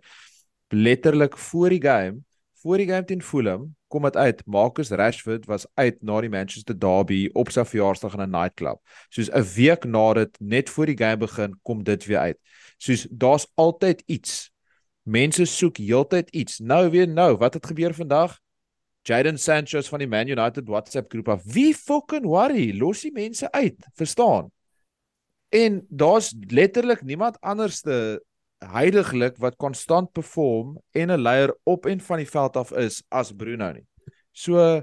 Letterlik 0.70 1.38
voor 1.38 1.70
die 1.70 1.82
game, 1.82 2.24
voor 2.62 2.78
die 2.78 2.88
game 2.88 3.04
teen 3.04 3.22
Fulham, 3.22 3.76
kom 3.88 4.04
dit 4.04 4.16
uit. 4.16 4.46
Marcus 4.46 4.90
Rashford 4.90 5.46
was 5.46 5.68
uit 5.74 6.04
na 6.04 6.22
die 6.22 6.30
Manchester 6.30 6.80
Derby 6.80 7.30
op 7.34 7.52
sy 7.52 7.64
verjaarsdag 7.66 8.14
in 8.14 8.22
'n 8.22 8.30
nightclub. 8.32 8.80
Soos 9.10 9.30
'n 9.30 9.44
week 9.56 9.86
na 9.86 10.14
dit, 10.14 10.40
net 10.40 10.70
voor 10.70 10.86
die 10.86 10.98
game 10.98 11.18
begin, 11.18 11.60
kom 11.64 11.84
dit 11.84 12.06
weer 12.06 12.20
uit. 12.20 12.38
Soos 12.78 13.08
daar's 13.12 13.48
altyd 13.56 14.04
iets. 14.06 14.52
Mense 15.04 15.46
soek 15.46 15.78
heeltyd 15.78 16.30
iets. 16.30 16.60
Nou 16.60 16.90
weer 16.90 17.08
nou, 17.08 17.38
wat 17.38 17.54
het 17.54 17.66
gebeur 17.66 17.94
vandag? 17.94 18.40
Jadon 19.08 19.38
Sancho 19.38 19.82
van 19.88 20.00
die 20.04 20.08
Man 20.08 20.28
United 20.28 20.68
WhatsApp 20.68 21.12
groep 21.12 21.30
af. 21.32 21.44
Wie 21.46 21.74
fucking 21.74 22.26
worry? 22.28 22.74
Los 22.76 23.06
die 23.06 23.14
mense 23.16 23.52
uit, 23.52 23.88
verstaan? 23.96 24.52
En 25.50 25.86
daar's 25.90 26.34
letterlik 26.52 27.04
niemand 27.08 27.40
anderste 27.40 28.20
heiliglik 28.58 29.38
wat 29.38 29.56
konstant 29.56 30.12
perform 30.12 30.78
en 30.92 31.12
'n 31.12 31.22
leier 31.22 31.56
op 31.64 31.86
en 31.86 32.02
van 32.02 32.18
die 32.18 32.30
veld 32.30 32.58
af 32.58 32.72
is 32.72 33.04
as 33.10 33.32
Bruno 33.32 33.72
nie. 33.72 33.86
So 34.32 34.82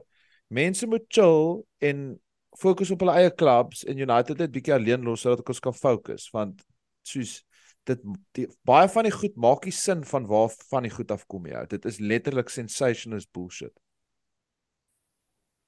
mense 0.48 0.86
moet 0.86 1.04
chill 1.08 1.64
en 1.78 2.20
fokus 2.58 2.90
op 2.90 3.00
hulle 3.00 3.12
eie 3.12 3.34
clubs 3.34 3.84
en 3.84 3.98
United 3.98 4.38
net 4.38 4.52
bietjie 4.52 4.74
alleen 4.74 5.02
los 5.02 5.20
sodat 5.20 5.48
ons 5.48 5.60
kan 5.60 5.74
fokus 5.74 6.30
want 6.30 6.64
soos 7.02 7.42
dit 7.84 8.00
die, 8.32 8.46
baie 8.62 8.88
van 8.88 9.04
die 9.04 9.12
goed 9.12 9.36
maak 9.36 9.64
nie 9.64 9.72
sin 9.72 10.04
van 10.04 10.26
waar 10.26 10.52
van 10.70 10.82
die 10.82 10.92
goed 10.94 11.10
afkom 11.10 11.46
jy. 11.46 11.66
Dit 11.66 11.84
is 11.84 12.00
letterlik 12.00 12.48
sensationalist 12.48 13.32
bullshit. 13.32 13.74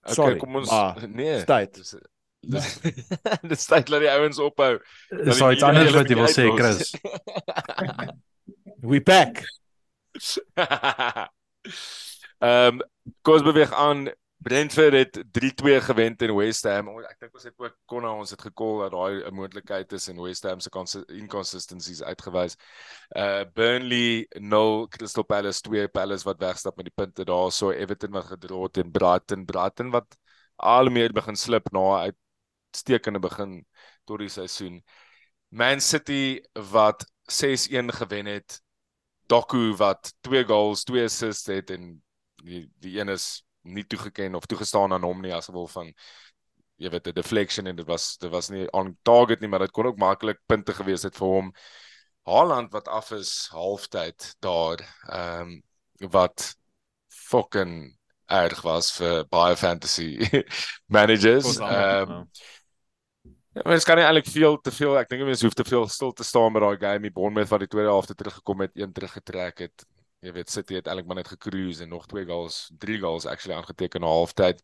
Okay, 0.06 0.14
Sorry, 0.14 0.36
kom 0.38 0.56
ons 0.56 0.70
maar 0.70 1.08
nee. 1.18 1.44
tyd. 1.44 1.74
Dis 1.74 1.96
dis 2.46 2.66
dis 3.50 3.64
tyd 3.66 3.88
dat 3.90 4.04
die 4.04 4.10
ouens 4.12 4.38
ophou. 4.38 4.76
Daar 5.10 5.52
iets 5.52 5.66
anders 5.66 5.96
wat 5.96 6.10
jy 6.12 6.18
wil 6.20 6.30
sê, 6.30 6.46
Chris? 6.54 6.94
We 8.86 9.00
back. 9.02 9.42
Ehm 12.36 12.78
um, 12.78 12.82
kos 13.26 13.42
beweeg 13.42 13.72
aan. 13.74 14.06
Brentford 14.38 14.92
het 14.92 15.24
3-2 15.32 15.80
gewen 15.80 16.16
teen 16.16 16.34
West 16.36 16.64
Ham. 16.64 16.88
Ek 17.02 17.16
dink 17.20 17.34
ons 17.34 17.46
het 17.48 17.54
ook 17.58 17.76
konna 17.90 18.12
ons 18.14 18.30
het 18.30 18.42
gekol 18.44 18.78
dat 18.84 18.92
daai 18.92 19.24
'n 19.24 19.34
moontlikheid 19.34 19.92
is 19.92 20.08
en 20.08 20.20
West 20.22 20.42
Ham 20.44 20.60
se 20.60 20.70
consi- 20.70 21.04
inconsistencies 21.08 22.02
uitgewys. 22.02 22.56
Uh 23.16 23.44
Burnley 23.54 24.26
0 24.38 24.88
Crystal 24.88 25.24
Palace 25.24 25.60
2 25.62 25.88
Palace 25.88 26.24
wat 26.24 26.38
wegstap 26.38 26.76
met 26.76 26.86
die 26.86 26.94
punte 26.94 27.24
daar 27.24 27.50
so 27.52 27.70
Everton 27.70 28.10
wat 28.12 28.26
gedra 28.26 28.62
het 28.62 28.76
en 28.76 28.90
Brighton 28.92 29.44
Brighton 29.44 29.90
wat 29.90 30.16
al 30.56 30.90
meer 30.90 31.12
begin 31.12 31.36
slip 31.36 31.72
na 31.72 31.80
'n 32.06 32.12
uitstekende 32.12 33.18
begin 33.18 33.66
tot 34.04 34.18
die 34.18 34.28
seisoen. 34.28 34.82
Man 35.48 35.80
City 35.80 36.42
wat 36.52 37.04
6-1 37.26 37.90
gewen 37.92 38.26
het. 38.26 38.60
Doku 39.26 39.74
wat 39.76 40.14
2 40.20 40.44
goals, 40.44 40.84
2 40.84 41.04
assists 41.04 41.46
het 41.46 41.70
en 41.70 42.02
die 42.44 42.70
die 42.78 43.00
een 43.00 43.08
is 43.08 43.45
nie 43.66 43.84
toegeken 43.86 44.34
of 44.34 44.46
toegestaan 44.46 44.92
aan 44.92 45.04
hom 45.06 45.20
nie 45.22 45.34
as 45.34 45.50
gevolg 45.50 45.70
van 45.72 45.92
jy 46.76 46.90
weet 46.92 47.08
'n 47.08 47.16
deflection 47.16 47.66
en 47.66 47.76
dit 47.76 47.86
was 47.86 48.16
dit 48.18 48.30
was 48.30 48.48
nie 48.50 48.66
on 48.72 48.96
target 49.02 49.40
nie, 49.40 49.48
maar 49.48 49.64
dit 49.64 49.70
kon 49.70 49.86
ook 49.86 49.98
maklik 49.98 50.38
punte 50.46 50.74
gewees 50.74 51.02
het 51.02 51.16
vir 51.16 51.28
hom. 51.28 51.52
Haaland 52.26 52.72
wat 52.72 52.88
af 52.88 53.10
is 53.12 53.48
halftyd 53.50 54.34
daar. 54.40 54.80
Ehm 55.08 55.40
um, 55.40 55.62
wat 56.10 56.54
fucking 57.08 57.96
erg 58.26 58.62
was 58.62 58.92
vir 58.92 59.24
baie 59.30 59.56
fantasy 59.56 60.18
managers. 60.96 61.58
Ehm 61.58 62.10
um, 62.10 62.30
Ja, 63.56 63.62
mens 63.64 63.86
kan 63.88 63.96
nie 63.96 64.04
eintlik 64.04 64.26
veel 64.28 64.58
te 64.60 64.70
veel, 64.70 64.98
ek 65.00 65.08
dink 65.08 65.22
mense 65.24 65.46
hoef 65.46 65.54
te 65.56 65.64
veel 65.64 65.86
stil 65.88 66.10
te 66.12 66.24
staan 66.28 66.52
met 66.52 66.60
daai 66.60 66.76
game. 66.76 67.06
Die 67.06 67.12
Bournemouth 67.14 67.48
wat 67.48 67.62
die 67.64 67.70
tweede 67.72 67.88
helfte 67.88 68.14
teruggekom 68.14 68.60
het, 68.60 68.74
een 68.76 68.92
teruggetrek 68.92 69.62
het. 69.64 69.84
Jy 70.24 70.32
weet 70.32 70.50
City 70.50 70.74
het 70.74 70.86
eintlik 70.86 71.06
maar 71.06 71.16
net 71.20 71.28
gecruise 71.28 71.82
en 71.82 71.88
nog 71.88 72.06
twee 72.06 72.24
goals, 72.24 72.70
drie 72.78 72.98
goals 73.00 73.26
actually 73.26 73.56
aangeteken 73.56 74.00
na 74.00 74.06
halftyd. 74.06 74.62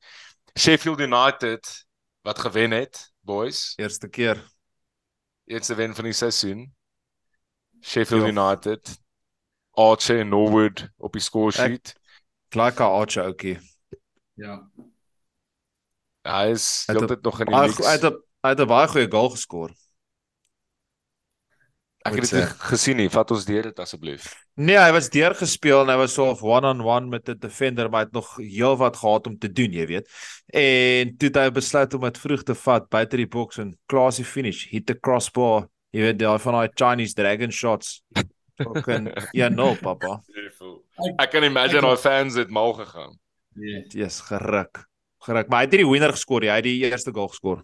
Sheffield 0.59 1.01
United 1.01 1.87
wat 2.23 2.39
gewen 2.39 2.71
het, 2.71 3.13
boys. 3.21 3.73
Eerste 3.77 4.09
keer. 4.09 4.45
Eerste 5.45 5.75
wen 5.75 5.95
van 5.95 6.05
die 6.05 6.13
seisoen. 6.13 6.75
Sheffield 7.81 8.23
ja. 8.23 8.29
United. 8.29 8.99
Archer 9.71 10.21
en 10.21 10.29
Norwood 10.29 10.89
op 10.97 11.13
die 11.13 11.23
score 11.23 11.53
sheet. 11.53 11.95
Like 12.49 12.83
Archer 12.83 13.29
okay. 13.29 13.61
Ja. 14.35 14.71
Hy 16.23 16.51
is 16.53 16.85
heeltyd 16.87 17.23
nog 17.23 17.41
in 17.41 17.47
die 17.47 17.57
league. 17.57 17.87
Hy 17.87 17.97
het 17.99 18.23
Hy 18.43 18.51
het 18.51 18.61
'n 18.61 18.67
baie 18.67 18.89
goeie 18.91 19.07
goal 19.11 19.31
geskoor. 19.31 19.71
Ek 22.03 22.17
het 22.19 22.31
dit 22.35 22.55
gesien 22.67 22.99
nie. 22.99 23.09
Vat 23.13 23.31
ons 23.31 23.45
deur 23.47 23.69
dit 23.69 23.83
asseblief. 23.83 24.27
Nee, 24.59 24.77
hy 24.77 24.91
was 24.95 25.09
deur 25.13 25.35
gespeel 25.39 25.85
en 25.85 25.93
hy 25.93 25.97
was 26.01 26.17
so 26.17 26.27
of 26.33 26.43
one-on-one 26.43 26.83
-on 26.83 26.87
-one 26.87 27.09
met 27.09 27.29
'n 27.29 27.39
defender, 27.39 27.91
maar 27.91 28.01
hy 28.01 28.07
het 28.07 28.15
nog 28.15 28.37
heel 28.37 28.77
wat 28.77 28.97
gehad 28.97 29.27
om 29.27 29.39
te 29.39 29.53
doen, 29.53 29.73
jy 29.73 29.87
weet. 29.87 30.09
En 30.47 31.17
toe 31.17 31.29
het 31.29 31.37
hy 31.37 31.51
besluit 31.51 31.95
om 31.95 32.01
dit 32.01 32.19
vroeg 32.19 32.43
te 32.43 32.55
vat 32.55 32.89
buite 32.89 33.17
die 33.17 33.27
boks 33.27 33.59
en 33.59 33.79
classy 33.87 34.25
finish, 34.25 34.67
hit 34.71 34.87
the 34.87 34.99
crossbar. 34.99 35.69
Jy 35.91 36.01
weet 36.01 36.19
daai 36.19 36.39
van 36.39 36.53
daai 36.53 36.69
Chinese 36.75 37.15
dragon 37.15 37.51
shots. 37.51 38.03
Fucking 38.57 39.11
ja, 39.41 39.49
no, 39.49 39.75
papa. 39.75 40.23
Ek 41.19 41.31
kan 41.31 41.45
imagine 41.45 41.87
our 41.87 41.97
fans 41.97 42.35
het 42.35 42.51
mal 42.51 42.73
gegaan. 42.73 43.19
Ja, 43.55 43.69
yeah. 43.69 43.91
yes, 43.91 44.21
geruk. 44.21 44.87
Geruk, 45.23 45.49
maar 45.49 45.63
hy 45.63 45.65
het 45.69 45.77
nie 45.77 45.85
die 45.85 45.91
wenner 45.91 46.13
geskoor 46.17 46.41
nie. 46.41 46.51
Hy 46.51 46.57
het 46.57 46.65
die 46.65 46.91
eerste 46.91 47.13
goal 47.15 47.29
geskoor. 47.29 47.63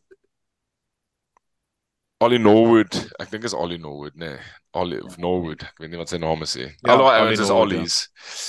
Ollie 2.19 2.41
Norwood, 2.43 2.97
ek 3.23 3.29
dink 3.31 3.45
is 3.47 3.55
Ollie 3.55 3.79
Norwood, 3.79 4.17
nee. 4.19 4.35
Ollie 4.75 4.99
Norwood, 5.23 5.61
ek 5.63 5.77
weet 5.79 5.93
nie 5.93 6.01
wat 6.01 6.11
sy 6.11 6.19
naam 6.19 6.41
is 6.43 6.57
nie. 6.59 6.67
Ja, 6.83 6.97
Al 6.97 7.05
daai 7.05 7.19
ouens 7.21 7.43
is 7.45 7.53
Ollies. 7.55 7.99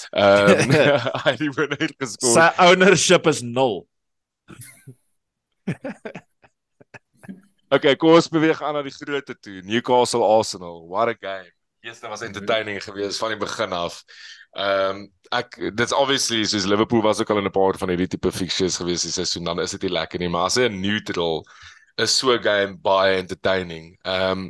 Ehm 0.10 0.74
hy 1.28 1.34
het 1.36 1.54
weer 1.54 1.94
geskor. 1.94 2.34
Sy 2.34 2.48
ownership 2.66 3.30
is 3.30 3.44
0. 3.46 3.86
okay, 7.76 7.94
kom 7.94 8.18
ons 8.18 8.32
beweeg 8.34 8.58
aan 8.66 8.74
na 8.80 8.84
die 8.86 8.96
grootte 8.96 9.38
toe. 9.38 9.62
Newcastle 9.62 10.26
Arsenal, 10.26 10.82
what 10.90 11.14
a 11.14 11.16
game. 11.20 11.54
Eerste 11.86 12.10
was 12.10 12.26
entertaining 12.26 12.82
geweest 12.84 13.22
van 13.22 13.36
die 13.36 13.42
begin 13.46 13.78
af. 13.78 14.02
Ehm 14.58 15.06
um, 15.06 15.08
ek 15.30 15.60
dit's 15.78 15.94
obviously 15.94 16.42
soos 16.50 16.66
Liverpool 16.66 17.06
was 17.06 17.22
ook 17.22 17.30
al 17.30 17.38
in 17.38 17.46
'n 17.46 17.54
paar 17.54 17.78
van 17.78 17.94
hierdie 17.94 18.10
tipe 18.10 18.34
fixtures 18.34 18.82
geweest 18.82 19.06
die 19.06 19.14
seisoen, 19.14 19.46
dan 19.46 19.62
is 19.62 19.78
dit 19.78 19.86
nie 19.86 19.94
lekker 19.94 20.18
nie, 20.18 20.34
maar 20.34 20.50
as 20.50 20.58
'n 20.58 20.82
neutral 20.82 21.46
is 22.00 22.16
so 22.16 22.38
game 22.40 22.78
baie 22.78 23.18
entertaining. 23.20 23.98
Ehm 24.06 24.32
um, 24.32 24.46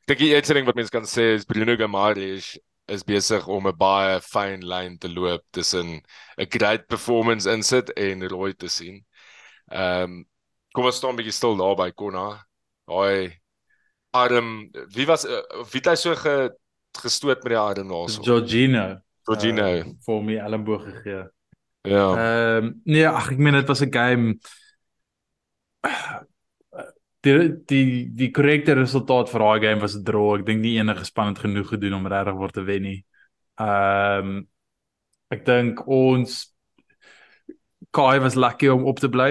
ek 0.00 0.16
dink 0.16 0.22
die 0.24 0.32
eerste 0.34 0.56
ding 0.56 0.66
wat 0.66 0.78
mense 0.78 0.90
kan 0.90 1.06
sê 1.06 1.36
is 1.36 1.46
Bruno 1.46 1.76
Guimaraes 1.78 2.56
is 2.90 3.04
besig 3.06 3.46
om 3.46 3.68
'n 3.70 3.76
baie 3.78 4.18
fyn 4.24 4.64
lyn 4.66 4.98
te 4.98 5.08
loop 5.08 5.44
tussen 5.54 6.00
'n 6.38 6.50
great 6.50 6.88
performance 6.88 7.46
insit 7.46 7.92
en 7.96 8.26
rooi 8.28 8.52
te 8.54 8.68
sien. 8.68 9.04
Ehm 9.70 10.02
um, 10.02 10.24
kom 10.74 10.90
ons 10.90 10.96
staan 10.96 11.14
'n 11.14 11.20
bietjie 11.22 11.38
stil 11.38 11.56
daar 11.56 11.76
by 11.76 11.90
Konna. 11.90 12.28
Hoi. 12.90 13.30
Adam, 14.10 14.70
wie 14.94 15.06
was 15.06 15.24
wie 15.24 15.78
het 15.78 15.86
hy 15.86 15.94
so 15.94 16.14
ge, 16.14 16.50
gestoot 16.98 17.44
met 17.44 17.52
die 17.52 17.58
arm 17.58 17.88
daarso? 17.88 18.22
Georgino. 18.22 18.98
Georgino 19.22 19.66
uh, 19.66 19.84
vir 20.06 20.24
my 20.26 20.40
elmboog 20.42 20.82
gegee. 20.84 21.28
Ja. 21.86 22.06
Ehm 22.10 22.64
um, 22.64 22.80
nee, 22.84 23.06
ag 23.06 23.30
ek 23.30 23.38
meen 23.38 23.54
dit 23.54 23.68
was 23.70 23.82
'n 23.86 23.94
game 23.94 24.40
die 27.24 27.48
die 27.68 28.08
die 28.16 28.30
korrekte 28.32 28.74
resultaat 28.74 29.30
vir 29.32 29.44
daai 29.44 29.60
game 29.60 29.80
was 29.80 29.96
'n 29.96 30.04
draw. 30.04 30.38
Ek 30.38 30.46
dink 30.46 30.60
nie 30.60 30.78
enige 30.78 31.04
span 31.04 31.28
het 31.34 31.38
genoeg 31.38 31.68
gedoen 31.68 31.94
om 31.94 32.06
regtig 32.06 32.34
word 32.34 32.54
te 32.54 32.64
wen 32.64 32.82
nie. 32.82 33.04
Ehm 33.58 34.28
um, 34.28 34.48
ek 35.30 35.44
dink 35.44 35.86
ons 35.86 36.54
Kai 37.92 38.20
was 38.20 38.34
lucky 38.34 38.68
om 38.68 38.84
op 38.84 38.98
te 38.98 39.08
bly. 39.08 39.30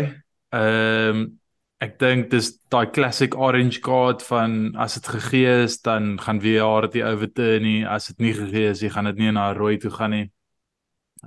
Ehm 0.52 1.16
um, 1.16 1.40
ek 1.80 1.94
dink 2.00 2.26
dis 2.30 2.50
daai 2.68 2.92
classic 2.92 3.38
orange 3.40 3.80
card 3.80 4.24
van 4.28 4.76
as 4.76 4.98
dit 4.98 5.06
gegee 5.08 5.64
is 5.64 5.78
dan 5.80 6.18
gaan 6.20 6.42
VR 6.44 6.90
dit 6.90 7.04
overturn 7.04 7.64
nie. 7.64 7.86
As 7.88 8.08
dit 8.08 8.20
nie 8.20 8.34
gegee 8.34 8.74
is, 8.74 8.82
jy 8.84 8.90
gaan 8.90 9.06
dit 9.06 9.22
nie 9.22 9.32
na 9.32 9.54
rooi 9.54 9.78
toe 9.80 9.92
gaan 9.92 10.12
nie. 10.12 10.26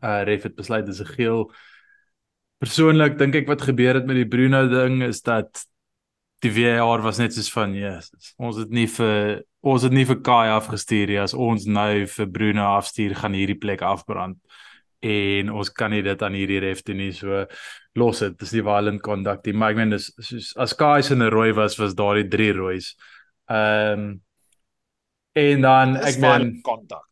Uh 0.02 0.20
ref 0.28 0.42
het 0.42 0.56
besluit 0.56 0.86
dis 0.86 1.00
'n 1.00 1.14
geel. 1.16 1.50
Persoonlik 2.60 3.18
dink 3.18 3.34
ek 3.34 3.48
wat 3.48 3.62
gebeur 3.62 3.94
het 3.94 4.06
met 4.06 4.16
die 4.16 4.28
Bruno 4.28 4.68
ding 4.68 5.02
is 5.02 5.22
dat 5.22 5.64
die 6.42 6.50
VAR 6.50 7.02
was 7.04 7.20
net 7.22 7.34
soos 7.34 7.50
van 7.54 7.74
Jesus. 7.76 8.32
Ons 8.42 8.58
het 8.62 8.72
nie 8.74 8.88
vir 8.90 9.42
ons 9.62 9.84
het 9.86 9.94
nie 9.94 10.06
vir 10.08 10.18
Kai 10.26 10.50
afgestuur 10.50 11.12
nie. 11.12 11.20
As 11.22 11.36
ons 11.38 11.68
nou 11.70 12.02
vir 12.10 12.30
Bruno 12.34 12.66
afstuur, 12.74 13.14
gaan 13.20 13.36
hierdie 13.38 13.58
plek 13.62 13.84
afbrand. 13.86 14.40
En 15.02 15.52
ons 15.54 15.70
kan 15.74 15.90
nie 15.94 16.02
dit 16.02 16.22
aan 16.22 16.34
hierdie 16.34 16.58
ref 16.62 16.82
doen 16.86 16.98
nie. 16.98 17.12
So 17.14 17.44
los 17.98 18.24
dit. 18.24 18.34
Dis 18.40 18.56
die 18.56 18.64
violent 18.66 19.02
conduct. 19.06 19.44
Die 19.46 19.54
maar 19.54 19.74
ek 19.74 19.80
meen 19.82 19.94
dis 19.94 20.10
soos 20.18 20.52
as 20.58 20.74
Kai 20.74 21.02
se 21.02 21.14
'n 21.14 21.30
rooi 21.30 21.52
was, 21.54 21.78
was 21.78 21.94
daar 21.94 22.18
die 22.18 22.28
drie 22.28 22.52
roois. 22.52 22.96
Ehm 23.48 23.98
um, 23.98 24.20
en 25.34 25.60
dan 25.60 25.96
ek 25.96 26.18
meen 26.18 26.60
conduct. 26.62 27.08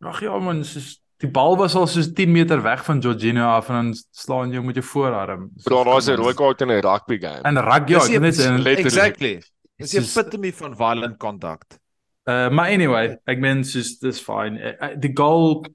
Ag 0.00 0.20
ja 0.20 0.38
man, 0.38 0.64
soos 0.64 1.03
die 1.22 1.30
bal 1.30 1.56
was 1.56 1.74
al 1.78 1.86
soos 1.86 2.12
10 2.12 2.32
meter 2.32 2.62
weg 2.62 2.84
van 2.84 3.00
Jorginho 3.00 3.46
af 3.46 3.68
en 3.68 3.74
dan 3.74 3.94
slaan 4.10 4.52
jy 4.52 4.60
met 4.60 4.74
jou 4.80 4.86
voorarm. 4.86 5.50
Bro, 5.64 5.84
daar's 5.84 6.08
'n 6.08 6.16
rooi 6.16 6.34
kaart 6.34 6.60
in 6.60 6.70
'n 6.70 6.80
rugby 6.80 7.18
game. 7.18 7.42
En 7.42 7.60
rugby, 7.60 7.92
ja, 7.92 8.18
net 8.18 8.38
in 8.38 8.66
Exactly. 8.66 9.42
Dis 9.76 9.94
'n 9.94 10.20
epitome 10.20 10.52
van 10.52 10.76
violent 10.76 11.16
conduct. 11.18 11.78
Uh 12.24 12.50
maar 12.50 12.70
anyway, 12.70 13.18
ek 13.24 13.38
meen 13.38 13.64
soos 13.64 13.98
dis 13.98 14.20
fine. 14.20 14.58
Uh, 14.58 14.88
uh, 14.88 14.94
die 14.96 15.12
goal 15.14 15.66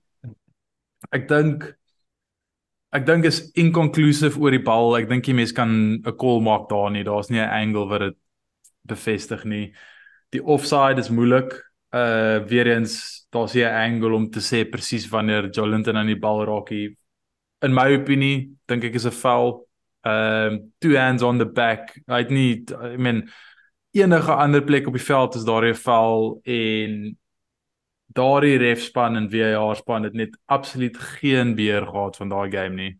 ek 1.11 1.27
dink 1.27 1.75
ek 2.91 3.05
dink 3.05 3.25
is 3.25 3.51
inconclusive 3.53 4.39
oor 4.39 4.51
die 4.51 4.63
bal. 4.63 4.97
Ek 4.97 5.09
dink 5.09 5.25
die 5.25 5.33
mens 5.33 5.51
kan 5.51 5.69
'n 6.01 6.17
call 6.17 6.41
maak 6.41 6.69
daar 6.69 6.89
nie. 6.91 7.03
Daar's 7.03 7.29
nie 7.29 7.39
'n 7.39 7.49
angle 7.49 7.87
wat 7.87 7.99
dit 7.99 8.17
bevestig 8.81 9.45
nie. 9.45 9.73
Die 10.31 10.43
offside 10.43 10.99
is 10.99 11.09
moeilik 11.09 11.68
uh 11.91 12.45
weer 12.45 12.67
eens 12.67 13.25
daar's 13.29 13.53
hier 13.53 13.69
'n 13.69 13.93
angle 13.93 14.13
om 14.13 14.29
te 14.29 14.39
sê 14.39 14.69
presies 14.69 15.09
wanneer 15.09 15.49
Jolinton 15.49 15.97
aan 15.97 16.05
die 16.05 16.19
bal 16.19 16.45
raak 16.45 16.69
hier. 16.69 16.95
In 17.61 17.73
my 17.73 17.95
opinie 17.95 18.57
dink 18.65 18.83
ek 18.83 18.93
is 18.95 19.05
'n 19.05 19.11
foul. 19.11 19.67
Ehm 20.01 20.53
uh, 20.53 20.59
two 20.79 20.95
hands 20.95 21.21
on 21.21 21.37
the 21.37 21.45
back. 21.45 21.99
I 22.07 22.23
need 22.29 22.71
I 22.71 22.97
mean 22.97 23.29
enige 23.91 24.31
ander 24.31 24.63
plek 24.63 24.87
op 24.87 24.93
die 24.93 25.03
veld 25.03 25.35
is 25.35 25.43
daar 25.43 25.65
'n 25.65 25.75
foul 25.75 26.39
en 26.43 27.17
daardie 28.07 28.57
ref 28.57 28.81
span 28.81 29.15
en 29.15 29.29
VAR 29.29 29.75
span 29.75 30.03
het 30.03 30.13
net 30.13 30.37
absoluut 30.45 30.97
geen 30.97 31.55
beheer 31.55 31.85
gehad 31.87 32.15
van 32.15 32.29
daai 32.29 32.51
game 32.51 32.75
nie. 32.75 32.99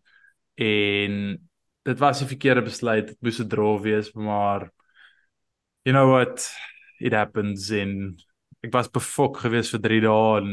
En 0.54 1.48
dit 1.82 1.98
was 1.98 2.20
'n 2.22 2.26
verkeerde 2.26 2.62
besluit. 2.62 3.06
Dit 3.06 3.16
moes 3.20 3.38
'n 3.40 3.48
draw 3.48 3.80
wees, 3.80 4.12
maar 4.12 4.70
you 5.82 5.96
know 5.96 6.10
what? 6.10 6.54
It 6.98 7.12
happens 7.12 7.70
in 7.70 8.20
ek 8.64 8.72
was 8.72 8.90
befok 8.92 9.40
gewees 9.44 9.70
vir 9.72 9.82
3 9.86 10.00
dae 10.04 10.40
en 10.40 10.50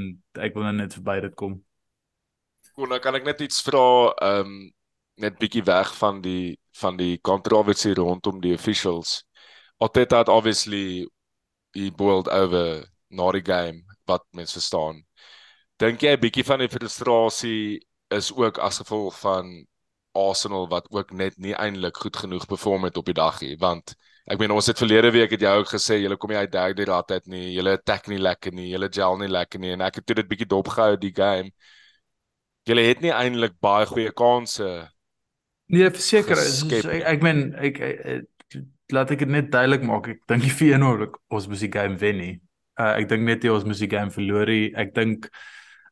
ek 0.47 0.55
wil 0.55 0.71
net 0.71 0.95
verby 0.95 1.19
dit 1.27 1.35
kom. 1.35 1.57
Kon 2.77 2.89
nou 2.93 2.99
kan 3.03 3.15
ek 3.17 3.25
net 3.27 3.41
iets 3.41 3.61
vra 3.65 4.13
ehm 4.21 4.47
um, 4.47 4.57
net 5.17 5.39
bietjie 5.41 5.63
weg 5.65 5.89
van 5.97 6.19
die 6.21 6.59
van 6.77 6.97
die 6.97 7.17
kontroversie 7.25 7.95
rondom 7.97 8.37
die 8.41 8.53
officials. 8.53 9.23
Oteta 9.81 10.19
het 10.21 10.29
obviously 10.29 11.07
he 11.73 11.89
boiled 11.89 12.29
over 12.29 12.85
na 13.09 13.31
die 13.33 13.41
game 13.45 13.81
wat 14.05 14.25
mense 14.37 14.59
verstaan. 14.59 15.01
Dink 15.81 16.01
jy 16.01 16.13
'n 16.13 16.21
bietjie 16.21 16.45
van 16.45 16.59
die 16.59 16.69
frustrasie 16.69 17.81
is 18.13 18.31
ook 18.31 18.57
as 18.57 18.77
gevolg 18.81 19.17
van 19.19 19.65
Arsenal 20.13 20.67
wat 20.69 20.87
ook 20.89 21.11
net 21.11 21.37
nie 21.37 21.53
eintlik 21.53 21.97
goed 21.97 22.17
genoeg 22.17 22.45
perform 22.45 22.83
het 22.83 22.97
op 22.97 23.05
die 23.05 23.17
dag 23.17 23.41
nie 23.41 23.57
want 23.57 23.95
Ek 24.27 24.41
meen 24.41 24.51
ons 24.51 24.67
het 24.67 24.79
verlede 24.81 25.09
week 25.15 25.31
het 25.31 25.43
jy 25.45 25.51
ook 25.55 25.69
gesê 25.71 26.01
julle 26.01 26.17
kom 26.19 26.33
nie 26.33 26.39
uit 26.41 26.51
derde 26.51 26.85
raad 26.89 27.13
uit 27.15 27.29
nie. 27.31 27.45
Julle 27.55 27.77
attack 27.77 28.09
nie 28.11 28.19
lekker 28.19 28.51
nie. 28.51 28.67
Julle 28.73 28.89
gel 28.91 29.19
nie 29.21 29.29
lekker 29.31 29.61
nie 29.63 29.71
en 29.77 29.85
ek 29.87 30.01
het 30.01 30.15
dit 30.19 30.27
bietjie 30.27 30.49
dopgehou 30.51 30.97
die 30.99 31.13
game. 31.15 31.53
Julle 32.67 32.83
het 32.89 33.03
nie 33.03 33.13
eintlik 33.15 33.55
baie 33.63 33.87
goeie 33.87 34.11
kansse. 34.11 34.67
Nee, 35.71 35.87
verseker 35.91 36.39
is 36.43 36.59
ek, 36.67 36.89
ek 37.13 37.23
meen 37.23 37.53
ek, 37.55 37.79
ek, 37.79 38.27
ek 38.59 38.95
laat 38.95 39.15
ek 39.15 39.23
dit 39.23 39.31
net 39.31 39.47
duidelik 39.53 39.87
maak. 39.87 40.11
Ek 40.11 40.19
dink 40.27 40.43
nie 40.43 40.51
vir 40.59 40.73
eendag 40.73 41.15
ons 41.31 41.47
moet 41.47 41.63
die 41.63 41.71
game 41.71 41.99
wen 42.03 42.19
nie. 42.19 42.35
Uh, 42.77 42.97
ek 42.99 43.07
dink 43.13 43.23
net 43.27 43.47
jy 43.47 43.55
ons 43.55 43.65
moet 43.67 43.79
die 43.79 43.91
game 43.95 44.11
verloor 44.11 44.51
nie. 44.51 44.67
Ek 44.75 44.91
dink 44.95 45.31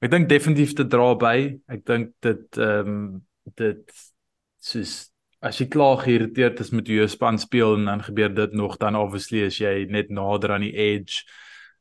ek 0.04 0.12
dink 0.12 0.28
definitief 0.28 0.76
te 0.76 0.84
dra 0.92 1.14
by. 1.20 1.38
Ek 1.72 1.88
dink 1.88 2.12
dit 2.26 2.60
ehm 2.60 2.92
um, 2.92 3.12
dit 3.56 4.00
soos 4.66 5.06
as 5.46 5.62
jy 5.62 5.70
klaar 5.70 6.00
geïrriteerd 6.02 6.62
is 6.64 6.72
met 6.74 6.88
hoe 6.90 7.02
jou 7.04 7.10
span 7.12 7.38
speel 7.42 7.76
en 7.78 7.90
dan 7.92 8.06
gebeur 8.06 8.34
dit 8.34 8.54
nog 8.58 8.78
dan 8.82 8.98
obviously 8.98 9.46
as 9.46 9.60
jy 9.62 9.86
net 9.90 10.10
nader 10.10 10.56
aan 10.56 10.66
die 10.66 10.74
edge 10.74 11.24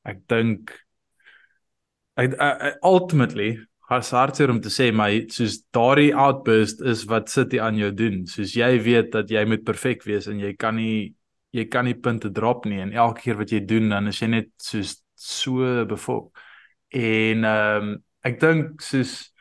ek 0.05 0.21
dink 0.29 0.75
ek, 2.21 2.37
ek 2.39 2.85
ultimately 2.85 3.55
has 3.91 4.11
hartseer 4.17 4.53
om 4.53 4.61
te 4.65 4.73
sê 4.73 4.89
maar 4.97 5.13
soos 5.33 5.59
daardie 5.75 6.13
outburst 6.17 6.81
is 6.89 7.05
wat 7.11 7.29
City 7.33 7.61
aan 7.61 7.77
jou 7.77 7.91
doen. 7.93 8.23
Soos 8.31 8.55
jy 8.57 8.71
weet 8.85 9.13
dat 9.13 9.31
jy 9.31 9.45
moet 9.49 9.65
perfek 9.67 10.07
wees 10.09 10.29
en 10.31 10.41
jy 10.41 10.55
kan 10.57 10.79
nie 10.79 11.15
jy 11.55 11.67
kan 11.71 11.87
nie 11.87 11.95
punte 11.95 12.33
drop 12.35 12.65
nie 12.67 12.81
en 12.83 12.95
elke 12.97 13.27
keer 13.27 13.39
wat 13.39 13.53
jy 13.53 13.61
doen 13.63 13.93
dan 13.93 14.09
is 14.11 14.19
jy 14.23 14.31
net 14.33 14.51
soos 14.63 14.97
so 15.15 15.85
bevol. 15.91 16.27
En 16.95 17.45
ehm 17.45 17.93
um, 17.93 17.95
ek 18.25 18.39
dink 18.41 18.81
soos 18.81 19.35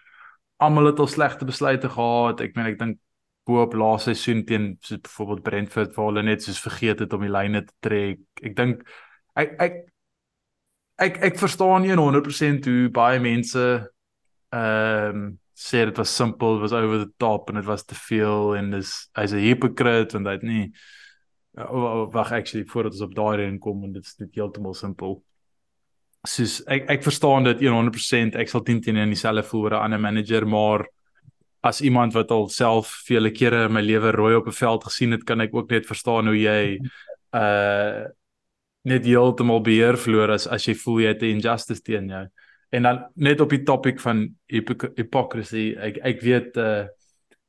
almal 0.60 0.90
het 0.92 1.00
al 1.00 1.08
slegte 1.08 1.48
besluite 1.48 1.88
gehad. 1.90 2.42
Ek 2.44 2.58
meen 2.58 2.68
ek 2.74 2.80
dink 2.82 2.98
bo 3.46 3.62
op 3.62 3.74
laaste 3.74 4.14
seisoen 4.14 4.46
teen 4.48 4.68
soos 4.82 5.02
byvoorbeeld 5.04 5.44
Brentford 5.44 5.96
waar 5.96 6.12
hulle 6.12 6.24
net 6.24 6.44
soos 6.44 6.62
vergeet 6.64 7.04
het 7.04 7.14
om 7.14 7.26
die 7.26 7.32
lyne 7.32 7.64
te 7.66 7.74
trek. 7.84 8.22
Ek 8.42 8.56
dink 8.56 8.84
ek 9.36 9.56
ek 9.66 9.80
ek 11.04 11.22
ek 11.30 11.40
verstaan 11.42 11.88
100% 11.90 12.70
hoe 12.70 12.90
baie 12.94 13.20
mense 13.20 13.64
ehm 14.54 15.24
um, 15.24 15.32
sê 15.54 15.84
dit 15.86 15.98
was 15.98 16.16
simpel, 16.16 16.58
was 16.60 16.74
over 16.74 17.06
the 17.06 17.12
top 17.22 17.50
en 17.50 17.60
dit 17.60 17.66
was 17.66 17.86
te 17.86 17.96
veel 17.96 18.56
en 18.58 18.72
dis 18.72 18.92
hy's 19.14 19.34
'n 19.34 19.44
hypocrite 19.46 20.18
en 20.18 20.24
dit 20.24 20.44
nie 20.44 20.74
wag 21.54 22.32
actually 22.32 22.66
voordat 22.66 22.94
ons 22.94 23.02
op 23.02 23.16
daai 23.16 23.46
een 23.46 23.60
kom 23.60 23.84
en 23.84 23.94
dit 23.94 24.06
is 24.06 24.18
net 24.18 24.36
heeltemal 24.36 24.74
simpel. 24.74 25.24
Soos 26.26 26.64
ek 26.68 26.90
ek 26.90 27.04
verstaan 27.04 27.44
dit 27.44 27.62
100%. 27.62 28.36
Ek 28.36 28.50
sal 28.50 28.64
teen 28.64 28.82
teen 28.82 28.98
in 28.98 29.10
dieselfde 29.14 29.44
voel 29.44 29.64
oor 29.64 29.76
'n 29.76 29.84
ander 29.84 30.00
manager, 30.00 30.46
maar 30.48 30.88
as 31.64 31.82
iemand 31.82 32.14
wat 32.14 32.32
al 32.32 32.50
self 32.52 32.90
vele 33.08 33.32
kere 33.32 33.66
in 33.68 33.74
my 33.74 33.82
lewe 33.82 34.12
rooi 34.12 34.36
op 34.36 34.48
'n 34.48 34.58
veld 34.58 34.84
gesien 34.84 35.12
het, 35.12 35.24
kan 35.24 35.42
ek 35.42 35.56
ook 35.56 35.70
net 35.70 35.86
verstaan 35.86 36.28
hoe 36.28 36.40
jy 36.40 36.80
uh 37.44 38.06
net 38.84 39.06
heeltemal 39.06 39.62
beheer 39.64 39.96
verloor 39.96 40.34
as 40.36 40.46
as 40.48 40.66
jy 40.68 40.76
voel 40.76 41.00
jy 41.00 41.08
het 41.08 41.22
'n 41.22 41.40
injustice 41.40 41.82
teen 41.82 42.10
jou. 42.10 42.28
En 42.70 42.84
dan 42.84 43.06
net 43.16 43.40
op 43.40 43.50
die 43.50 43.64
topik 43.64 44.00
van 44.00 44.36
hypocrisy, 44.48 45.76
ek 45.78 45.98
ek 46.04 46.22
weet 46.22 46.58
uh 46.58 46.86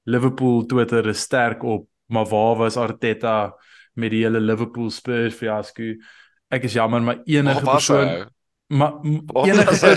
Liverpool 0.07 0.67
Twitter 0.67 1.07
is 1.09 1.21
sterk 1.21 1.62
op, 1.62 1.89
maar 2.07 2.27
waar 2.27 2.57
was 2.57 2.77
Arteta 2.77 3.55
met 3.95 4.11
die 4.11 4.23
hele 4.23 4.41
Liverpool 4.41 4.91
Spurs 4.91 5.35
fiasco? 5.35 5.83
Ek 6.51 6.65
is 6.65 6.73
jammer, 6.73 7.03
maar 7.03 7.23
enige 7.25 7.67
oh, 7.67 7.73
persoon 7.73 8.09
hy? 8.09 8.25
maar 8.67 8.93
enige 9.45 9.91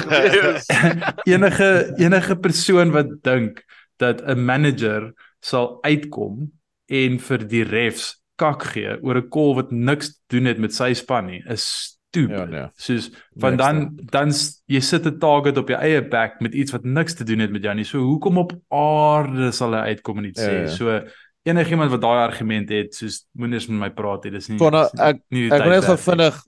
enige 1.34 1.94
enige 1.98 2.36
persoon 2.36 2.92
wat 2.92 3.08
dink 3.22 3.64
dat 3.98 4.22
'n 4.22 4.46
manager 4.46 5.14
sal 5.40 5.80
uitkom 5.84 6.52
en 6.88 7.20
vir 7.20 7.48
die 7.48 7.64
refs 7.64 8.16
kak 8.38 8.64
gee 8.74 8.98
oor 9.02 9.18
'n 9.18 9.30
call 9.30 9.56
wat 9.56 9.72
niks 9.72 10.22
doen 10.30 10.46
het 10.46 10.58
met 10.58 10.74
sy 10.74 10.94
span 10.94 11.26
nie 11.26 11.44
is 11.48 11.98
stoep. 12.08 12.30
Ja, 12.30 12.46
nee. 12.46 12.68
Soos 12.76 13.12
van 13.36 13.56
niks 13.56 13.64
dan 13.64 13.78
dan, 14.12 14.34
jy 14.66 14.80
sit 14.80 15.06
'n 15.06 15.20
target 15.20 15.58
op 15.58 15.70
jou 15.70 15.80
eie 15.80 16.02
back 16.02 16.40
met 16.40 16.54
iets 16.54 16.72
wat 16.72 16.84
niks 16.84 17.14
te 17.14 17.24
doen 17.24 17.40
het 17.40 17.52
met 17.52 17.64
jou 17.64 17.76
nie. 17.76 17.86
So 17.86 18.00
hoekom 18.00 18.38
op 18.38 18.54
aarde 18.70 19.52
sal 19.52 19.74
hy 19.74 19.94
uitkom 19.94 20.18
en 20.18 20.26
iets 20.26 20.42
ja, 20.42 20.48
sê? 20.48 20.62
Ja. 20.62 20.68
So 20.68 21.02
enigiemand 21.44 21.92
wat 21.92 22.02
daai 22.02 22.28
argument 22.28 22.70
het, 22.70 22.96
soos 22.96 23.26
moenie 23.32 23.56
eens 23.56 23.68
met 23.68 23.80
my 23.80 23.90
praat 23.90 24.24
nie. 24.24 24.32
Dis 24.32 24.50
nie 24.50 24.58
Kona, 24.58 24.90
ek 25.00 25.22
nie 25.30 25.48
ek 25.52 25.64
wil 25.64 25.76
net 25.80 26.00
vinnig 26.00 26.44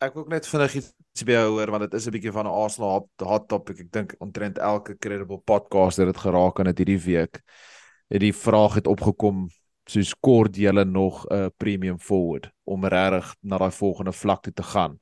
ek 0.00 0.14
wil 0.16 0.26
net 0.32 0.48
vinnig 0.48 0.78
iets 0.80 1.24
by 1.28 1.34
jou 1.36 1.48
hoor 1.54 1.70
want 1.74 1.84
dit 1.84 1.94
is 1.98 2.06
'n 2.06 2.14
bietjie 2.14 2.32
van 2.32 2.46
'n 2.46 2.56
Arsenal 2.64 2.90
hot, 2.90 3.08
hot 3.20 3.48
topic. 3.48 3.80
Ek 3.80 3.92
dink 3.92 4.14
omtrent 4.18 4.58
elke 4.58 4.96
credible 4.98 5.38
podcaster 5.38 6.06
het 6.06 6.16
geraak 6.16 6.58
aan 6.58 6.72
dit 6.72 6.78
hierdie 6.78 7.04
week. 7.04 7.42
Het 8.08 8.20
die 8.20 8.32
vraag 8.32 8.74
het 8.74 8.86
opgekom 8.86 9.48
soos 9.86 10.14
kort 10.14 10.56
julle 10.56 10.84
nog 10.84 11.26
'n 11.26 11.34
uh, 11.34 11.48
premium 11.56 11.98
forward 11.98 12.50
om 12.64 12.84
regtig 12.84 13.36
na 13.42 13.58
daai 13.58 13.70
volgende 13.70 14.12
vlak 14.12 14.42
toe 14.42 14.52
te 14.52 14.62
gaan 14.62 14.98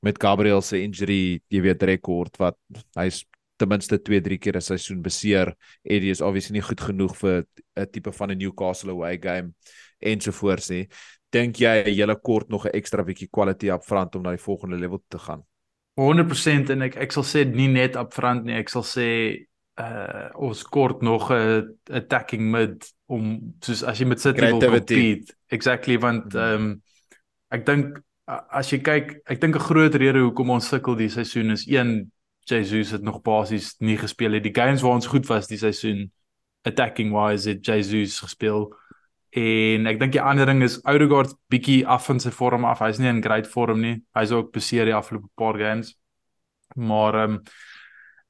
met 0.00 0.20
Gabriel 0.22 0.60
se 0.62 0.82
injury, 0.82 1.40
jy 1.48 1.60
weet 1.60 1.82
rekord 1.82 2.36
wat 2.38 2.56
hy's 2.96 3.24
ten 3.56 3.68
minste 3.68 3.98
2-3 3.98 4.38
keer 4.38 4.56
'n 4.56 4.60
seisoen 4.60 5.02
beseer. 5.02 5.54
Eddie 5.84 6.10
is 6.10 6.20
obviously 6.20 6.54
nie 6.54 6.66
goed 6.66 6.80
genoeg 6.80 7.16
vir 7.16 7.46
'n 7.76 7.86
tipe 7.90 8.12
van 8.12 8.30
'n 8.30 8.38
Newcastle 8.38 8.90
away 8.90 9.18
game 9.18 9.54
ensovoorts 10.00 10.70
nie 10.70 10.88
dink 11.32 11.62
jy 11.62 11.94
julle 11.96 12.16
kort 12.20 12.48
nog 12.48 12.66
'n 12.66 12.76
ekstra 12.76 13.02
bietjie 13.02 13.28
quality 13.30 13.70
up 13.70 13.84
front 13.84 14.14
om 14.16 14.22
na 14.22 14.30
die 14.30 14.44
volgende 14.44 14.76
level 14.76 15.02
te 15.08 15.18
gaan? 15.18 15.42
100% 16.00 16.70
en 16.70 16.82
ek 16.82 16.96
ek 16.96 17.12
sal 17.12 17.24
sê 17.24 17.44
nie 17.44 17.68
net 17.68 17.96
up 17.96 18.12
front 18.12 18.44
nie, 18.44 18.56
ek 18.56 18.68
sal 18.68 18.82
sê 18.82 19.08
uh 19.80 20.28
ons 20.34 20.62
kort 20.62 21.02
nog 21.02 21.30
'n 21.30 21.78
attacking 21.90 22.50
mid 22.50 22.92
om 23.06 23.54
soos 23.60 23.82
as 23.82 23.98
jy 23.98 24.06
met 24.06 24.20
City 24.20 24.40
wil 24.40 24.60
compete. 24.60 25.34
Exactly 25.48 25.98
want 25.98 26.32
mhm. 26.32 26.38
ehm 26.38 26.62
um, 26.62 26.82
ek 27.50 27.66
dink 27.66 28.00
as 28.26 28.70
jy 28.72 28.78
kyk, 28.78 29.22
ek 29.26 29.40
dink 29.40 29.56
'n 29.56 29.68
groot 29.68 29.94
rede 29.94 30.20
hoekom 30.20 30.50
ons 30.50 30.68
sukkel 30.68 30.96
die 30.96 31.08
seisoen 31.08 31.50
is 31.50 31.66
een 31.66 32.10
Jesus 32.44 32.90
het 32.90 33.02
nog 33.02 33.22
basies 33.22 33.76
nie 33.78 33.96
gespeel 33.96 34.32
het. 34.32 34.42
Die 34.42 34.54
games 34.54 34.82
waar 34.82 34.98
ons 34.98 35.06
goed 35.06 35.26
was 35.26 35.46
die 35.46 35.58
seisoen 35.58 36.10
attacking 36.66 37.12
wise 37.12 37.48
het 37.48 37.66
Jesus 37.66 38.20
gespeel. 38.20 38.72
En 39.32 39.88
ek 39.88 40.00
dink 40.00 40.12
die 40.12 40.20
ander 40.20 40.46
ding 40.46 40.60
is 40.64 40.76
Odegaard 40.84 41.32
bietjie 41.52 41.86
af 41.88 42.04
van 42.10 42.20
sy 42.20 42.30
vorm 42.34 42.66
af. 42.68 42.82
Hy's 42.84 43.00
nie 43.00 43.08
in 43.08 43.22
great 43.24 43.48
vorm 43.48 43.80
nie. 43.80 43.94
Hy's 44.16 44.32
ook 44.36 44.50
beseer 44.52 44.90
die 44.90 44.96
afgelope 44.96 45.30
paar 45.40 45.56
games. 45.60 45.94
Maar 46.76 47.22
ehm 47.22 47.38
um, 47.38 47.44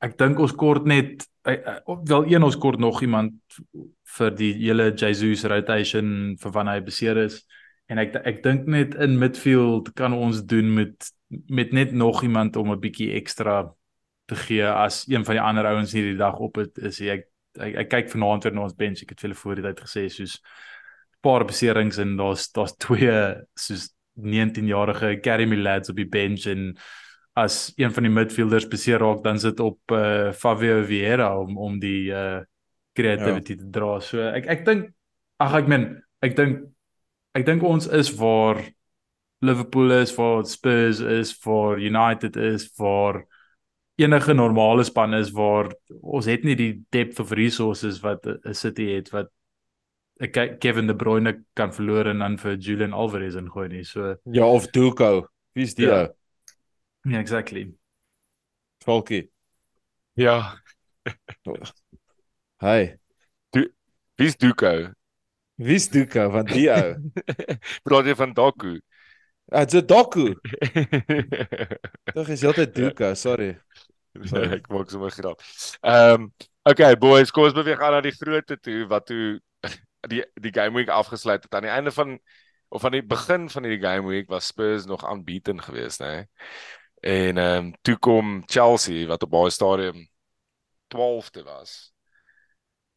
ek 0.02 0.16
dink 0.18 0.40
ons 0.42 0.50
kort 0.58 0.86
net 0.90 1.28
uh, 1.46 1.78
wel 2.10 2.24
een 2.26 2.42
ons 2.42 2.56
kort 2.58 2.80
nog 2.82 3.02
iemand 3.06 3.36
vir 4.16 4.32
die 4.34 4.50
hele 4.58 4.88
Jesus 4.98 5.44
rotation 5.46 6.34
vir 6.42 6.54
wanneer 6.54 6.80
hy 6.80 6.86
beseer 6.86 7.20
is. 7.22 7.42
En 7.86 8.02
ek 8.02 8.16
ek 8.26 8.42
dink 8.42 8.66
net 8.70 8.94
in 8.94 9.18
midfield 9.18 9.92
kan 9.98 10.14
ons 10.14 10.42
doen 10.46 10.74
met 10.74 11.10
met 11.48 11.72
net 11.72 11.92
nog 11.92 12.22
iemand 12.22 12.56
om 12.56 12.72
'n 12.72 12.80
bietjie 12.80 13.12
ekstra 13.18 13.74
te 14.26 14.36
gee 14.36 14.66
as 14.66 15.04
een 15.08 15.24
van 15.24 15.34
die 15.34 15.42
ander 15.42 15.66
ouens 15.66 15.92
hierdie 15.92 16.18
dag 16.18 16.38
op 16.38 16.56
het 16.56 16.78
is 16.78 17.00
ek 17.00 17.26
ek, 17.58 17.74
ek 17.74 17.88
kyk 17.88 18.10
vanaand 18.10 18.44
weer 18.44 18.54
na 18.54 18.66
ons 18.66 18.76
bench 18.76 19.02
ek 19.02 19.10
het 19.10 19.20
vir 19.20 19.28
hulle 19.28 19.40
voor 19.40 19.54
die 19.54 19.64
tyd 19.66 19.80
gesê 19.80 20.08
soos 20.08 20.40
paar 21.22 21.46
beserings 21.48 21.98
en 22.02 22.16
daar's 22.18 22.50
daar's 22.52 22.74
twee 22.82 23.14
soos 23.58 23.90
19-jarige 24.20 25.14
Academy 25.16 25.56
lads 25.56 25.90
op 25.92 25.96
die 25.96 26.08
bench 26.08 26.46
en 26.50 26.72
as 27.38 27.72
een 27.80 27.92
van 27.94 28.04
die 28.04 28.12
midfielders 28.12 28.68
beseer 28.68 29.00
raak 29.00 29.22
dan 29.24 29.40
sit 29.40 29.60
op 29.60 29.94
uh, 29.96 30.32
Fabio 30.36 30.82
Vieira 30.84 31.30
om 31.38 31.56
om 31.56 31.78
die 31.80 32.10
uh 32.12 32.42
creativity 32.92 33.54
ja. 33.54 33.58
te 33.62 33.68
dra. 33.72 33.92
So 34.04 34.20
ek 34.20 34.46
ek 34.52 34.64
dink 34.66 34.90
ag 35.40 35.54
ek 35.62 35.68
meen 35.72 35.86
ek 36.20 36.36
dink 36.36 36.66
ek 37.32 37.46
dink 37.48 37.64
ons 37.64 37.88
is 37.88 38.10
waar 38.18 38.60
Liverpool 39.42 39.90
is, 39.96 40.12
waar 40.14 40.44
Spurs 40.46 41.00
is, 41.00 41.32
waar 41.42 41.80
United 41.80 42.36
is, 42.36 42.68
waar 42.78 43.24
enige 43.96 44.34
normale 44.34 44.84
span 44.84 45.14
is 45.14 45.32
waar 45.34 45.72
ons 46.00 46.28
het 46.30 46.44
nie 46.44 46.54
die 46.56 46.72
depth 46.94 47.20
of 47.20 47.32
resources 47.36 48.00
wat 48.04 48.26
'n 48.26 48.54
City 48.54 48.92
het 48.92 49.10
wat 49.10 49.30
ek 50.20 50.60
Kevin 50.60 50.86
De 50.86 50.94
Bruyne 50.94 51.44
kan 51.54 51.72
verloor 51.72 52.10
en 52.10 52.18
dan 52.18 52.38
vir 52.38 52.56
Julian 52.56 52.92
Alvarez 52.92 53.34
ingooi 53.34 53.68
nie. 53.68 53.84
So 53.84 54.16
ja 54.24 54.44
of 54.46 54.70
Duco. 54.72 55.28
Wie's 55.54 55.74
die? 55.74 55.86
Ja, 55.86 56.08
yeah, 57.04 57.20
exactly. 57.20 57.72
Falky. 58.84 59.30
Ja. 60.14 60.56
Hi. 62.62 62.94
Du 63.52 63.68
Wie's 64.16 64.36
Duco? 64.36 64.92
Wie's 65.56 65.88
Duco 65.88 66.30
van 66.30 66.46
die 66.46 66.68
ou? 66.70 66.96
Praat 67.84 68.06
jy 68.06 68.16
van 68.16 68.32
Doku? 68.34 68.78
Ah, 69.52 69.66
dit 69.68 69.88
Doku. 69.88 70.32
Tog 72.14 72.28
is 72.28 72.44
altyd 72.44 72.74
Duco, 72.74 73.14
sorry. 73.14 73.52
sorry. 74.24 74.48
Nee, 74.48 74.58
ek 74.60 74.68
maak 74.72 74.90
sommer 74.92 75.12
grap. 75.12 75.40
Ehm 75.80 76.26
um, 76.28 76.32
okay 76.68 76.94
boys, 77.00 77.32
kom 77.34 77.48
ons 77.48 77.56
beweeg 77.56 77.80
aan 77.82 77.96
na 77.96 78.02
die 78.04 78.14
grootte 78.14 78.58
toe 78.60 78.84
wat 78.90 79.08
toe 79.08 79.40
die 80.08 80.24
die 80.34 80.52
game 80.52 80.76
week 80.76 80.88
afgesluit 80.88 81.42
het 81.42 81.54
aan 81.54 81.62
die 81.66 81.70
einde 81.70 81.92
van 81.92 82.20
of 82.68 82.84
aan 82.84 82.96
die 82.96 83.04
begin 83.04 83.50
van 83.50 83.62
die 83.62 83.78
game 83.80 84.08
week 84.08 84.28
was 84.28 84.46
Spurs 84.46 84.84
nog 84.84 85.10
unbeaten 85.10 85.62
geweest, 85.62 86.00
né? 86.00 86.26
En 87.00 87.38
ehm 87.38 87.56
um, 87.56 87.72
toe 87.82 87.96
kom 87.98 88.42
Chelsea 88.46 89.06
wat 89.06 89.22
op 89.22 89.30
baie 89.30 89.50
stadium 89.50 90.08
12de 90.94 91.42
was 91.44 91.92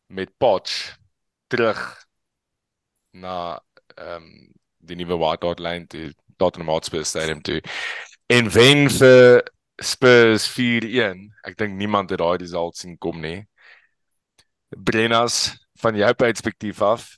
met 0.06 0.38
Poch 0.38 0.98
terug 1.48 2.06
na 3.12 3.64
ehm 3.96 4.24
um, 4.24 4.54
die 4.78 4.96
nuwe 4.96 5.18
White 5.18 5.46
Hart 5.46 5.60
Lane 5.60 5.88
toe 5.88 6.14
Tottenham 6.38 6.70
Hotspur 6.70 7.06
Stadium 7.06 7.42
toe. 7.42 7.64
En 8.26 8.52
wen 8.52 8.90
vir 8.90 9.52
Spurs 9.84 10.48
4-1. 10.52 11.32
Ek 11.44 11.58
dink 11.58 11.76
niemand 11.76 12.10
het 12.10 12.20
daai 12.20 12.38
result 12.38 12.78
sien 12.78 12.98
kom 12.98 13.20
nie. 13.24 13.48
Brennas 14.70 15.65
van 15.82 15.96
jou 15.96 16.14
perspektief 16.14 16.82
af 16.82 17.18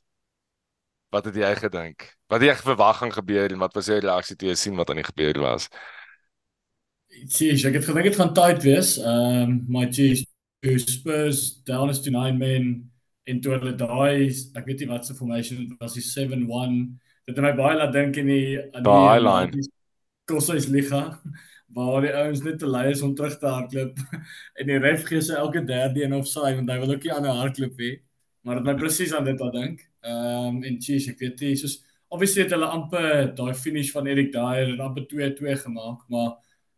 wat 1.14 1.26
het 1.30 1.36
jy 1.40 1.54
gedink? 1.56 2.08
Wat 2.28 2.42
het 2.42 2.50
jy 2.50 2.56
verwag 2.62 2.98
gaan 3.02 3.14
gebeur 3.16 3.54
en 3.54 3.62
wat 3.64 3.76
was 3.78 3.88
jou 3.88 4.00
reaksie 4.00 4.36
toe 4.36 4.50
jy 4.50 4.58
sien 4.60 4.76
wat 4.76 4.90
aan 4.92 5.00
die 5.00 5.08
gebeur 5.08 5.40
was? 5.44 5.70
Sien, 7.32 7.56
ek 7.56 7.80
het 7.80 7.88
gedink 7.88 8.10
dit 8.10 8.20
gaan 8.20 8.34
tight 8.36 8.66
wees. 8.66 8.98
Ehm 9.00 9.44
um, 9.44 9.58
my 9.72 9.88
geez, 9.92 10.26
Spurs 10.84 11.62
down 11.64 11.90
is 11.90 12.02
to 12.02 12.12
9 12.12 12.38
men 12.38 12.92
in 13.28 13.42
toe 13.42 13.54
hulle 13.56 13.76
daai 13.78 14.32
ek 14.58 14.66
weet 14.66 14.84
nie 14.84 14.90
wat 14.92 15.06
se 15.06 15.16
formation 15.16 15.76
was 15.80 15.96
die 15.98 16.04
7-1. 16.04 16.80
Dit 17.28 17.36
het 17.36 17.44
my 17.44 17.54
baie 17.56 17.78
laat 17.78 17.94
dink 17.96 18.18
in 18.20 18.32
die 18.32 18.58
aan 18.60 18.84
die 18.88 19.22
line. 19.24 19.68
Kosse 20.28 20.58
is 20.60 20.68
liga 20.72 21.22
waar 21.76 22.02
die 22.02 22.14
ouens 22.16 22.42
net 22.46 22.60
te 22.60 22.68
lui 22.68 22.86
is 22.94 23.02
om 23.04 23.14
terug 23.16 23.36
te 23.40 23.48
hardloop 23.52 23.98
en 24.60 24.70
die 24.70 24.80
ref 24.80 25.04
gee 25.08 25.20
sy 25.22 25.36
elke 25.36 25.64
derde 25.68 26.04
een 26.04 26.16
of 26.16 26.28
saai 26.28 26.56
want 26.56 26.72
hy 26.72 26.78
wil 26.84 26.94
ook 26.96 27.04
nie 27.04 27.14
aan 27.14 27.28
'n 27.28 27.40
hardloop 27.42 27.82
hê. 27.84 27.92
Maar 28.48 28.62
dit 28.62 28.68
my 28.70 28.78
presies 28.80 29.12
aan 29.14 29.26
dit 29.28 29.42
aan 29.44 29.52
dink. 29.52 29.82
Ehm 30.08 30.56
um, 30.56 30.60
en 30.64 30.78
cheese, 30.80 31.12
ek 31.12 31.20
weet 31.20 31.42
nie, 31.44 31.56
soos 31.60 31.82
obviously 32.08 32.46
het 32.46 32.54
hulle 32.56 32.70
amper 32.72 33.34
daai 33.36 33.52
finish 33.60 33.90
van 33.92 34.08
Eric 34.08 34.30
Dyer 34.32 34.72
en 34.72 34.86
amper 34.86 35.04
2-2 35.12 35.58
gemaak, 35.66 36.06
maar 36.14 36.30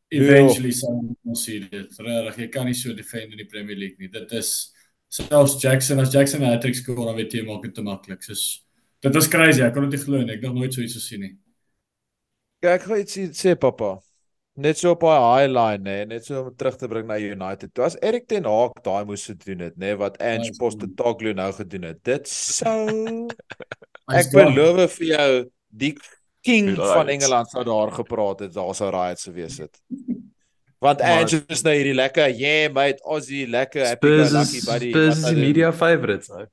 eventually 0.10 0.72
sou 0.74 0.96
ons 1.06 1.44
sien 1.46 1.68
dit. 1.70 2.00
Regtig, 2.02 2.40
jy 2.42 2.48
kan 2.56 2.66
nie 2.66 2.74
so 2.74 2.96
defend 2.98 3.36
in 3.36 3.44
die 3.44 3.46
Premier 3.52 3.78
League 3.78 4.02
nie. 4.02 4.10
Dit 4.10 4.34
is 4.40 4.74
selfs 5.14 5.60
Jackson 5.62 6.02
as 6.02 6.10
Jackson 6.14 6.42
'n 6.42 6.56
hat-trick 6.56 6.80
skoor, 6.80 7.06
dan 7.06 7.16
weet 7.22 7.38
jy 7.38 7.46
maak 7.46 7.62
dit 7.62 7.76
te 7.76 7.86
maklik. 7.86 8.26
Soos 8.26 8.66
dit 9.06 9.14
was 9.14 9.30
crazy. 9.30 9.62
Ek 9.62 9.74
kon 9.74 9.86
dit 9.86 10.00
nie 10.00 10.06
glo 10.06 10.18
nie. 10.24 10.34
Ek 10.34 10.42
het 10.42 10.50
nog 10.50 10.58
nooit 10.64 10.74
so 10.74 10.82
iets 10.82 10.98
gesien 10.98 11.22
nie. 11.22 11.36
Kyk, 12.66 12.82
ek 12.82 12.90
gaan 12.90 13.06
iets 13.06 13.46
sê 13.46 13.54
pappa. 13.56 14.00
Net 14.60 14.80
so 14.80 14.92
op 14.92 15.04
daai 15.06 15.20
high 15.24 15.52
line 15.56 15.86
nê, 15.86 15.98
net 16.10 16.26
so 16.28 16.42
om 16.44 16.56
terug 16.60 16.76
te 16.80 16.88
bring 16.92 17.08
na 17.08 17.16
United. 17.16 17.72
Toe 17.76 17.86
as 17.88 17.96
Erik 18.04 18.28
ten 18.28 18.48
Hag 18.50 18.74
daai 18.84 19.06
moes 19.08 19.24
gedoen 19.30 19.64
het 19.64 19.78
nê, 19.80 19.94
wat 20.00 20.18
Ange 20.20 20.52
Postecoglou 20.60 21.36
nou 21.38 21.50
gedoen 21.56 21.88
het. 21.88 22.02
Dit 22.08 22.28
sou 22.32 23.28
ek 24.20 24.34
beloof 24.34 24.98
vir 24.98 25.08
jou 25.14 25.30
die 25.70 25.94
king 26.44 26.74
van 26.76 27.12
Engeland 27.14 27.52
sou 27.54 27.64
daar 27.68 27.94
gepraat 27.96 28.44
het, 28.48 28.56
daar 28.58 28.76
sou 28.76 28.90
riots 28.92 29.30
gewees 29.30 29.62
het. 29.64 29.80
Want 30.84 31.04
Ange 31.08 31.40
is 31.52 31.64
nou 31.64 31.76
hierdie 31.76 31.96
lekker, 31.96 32.28
yeah 32.36 32.68
mate, 32.76 33.04
Aussie 33.08 33.46
lekker 33.48 33.88
happy 33.94 34.12
go 34.18 34.28
lucky 34.36 34.64
buddy. 34.68 34.92
Spurs 34.92 35.24
is 35.24 35.40
media 35.40 35.72
favorites 35.72 36.32
nou. 36.36 36.46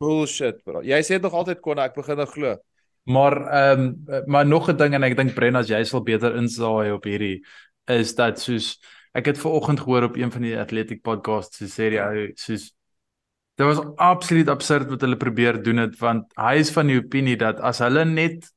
Bullshit 0.00 0.64
bro. 0.64 0.80
Jy 0.86 1.00
sê 1.04 1.20
nog 1.20 1.36
altyd 1.36 1.60
kon 1.64 1.80
ek 1.82 1.96
begin 1.96 2.20
nou 2.20 2.28
glo. 2.28 2.56
Maar 3.04 3.36
ehm 3.46 3.80
um, 4.06 4.22
maar 4.26 4.46
nog 4.46 4.68
'n 4.70 4.76
ding 4.76 4.94
en 4.94 5.02
ek 5.02 5.16
dink 5.16 5.34
Brenna 5.34 5.62
jy 5.62 5.84
sal 5.84 6.02
beter 6.02 6.36
insaai 6.36 6.92
op 6.92 7.04
hierdie 7.04 7.44
is 7.86 8.14
dat 8.14 8.40
soos 8.40 8.78
ek 9.12 9.26
het 9.26 9.38
ver 9.38 9.50
oggend 9.50 9.80
gehoor 9.80 10.02
op 10.02 10.16
een 10.16 10.30
van 10.30 10.42
die 10.42 10.58
athletic 10.58 11.02
podcasts 11.02 11.58
so 11.58 11.66
sê 11.66 11.90
die 11.90 12.00
ou 12.00 12.30
soos 12.36 12.70
dit 13.56 13.66
was 13.66 13.80
absoluut 13.96 14.48
absurd 14.48 14.88
wat 14.90 15.00
hulle 15.00 15.16
probeer 15.16 15.62
doen 15.62 15.76
het 15.76 15.98
want 15.98 16.32
hy 16.36 16.54
is 16.60 16.70
van 16.70 16.86
die 16.86 16.98
opinie 17.00 17.36
dat 17.36 17.60
as 17.60 17.78
hulle 17.78 18.04
net 18.04 18.52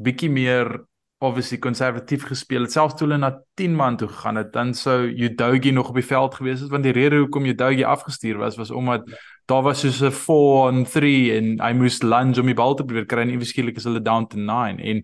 bietjie 0.00 0.30
meer 0.30 0.72
obviously 1.20 1.58
konservatief 1.60 2.24
gespeel 2.24 2.64
het 2.64 2.72
selfs 2.72 2.96
toe 2.96 3.06
hulle 3.06 3.18
na 3.20 3.30
10 3.60 3.74
man 3.76 3.96
toe 4.00 4.08
gegaan 4.08 4.40
het 4.40 4.52
dan 4.52 4.72
sou 4.74 5.10
Udogi 5.10 5.70
nog 5.76 5.90
op 5.92 5.98
die 6.00 6.06
veld 6.06 6.34
gewees 6.34 6.62
het 6.64 6.72
want 6.72 6.86
die 6.86 6.94
rede 6.96 7.18
hoekom 7.20 7.44
Udogi 7.44 7.84
afgestuur 7.84 8.40
was 8.40 8.56
was 8.56 8.70
omdat 8.70 9.04
daar 9.44 9.62
was 9.62 9.80
soos 9.80 10.00
'n 10.00 10.12
4 10.12 10.72
on 10.72 10.84
3 10.84 11.36
en 11.36 11.60
hy 11.60 11.72
moes 11.72 12.02
lunge 12.02 12.40
om 12.40 12.46
die 12.46 12.54
bal 12.54 12.74
te 12.74 12.84
probeer 12.84 13.06
kry 13.06 13.22
en 13.22 13.34
eweskielik 13.36 13.76
is 13.76 13.84
hulle 13.84 14.02
down 14.02 14.26
to 14.26 14.38
9 14.38 14.80
en 14.80 15.02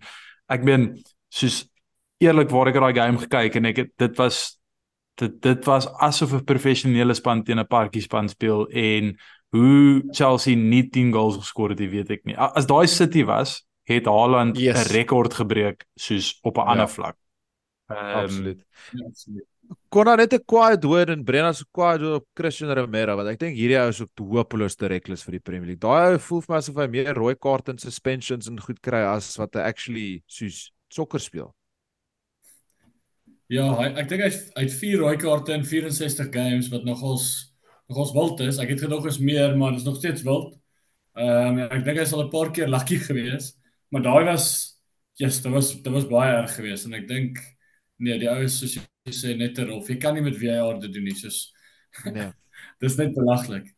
ek 0.49 0.63
meen 0.63 1.03
soos 1.29 1.67
eerlikwaar 2.17 2.67
ek 2.67 2.79
het 2.79 2.83
daai 2.83 3.01
game 3.01 3.17
gekyk 3.17 3.55
en 3.55 3.65
ek 3.65 3.77
het 3.77 3.91
dit 3.97 4.17
was 4.17 4.59
dit 5.21 5.41
dit 5.41 5.65
was 5.65 5.87
asof 6.01 6.33
'n 6.33 6.43
professionele 6.43 7.13
span 7.13 7.43
teen 7.43 7.59
'n 7.59 7.67
parkie 7.67 8.01
span 8.01 8.29
speel 8.29 8.67
en 8.69 9.17
hoe 9.49 10.03
Chelsea 10.11 10.55
nie 10.55 10.89
10 10.89 11.13
goals 11.13 11.37
geskor 11.37 11.69
het, 11.69 11.79
weet 11.79 12.09
ek 12.09 12.25
nie. 12.25 12.35
As 12.35 12.67
daai 12.67 12.87
City 12.87 13.23
was, 13.23 13.66
het 13.87 14.05
Haaland 14.05 14.57
'n 14.57 14.61
yes. 14.61 14.91
rekord 14.91 15.33
gebreek 15.33 15.87
soos 15.95 16.37
op 16.41 16.57
'n 16.57 16.59
ja. 16.59 16.65
ander 16.65 16.89
vlak. 16.89 17.17
Um, 17.87 17.97
absoluut. 17.97 18.65
Ja, 18.91 19.05
absoluut 19.05 19.47
kon 19.89 20.05
daar 20.05 20.17
net 20.17 20.33
'n 20.33 20.45
quiet 20.45 20.83
word 20.83 21.09
en 21.09 21.23
Brenna 21.23 21.51
se 21.53 21.65
quiet 21.71 22.01
word 22.01 22.21
op 22.21 22.25
Christian 22.33 22.71
Romero 22.71 23.15
want 23.15 23.29
ek 23.29 23.39
dink 23.39 23.55
hierdie 23.55 23.79
ou 23.79 23.89
is 23.89 24.01
ook 24.01 24.11
hopeloos 24.19 24.75
te 24.75 24.87
reckless 24.87 25.23
vir 25.23 25.37
die 25.37 25.43
Premier 25.43 25.67
League. 25.67 25.83
Daai 25.83 26.13
ou 26.13 26.19
voel 26.19 26.41
vir 26.41 26.53
my 26.53 26.57
asof 26.57 26.75
hy 26.75 26.87
meer 26.87 27.13
rooi 27.15 27.35
kaarte 27.35 27.71
en 27.71 27.77
suspensions 27.77 28.47
en 28.47 28.59
goed 28.59 28.79
kry 28.81 29.03
as 29.03 29.35
wat 29.37 29.55
hy 29.55 29.61
actually 29.61 30.23
soos 30.25 30.71
sokker 30.89 31.19
speel. 31.19 31.53
Ja, 33.49 33.67
hy, 33.79 33.93
ek 33.95 34.09
dink 34.09 34.23
hy 34.23 34.31
hy 34.31 34.63
het 34.63 34.73
4 34.73 34.99
rooi 34.99 35.17
kaarte 35.17 35.53
in 35.53 35.63
64 35.63 36.31
games 36.33 36.69
wat 36.71 36.83
nogals 36.83 37.53
nogals 37.87 38.13
wild 38.13 38.39
is. 38.43 38.59
Ek 38.59 38.69
het 38.69 38.81
gedog 38.83 39.05
is 39.07 39.19
meer, 39.19 39.55
maar 39.55 39.71
dit 39.71 39.79
is 39.79 39.87
nog 39.87 39.99
steeds 39.99 40.23
wild. 40.23 40.57
Ehm 41.15 41.59
um, 41.59 41.63
ek 41.71 41.83
dink 41.85 41.99
hy 41.99 42.05
sal 42.05 42.23
'n 42.23 42.31
paar 42.31 42.51
keer 42.51 42.67
lucky 42.67 42.99
gewees, 43.09 43.55
maar 43.91 44.03
daai 44.05 44.25
was 44.25 44.47
ja, 45.17 45.25
yes, 45.25 45.41
dit 45.41 45.51
was 45.51 45.71
dit 45.81 45.93
was 45.93 46.07
baie 46.07 46.33
erg 46.35 46.55
geweest 46.55 46.85
en 46.85 46.93
ek 46.93 47.07
dink 47.07 47.39
nee, 47.97 48.17
die 48.21 48.29
ou 48.29 48.43
is 48.45 48.59
soos 48.59 48.77
sê 49.07 49.33
net 49.37 49.57
'n 49.57 49.69
rof. 49.71 49.87
Jy 49.89 49.97
kan 49.97 50.13
nie 50.13 50.21
met 50.21 50.37
VAR 50.37 50.79
dit 50.79 50.93
doen 50.93 51.03
nie, 51.03 51.15
soos 51.15 51.53
nee. 52.05 52.31
Dis 52.81 52.97
net 52.97 53.13
belaglik. 53.13 53.73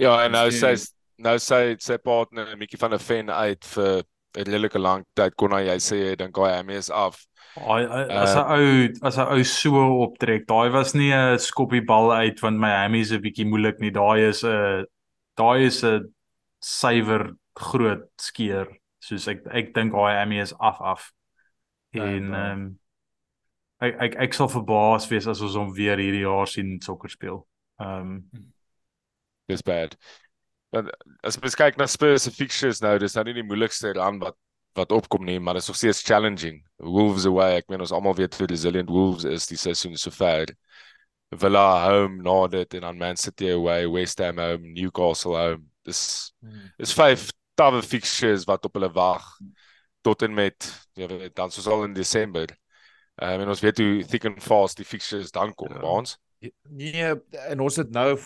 Ja, 0.00 0.24
en 0.24 0.32
nou 0.32 0.48
sê 0.50 0.74
nou 1.22 1.36
sê 1.38 1.76
sy 1.78 1.96
partner 2.02 2.56
Mikkie 2.58 2.78
van 2.80 2.94
der 2.94 3.02
Ven 3.02 3.30
uit 3.30 3.64
vir 3.74 4.02
'n 4.34 4.48
redelike 4.48 4.78
lang 4.78 5.04
tyd 5.14 5.36
kon 5.36 5.52
hy 5.54 5.78
sê 5.78 6.00
hy 6.10 6.16
dink 6.18 6.36
hy 6.36 6.56
hom 6.56 6.70
is 6.70 6.90
af. 6.90 7.20
Ai 7.54 7.84
as 8.10 8.34
hy 8.34 8.42
uh, 8.42 8.56
ou 8.56 9.06
as 9.06 9.16
hy 9.20 9.26
ou 9.36 9.44
so 9.46 9.84
optrek, 10.02 10.46
daai 10.48 10.72
was 10.74 10.94
nie 10.94 11.12
'n 11.12 11.38
skoppie 11.38 11.84
bal 11.86 12.10
uit 12.12 12.42
want 12.42 12.58
my 12.58 12.70
hammy 12.70 13.00
is 13.00 13.12
'n 13.12 13.22
bietjie 13.22 13.46
moeilik 13.46 13.78
nie. 13.80 13.90
Daai 13.90 14.28
is 14.28 14.42
'n 14.42 14.86
daai 15.38 15.66
is 15.66 15.84
'n 15.84 16.10
suiwer 16.60 17.30
groot 17.54 18.08
skeer. 18.20 18.68
Soos 19.04 19.28
ek 19.28 19.44
ek 19.52 19.74
dink 19.76 19.94
hy 19.96 20.14
hammy 20.18 20.40
is 20.42 20.54
af 20.60 20.80
af. 20.80 21.10
En 21.94 22.34
ehm 22.34 22.52
um, 22.52 22.66
ek 23.84 23.96
ek 24.08 24.18
ek 24.28 24.36
sal 24.36 24.48
verbaas 24.48 25.08
wees 25.10 25.26
as 25.30 25.42
ons 25.44 25.58
hom 25.58 25.72
weer 25.76 26.00
hierdie 26.00 26.24
jaar 26.24 26.50
sien 26.50 26.76
sokker 26.82 27.12
speel. 27.12 27.42
Ehm 27.82 28.14
um, 28.14 28.46
dis 29.50 29.62
bad. 29.62 29.96
Want 30.74 30.90
as 31.22 31.38
jy 31.38 31.52
kyk 31.54 31.76
na 31.78 31.86
Spurs 31.86 32.24
se 32.26 32.32
fixtures 32.34 32.80
nou, 32.82 32.96
dis 32.98 33.14
nou 33.14 33.24
nie 33.28 33.36
die 33.36 33.46
moeilikste 33.46 33.94
run 33.94 34.18
wat 34.22 34.38
wat 34.74 34.90
opkom 34.90 35.22
nie, 35.22 35.38
maar 35.38 35.54
dit 35.54 35.62
is 35.62 35.68
nog 35.70 35.76
steeds 35.78 36.02
challenging. 36.02 36.56
Wolves 36.82 37.28
away, 37.30 37.60
ek 37.60 37.68
meen 37.70 37.84
ons 37.84 37.92
almal 37.94 38.16
weet 38.18 38.34
hoe 38.34 38.48
resilient 38.50 38.90
Wolves 38.90 39.22
is 39.22 39.46
die 39.46 39.58
seisoen 39.60 39.94
sover. 39.94 40.50
Villa 41.30 41.66
home, 41.84 42.22
Nordet 42.22 42.74
en 42.74 42.80
dan 42.80 42.98
Man 42.98 43.16
City 43.16 43.52
away, 43.54 43.86
West 43.86 44.18
Ham 44.18 44.38
home, 44.42 44.72
Newcastle 44.74 45.36
home. 45.38 45.68
Dis 45.86 46.32
hmm. 46.42 46.72
is 46.82 46.94
vyf 46.96 47.28
tawe 47.54 47.82
fixtures 47.82 48.46
wat 48.48 48.64
op 48.64 48.78
hulle 48.78 48.90
wag 48.94 49.24
tot 50.04 50.22
en 50.22 50.34
met 50.34 50.68
ja, 50.98 51.08
dan 51.32 51.50
soos 51.50 51.66
al 51.66 51.84
in 51.88 51.96
Desember. 51.96 52.50
Ehm 53.14 53.38
um, 53.38 53.44
en 53.44 53.48
ons 53.54 53.60
weet 53.62 53.78
hoe 53.78 54.04
thick 54.10 54.24
and 54.26 54.42
fast 54.42 54.76
die 54.76 54.86
fixtures 54.86 55.30
dan 55.30 55.54
kom, 55.54 55.72
ja. 55.72 55.82
ons. 55.86 56.18
Nee, 56.68 57.12
en 57.48 57.60
ons 57.60 57.76
het 57.80 57.90
nou 57.94 58.18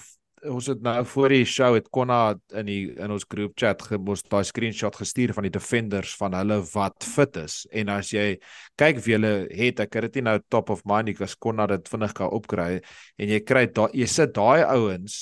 ons 0.46 0.66
het 0.70 0.82
nou 0.82 1.04
voor 1.06 1.32
die 1.34 1.44
show 1.48 1.72
het 1.74 1.88
Konna 1.90 2.36
in 2.54 2.68
die 2.68 2.82
in 2.94 3.10
ons 3.10 3.26
groep 3.28 3.56
chat 3.58 3.82
gemos 3.82 4.22
daai 4.22 4.44
screenshot 4.46 4.96
gestuur 4.96 5.32
van 5.34 5.48
die 5.48 5.54
defenders 5.54 6.14
van 6.18 6.36
hulle 6.38 6.60
wat 6.72 7.04
fit 7.04 7.36
is. 7.42 7.60
En 7.74 7.90
as 7.92 8.12
jy 8.14 8.38
kyk 8.78 9.02
wie 9.04 9.16
hulle 9.16 9.32
het, 9.50 9.82
ek 9.82 9.98
het 9.98 10.08
dit 10.08 10.20
nie 10.20 10.28
nou 10.30 10.38
top 10.48 10.70
of 10.74 10.84
mind, 10.88 11.10
ek 11.14 11.22
was 11.24 11.36
Konna 11.36 11.66
dit 11.70 11.90
vinnig 11.90 12.14
kan 12.14 12.30
opkry 12.34 12.70
en 13.18 13.34
jy 13.34 13.42
kry 13.44 13.66
daai 13.66 13.90
jy 13.98 14.08
sit 14.10 14.34
daai 14.38 14.64
ouens 14.64 15.18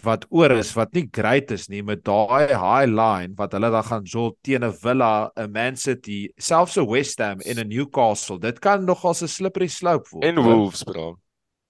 wat 0.00 0.24
oor 0.30 0.50
is 0.56 0.72
wat 0.74 0.94
nie 0.96 1.08
great 1.12 1.50
is 1.50 1.68
nie 1.68 1.82
met 1.82 2.02
daai 2.04 2.48
high 2.48 2.88
line 2.88 3.34
wat 3.36 3.52
hulle 3.52 3.70
dan 3.70 3.84
gaan 3.84 4.04
jol 4.04 4.32
teen 4.42 4.64
'n 4.64 4.72
Villa, 4.72 5.30
'n 5.36 5.52
Man 5.52 5.76
City, 5.76 6.28
selfs 6.38 6.76
'n 6.78 6.88
West 6.88 7.18
Ham 7.18 7.40
en 7.40 7.58
'n 7.58 7.68
Newcastle. 7.68 8.38
Dit 8.38 8.58
kan 8.58 8.84
nogal 8.84 9.12
'n 9.12 9.28
slippery 9.28 9.68
slope 9.68 10.08
word. 10.10 10.24
En 10.24 10.42
Wolves, 10.42 10.82
bro. 10.82 11.18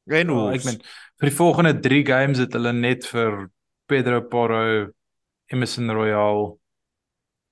En 0.06 0.26
ja, 0.26 0.32
Wolves. 0.32 0.58
Ek 0.58 0.64
meen 0.64 0.80
vir 1.18 1.28
die 1.28 1.36
volgende 1.36 1.80
3 1.80 2.06
games 2.06 2.38
het 2.38 2.52
hulle 2.52 2.72
net 2.72 3.06
vir 3.06 3.50
Pedro 3.86 4.20
Porro, 4.22 4.88
Emerson 5.52 5.90
Royal, 5.90 6.58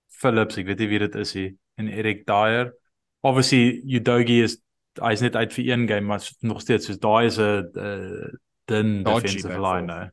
Phillips, 0.09 0.57
ek 0.59 0.67
weet 0.67 0.79
nie 0.79 0.89
wie 0.89 0.99
dit 0.99 1.15
is 1.15 1.35
nie, 1.35 1.59
en 1.77 1.89
Eric 1.89 2.25
Dyer. 2.27 2.73
Obviously 3.23 3.83
Udogi 3.85 4.43
is 4.43 4.59
hy's 5.01 5.21
net 5.21 5.37
uit 5.37 5.53
vir 5.53 5.65
een 5.65 5.89
game, 5.89 6.07
maar 6.07 6.21
nog 6.43 6.61
steeds 6.61 6.87
soos 6.87 6.99
daai 6.99 7.27
is 7.27 7.39
'n 7.39 8.39
dun 8.67 9.03
defensive 9.05 9.61
line 9.61 9.87
nou. 9.87 10.11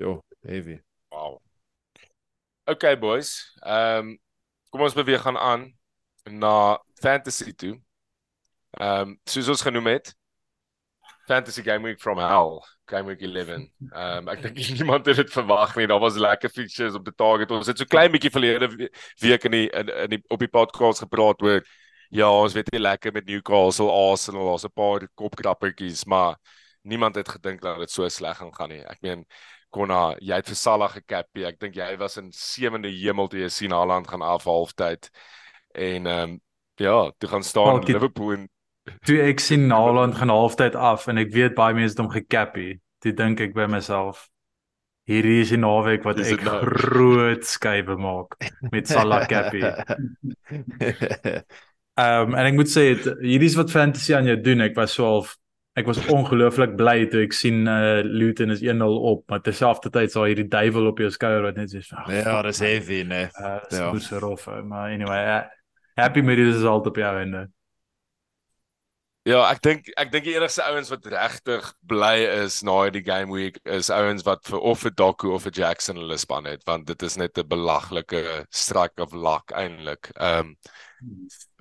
Jo, 0.00 0.24
heavy. 0.42 0.80
Wow. 1.10 1.40
Okay 2.64 2.98
boys. 2.98 3.52
Ehm 3.60 3.98
um, 3.98 4.18
kom 4.72 4.80
ons 4.86 4.94
beweeg 4.96 5.20
gaan 5.20 5.36
aan 5.36 5.66
na 6.24 6.80
fantasy 7.02 7.52
toe. 7.52 7.74
Ehm 8.80 9.10
um, 9.10 9.18
soos 9.28 9.50
ons 9.52 9.64
genoem 9.66 9.90
het. 9.92 10.14
Fantasy 11.28 11.62
Game 11.62 11.84
Week 11.84 12.00
from 12.00 12.18
Hell, 12.18 12.62
Game 12.88 13.12
Week 13.12 13.20
11. 13.20 13.50
Ehm 13.50 13.68
um, 13.92 14.30
ek 14.32 14.40
dink 14.46 14.62
niemand 14.78 15.06
het 15.06 15.20
dit 15.20 15.34
verwag 15.36 15.76
nie. 15.76 15.86
Daar 15.86 16.00
was 16.00 16.16
lekker 16.16 16.48
features 16.48 16.96
op 16.96 17.04
die 17.04 17.14
target. 17.14 17.52
Ons 17.52 17.68
het 17.68 17.84
so 17.84 17.84
klein 17.84 18.08
bietjie 18.16 18.32
verlede 18.32 18.72
week 19.20 19.44
in 19.50 19.58
die 19.58 19.68
in, 19.68 19.92
in 20.06 20.16
die 20.16 20.22
op 20.32 20.40
die 20.40 20.48
podcast 20.48 21.04
gepraat 21.04 21.44
oor 21.44 21.60
ja, 22.08 22.32
ons 22.32 22.56
weet 22.56 22.72
nie 22.72 22.80
lekker 22.80 23.12
met 23.12 23.28
Newcastle, 23.28 23.92
Arsenal, 23.92 24.48
daar's 24.48 24.64
'n 24.64 24.72
paar 24.74 25.08
kopkrappertjies, 25.14 26.04
maar 26.08 26.40
niemand 26.82 27.14
het 27.14 27.28
gedink 27.28 27.60
dat 27.60 27.78
dit 27.78 27.90
so 27.90 28.08
sleg 28.08 28.36
gaan 28.36 28.54
gaan 28.54 28.68
nie. 28.68 28.82
Ek 28.88 29.00
meen 29.04 29.26
Konna, 29.70 30.16
jy 30.20 30.38
het 30.40 30.48
vir 30.50 30.58
Salah 30.58 30.90
gekapie. 30.90 31.46
Ek 31.46 31.60
dink 31.62 31.76
jy 31.78 31.90
was 32.00 32.18
in 32.20 32.30
sewende 32.34 32.90
hemel 32.90 33.30
toe 33.30 33.44
jy 33.44 33.50
sien 33.54 33.74
Haaland 33.74 34.08
gaan 34.10 34.24
af 34.26 34.48
halftyd. 34.50 35.10
En 35.74 36.06
ehm 36.06 36.30
um, 36.30 36.40
ja, 36.80 37.10
toe 37.18 37.28
gaan 37.28 37.44
staan 37.44 37.82
in 37.82 37.92
Liverpool 37.92 38.32
en 38.32 38.48
toe 39.04 39.20
ek 39.22 39.40
sien 39.44 39.70
Haaland 39.70 40.16
gaan 40.16 40.32
halftyd 40.32 40.74
af 40.74 41.06
en 41.12 41.20
ek 41.20 41.32
weet 41.34 41.54
baie 41.54 41.76
mense 41.76 41.94
het 41.94 42.02
hom 42.02 42.12
gekapie. 42.12 42.78
Toe 43.04 43.12
dink 43.16 43.40
ek 43.40 43.54
by 43.54 43.68
myself 43.70 44.28
hierdie 45.10 45.40
is 45.42 45.52
'n 45.52 45.60
naweek 45.64 46.04
wat 46.06 46.20
ek 46.22 46.42
nou? 46.46 46.60
groot 46.64 47.44
skuwe 47.46 47.96
maak 47.96 48.36
met 48.70 48.88
Salah 48.88 49.26
kapie. 49.26 49.64
Ehm 52.00 52.30
um, 52.30 52.34
en 52.38 52.46
ek 52.46 52.54
moet 52.56 52.70
sê 52.70 52.94
hierdie 52.96 53.50
is 53.50 53.58
wat 53.58 53.70
fantasy 53.70 54.14
aan 54.14 54.28
jou 54.30 54.38
doen. 54.40 54.62
Ek 54.64 54.76
was 54.78 54.94
so 54.94 55.04
half 55.04 55.36
ek 55.78 55.86
was 55.86 56.00
ongelooflik 56.10 56.74
bly 56.78 57.04
toe 57.10 57.22
ek 57.26 57.36
sien 57.36 57.62
uh 57.70 58.00
Luton 58.06 58.50
is 58.50 58.64
1-0 58.64 58.98
op, 59.12 59.22
maar 59.30 59.42
terselfdertyd 59.46 60.12
sal 60.12 60.26
hierdie 60.30 60.48
duiwel 60.50 60.90
op 60.90 60.98
jou 60.98 61.10
skouer 61.14 61.46
wat 61.46 61.60
net 61.60 61.70
sê, 61.70 61.84
nee, 62.08 62.24
ja, 62.24 62.40
dis 62.46 62.62
heavy, 62.64 63.04
nee. 63.06 63.30
Uh, 63.38 63.56
ja, 63.70 63.92
dis 63.94 64.10
rof, 64.22 64.48
maar 64.66 64.90
anyway, 64.90 65.22
uh, 65.38 65.40
happy 66.00 66.24
met 66.26 66.42
is 66.42 66.64
altyd 66.64 66.92
op 66.94 67.02
jou 67.04 67.14
einde. 67.22 67.46
Ja, 69.28 69.42
ek 69.52 69.58
dink 69.60 69.88
ek 70.00 70.08
dink 70.14 70.24
die 70.24 70.32
enigste 70.32 70.64
ouens 70.64 70.88
wat 70.88 71.04
regtig 71.12 71.66
bly 71.86 72.14
is 72.40 72.62
na 72.64 72.78
die 72.88 73.02
game 73.04 73.28
week 73.36 73.58
is 73.68 73.90
ouens 73.92 74.24
wat 74.24 74.48
vir 74.48 74.64
of 74.70 74.80
vir 74.80 74.94
Doku 74.96 75.28
of 75.34 75.44
vir 75.44 75.52
Jackson 75.58 76.00
hulle 76.00 76.16
span 76.18 76.48
het 76.48 76.64
want 76.64 76.88
dit 76.88 77.04
is 77.04 77.18
net 77.20 77.36
'n 77.38 77.44
belaglike 77.46 78.46
strike 78.48 78.96
of 79.04 79.12
luck 79.12 79.52
eintlik. 79.52 80.08
Ehm 80.16 80.56
um, 80.56 80.56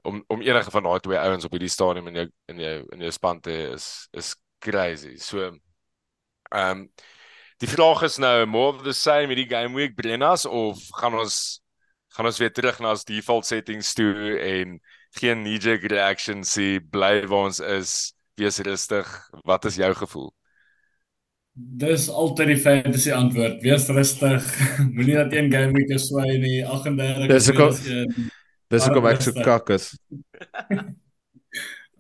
om 0.04 0.24
om 0.28 0.42
enige 0.42 0.72
van 0.72 0.84
daai 0.84 1.00
twee 1.00 1.20
ouens 1.20 1.46
op 1.46 1.56
hierdie 1.56 1.72
stadium 1.72 2.08
in 2.08 2.20
jou 2.22 2.28
in 2.54 2.60
jou 2.64 2.76
in 2.96 3.06
jou 3.06 3.12
span 3.12 3.40
te 3.40 3.56
is 3.74 4.08
is 4.12 4.36
crazy. 4.60 5.18
So 5.18 5.46
ehm 5.48 5.60
um, 6.52 6.86
die 7.60 7.68
vraag 7.68 8.04
is 8.08 8.18
nou 8.18 8.46
more 8.46 8.76
of 8.76 8.84
the 8.84 8.94
same 8.94 9.28
hierdie 9.34 9.50
game 9.50 9.76
week 9.76 9.96
Brennas 9.96 10.46
of 10.46 10.80
gaan 11.02 11.18
ons 11.20 11.62
gaan 12.16 12.26
ons 12.26 12.40
weer 12.40 12.54
terug 12.54 12.80
na 12.80 12.94
ons 12.96 13.06
default 13.06 13.46
settings 13.46 13.94
toe 13.94 14.40
en 14.40 14.80
geen 15.20 15.44
knee 15.44 15.60
jerk 15.60 15.86
reaction 15.92 16.44
sê 16.48 16.80
bly 16.80 17.26
waar 17.28 17.50
ons 17.52 17.60
is 17.60 18.14
wees 18.40 18.60
rustig. 18.64 19.08
Wat 19.44 19.66
is 19.66 19.76
jou 19.76 19.94
gevoel? 19.94 20.30
Dis 21.54 22.08
altyd 22.08 22.54
die 22.54 22.62
fantasy 22.62 23.12
antwoord 23.12 23.60
wees 23.66 23.88
rustig. 23.92 24.46
Moenie 24.96 25.18
dat 25.20 25.34
een 25.36 25.52
game 25.52 25.76
week 25.76 25.92
is 25.92 26.08
swaai 26.08 26.38
nie 26.40 26.60
38 26.66 27.28
Dis 27.28 27.50
ek 27.52 27.64
Dis 28.70 28.86
ek 28.86 28.94
kom 28.94 29.08
ek 29.10 29.24
so 29.26 29.34
kak 29.46 29.72
is. 29.76 29.92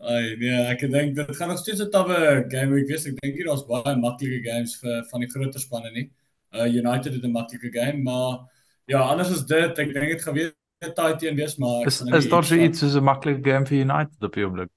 Ai 0.09 0.35
nee 0.39 0.59
ek 0.71 0.85
dink 0.87 1.15
dit 1.17 1.31
gaan 1.35 1.49
nog 1.51 1.59
steeds 1.59 1.81
'n 1.83 1.91
tawwe 1.91 2.45
game 2.51 2.71
week 2.77 2.87
wees. 2.91 3.07
Ek 3.09 3.17
dink 3.19 3.35
hier 3.35 3.49
daar's 3.49 3.65
baie 3.67 3.95
maklike 3.99 4.39
games 4.45 4.77
vir 4.81 5.03
van 5.11 5.25
die 5.25 5.31
groter 5.33 5.59
spanne 5.59 5.91
nie. 5.95 6.07
Uh, 6.53 6.65
United 6.65 7.13
het 7.13 7.25
'n 7.25 7.35
maklike 7.35 7.71
game 7.73 8.03
maar 8.03 8.45
ja 8.85 9.01
anders 9.01 9.31
as 9.31 9.45
dit. 9.45 9.79
Ek 9.79 9.93
dink 9.93 10.13
dit 10.15 10.21
gaan 10.21 10.37
weer 10.37 10.53
tight 10.79 11.19
teen 11.19 11.35
wees 11.35 11.57
maar 11.57 11.85
is 11.85 12.01
is 12.01 12.29
daar 12.29 12.43
so 12.43 12.55
iets 12.55 12.79
soos 12.79 12.95
'n 12.95 13.03
maklike 13.03 13.43
game 13.43 13.65
vir 13.65 13.83
United 13.83 14.23
op 14.23 14.33
die 14.33 14.45
oomblik? 14.45 14.71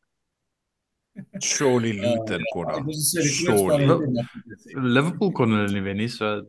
Surely 1.38 1.93
ja, 1.97 2.03
Luton 2.03 2.43
kon 2.53 2.66
ja, 2.66 3.86
dan. 3.86 4.26
Liverpool 4.97 5.32
kon 5.32 5.53
hulle 5.53 5.72
nie 5.72 5.84
wen 5.84 5.97
nie, 5.97 6.09
so 6.09 6.40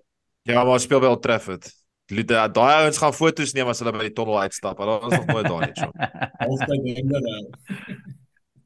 Ja, 0.44 0.64
maar 0.64 0.80
speel 0.80 1.00
by 1.00 1.08
Old 1.08 1.22
Trafford. 1.22 1.70
Luton, 2.12 2.52
daai 2.56 2.74
ouens 2.82 3.00
gaan 3.00 3.16
foto's 3.16 3.54
neem 3.56 3.70
as 3.72 3.80
hulle 3.80 3.94
by 3.96 4.10
die 4.10 4.16
tunnel 4.18 4.42
uitstap. 4.44 4.82
Hulle 4.84 5.00
is 5.08 5.16
nog 5.16 5.30
nooit 5.30 5.48
daar 5.48 5.64
nie, 5.64 5.78
so. 5.78 5.92
Altyd 6.50 6.92
inderdaad. 7.00 7.80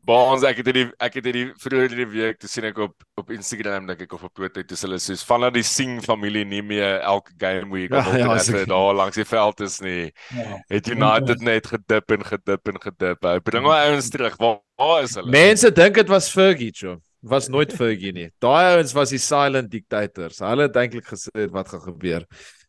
Baans 0.07 0.43
ek 0.47 0.61
het 0.61 0.69
hierdie 0.69 0.85
ek 1.03 1.17
het 1.19 1.25
hierdie 1.27 1.47
vroeër 1.59 1.91
hierdie 1.91 2.07
week 2.13 2.37
te 2.39 2.47
sien 2.47 2.63
ek 2.69 2.77
op 2.85 2.93
op 3.19 3.31
Instagram 3.35 3.89
dink 3.89 4.05
ek 4.05 4.13
of 4.15 4.23
op 4.23 4.31
Twitter 4.39 4.63
dis 4.63 4.85
hulle 4.85 4.99
soos 5.03 5.23
vanaf 5.27 5.51
die 5.57 5.65
Sing 5.67 5.97
familie 6.05 6.45
nie 6.47 6.61
meer 6.63 7.01
elke 7.01 7.35
game 7.41 7.67
week 7.73 7.91
of 7.97 8.07
ja, 8.15 8.21
ja, 8.21 8.37
ek... 8.39 8.69
daar 8.71 8.95
langs 8.95 9.19
die 9.19 9.27
veld 9.27 9.65
is 9.67 9.81
nie. 9.83 10.05
Ja, 10.37 10.61
het 10.71 10.87
United 10.93 11.43
net 11.43 11.67
gedip 11.73 12.15
en 12.15 12.23
gedip 12.29 12.71
en 12.71 12.79
gedip. 12.85 13.27
Hy 13.27 13.41
bring 13.43 13.67
maar 13.67 13.89
ouens 13.89 14.07
terug. 14.13 14.39
Waar, 14.39 14.61
waar 14.79 15.03
is 15.03 15.17
hulle? 15.19 15.33
Mense 15.35 15.73
dink 15.75 15.99
dit 15.99 16.15
was 16.15 16.31
Fergie, 16.31 16.71
jo. 16.71 16.95
Was 17.27 17.51
nooit 17.51 17.73
Fergie 17.75 18.13
nie. 18.15 18.29
Daai 18.39 18.77
ouens 18.77 18.95
was 18.95 19.11
die 19.11 19.19
silent 19.19 19.73
dictators. 19.73 20.39
Hulle 20.39 20.69
het 20.69 20.79
eintlik 20.79 21.11
gesê 21.11 21.49
wat 21.51 21.73
gaan 21.73 21.83
gebeur. 21.83 22.23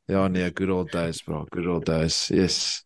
Ja 0.08 0.26
nee, 0.28 0.50
good 0.54 0.70
old 0.72 0.92
days, 0.92 1.22
bro. 1.22 1.44
Good 1.52 1.66
old 1.66 1.84
days. 1.84 2.28
Yes. 2.32 2.84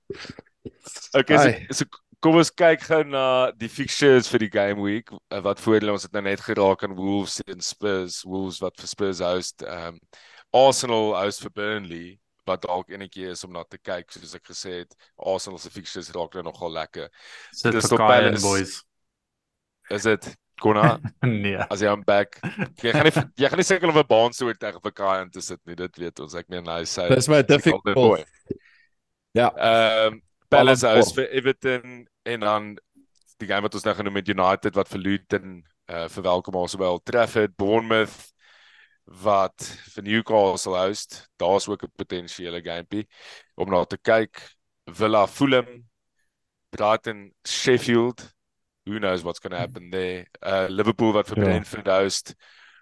Okay, 1.14 1.39
so, 1.39 1.85
so 1.85 1.85
Kom 2.23 2.37
ons 2.39 2.53
kyk 2.55 2.85
gou 2.87 3.01
na 3.03 3.51
die 3.59 3.66
fixtures 3.66 4.29
vir 4.31 4.45
die 4.45 4.51
game 4.55 4.79
week 4.79 5.09
eh, 5.11 5.41
wat 5.43 5.59
voor 5.59 5.83
ons 5.91 6.05
het 6.07 6.12
nou 6.14 6.23
net 6.23 6.43
geraak 6.47 6.85
aan 6.87 6.95
Wolves 6.95 7.41
en 7.51 7.64
Spurs, 7.66 8.20
Wolves 8.23 8.61
wat 8.62 8.79
vir 8.79 8.91
Spurs 8.93 9.23
host, 9.27 9.64
ehm 9.66 9.97
um, 9.97 9.99
Arsenal 10.55 11.16
host 11.16 11.43
vir 11.43 11.53
Burnley 11.57 12.07
wat 12.47 12.62
dalk 12.62 12.93
enetjie 12.95 13.33
is 13.33 13.43
om 13.47 13.55
na 13.57 13.64
te 13.66 13.81
kyk 13.81 14.14
soos 14.14 14.37
ek 14.39 14.47
gesê 14.53 14.77
het, 14.83 14.95
Arsenal 15.18 15.59
se 15.59 15.73
fixtures 15.75 16.12
raak 16.14 16.39
nou 16.39 16.47
nogal 16.47 16.75
lekker. 16.77 17.11
Sit 17.59 17.75
vir 17.81 18.05
Kyle 18.05 18.39
boys. 18.45 18.79
Is 19.91 20.07
dit 20.07 20.31
Kona? 20.63 20.99
nee. 21.45 21.59
As 21.69 21.83
jy 21.83 21.91
aan 21.91 22.05
back. 22.07 22.39
Jy 22.83 22.95
gaan 22.95 23.09
nie 23.09 23.15
jy 23.43 23.51
gaan 23.51 23.61
nie 23.61 23.67
seker 23.67 23.91
of 23.91 23.99
'n 24.01 24.09
baan 24.09 24.37
so 24.37 24.53
tegen 24.55 24.83
vir 24.85 24.95
Kyle 24.95 25.29
te 25.35 25.43
sit 25.43 25.61
nie, 25.67 25.77
dit 25.79 26.03
weet 26.05 26.23
ons. 26.23 26.37
Ek 26.39 26.49
meen 26.53 26.71
hy 26.71 26.83
sê 26.89 27.09
Dis 27.13 27.31
my 27.33 27.43
difficult. 27.43 28.27
Ja. 29.35 29.51
Ehm 29.57 30.15
um, 30.15 30.23
Palace 30.53 30.85
house 30.85 31.15
vir 31.17 31.31
Everton 31.33 32.03
en 32.29 32.41
dan 32.45 32.65
die 33.41 33.49
game 33.49 33.65
wat 33.65 33.75
ons 33.75 33.87
nou 33.87 33.95
genoem 33.97 34.21
het 34.21 34.29
United 34.29 34.77
wat 34.77 34.91
vir 34.93 35.01
Luton 35.01 35.63
uh 35.91 36.05
verwelkom 36.13 36.59
ons 36.61 36.77
by 36.79 36.91
Old 36.93 37.05
Trafford, 37.09 37.57
Bournemouth 37.57 38.33
wat 39.23 39.65
vir 39.95 40.05
Newcastle 40.07 40.77
host. 40.79 41.29
Daar's 41.41 41.69
ook 41.69 41.83
'n 41.85 41.97
potensiële 41.97 42.63
gamepie 42.63 43.09
om 43.57 43.71
na 43.71 43.85
te 43.85 43.99
kyk. 43.99 44.39
Villa 44.87 45.27
Fulham, 45.27 45.89
Brighton 46.71 47.33
Sheffield. 47.47 48.33
Who 48.87 48.99
knows 48.99 49.22
what's 49.22 49.39
going 49.39 49.53
to 49.53 49.59
happen 49.59 49.91
there? 49.91 50.26
Uh 50.43 50.66
Liverpool 50.68 51.12
wat 51.12 51.28
vir 51.28 51.39
ja. 51.39 51.45
Brentford 51.45 51.87
host, 51.87 52.35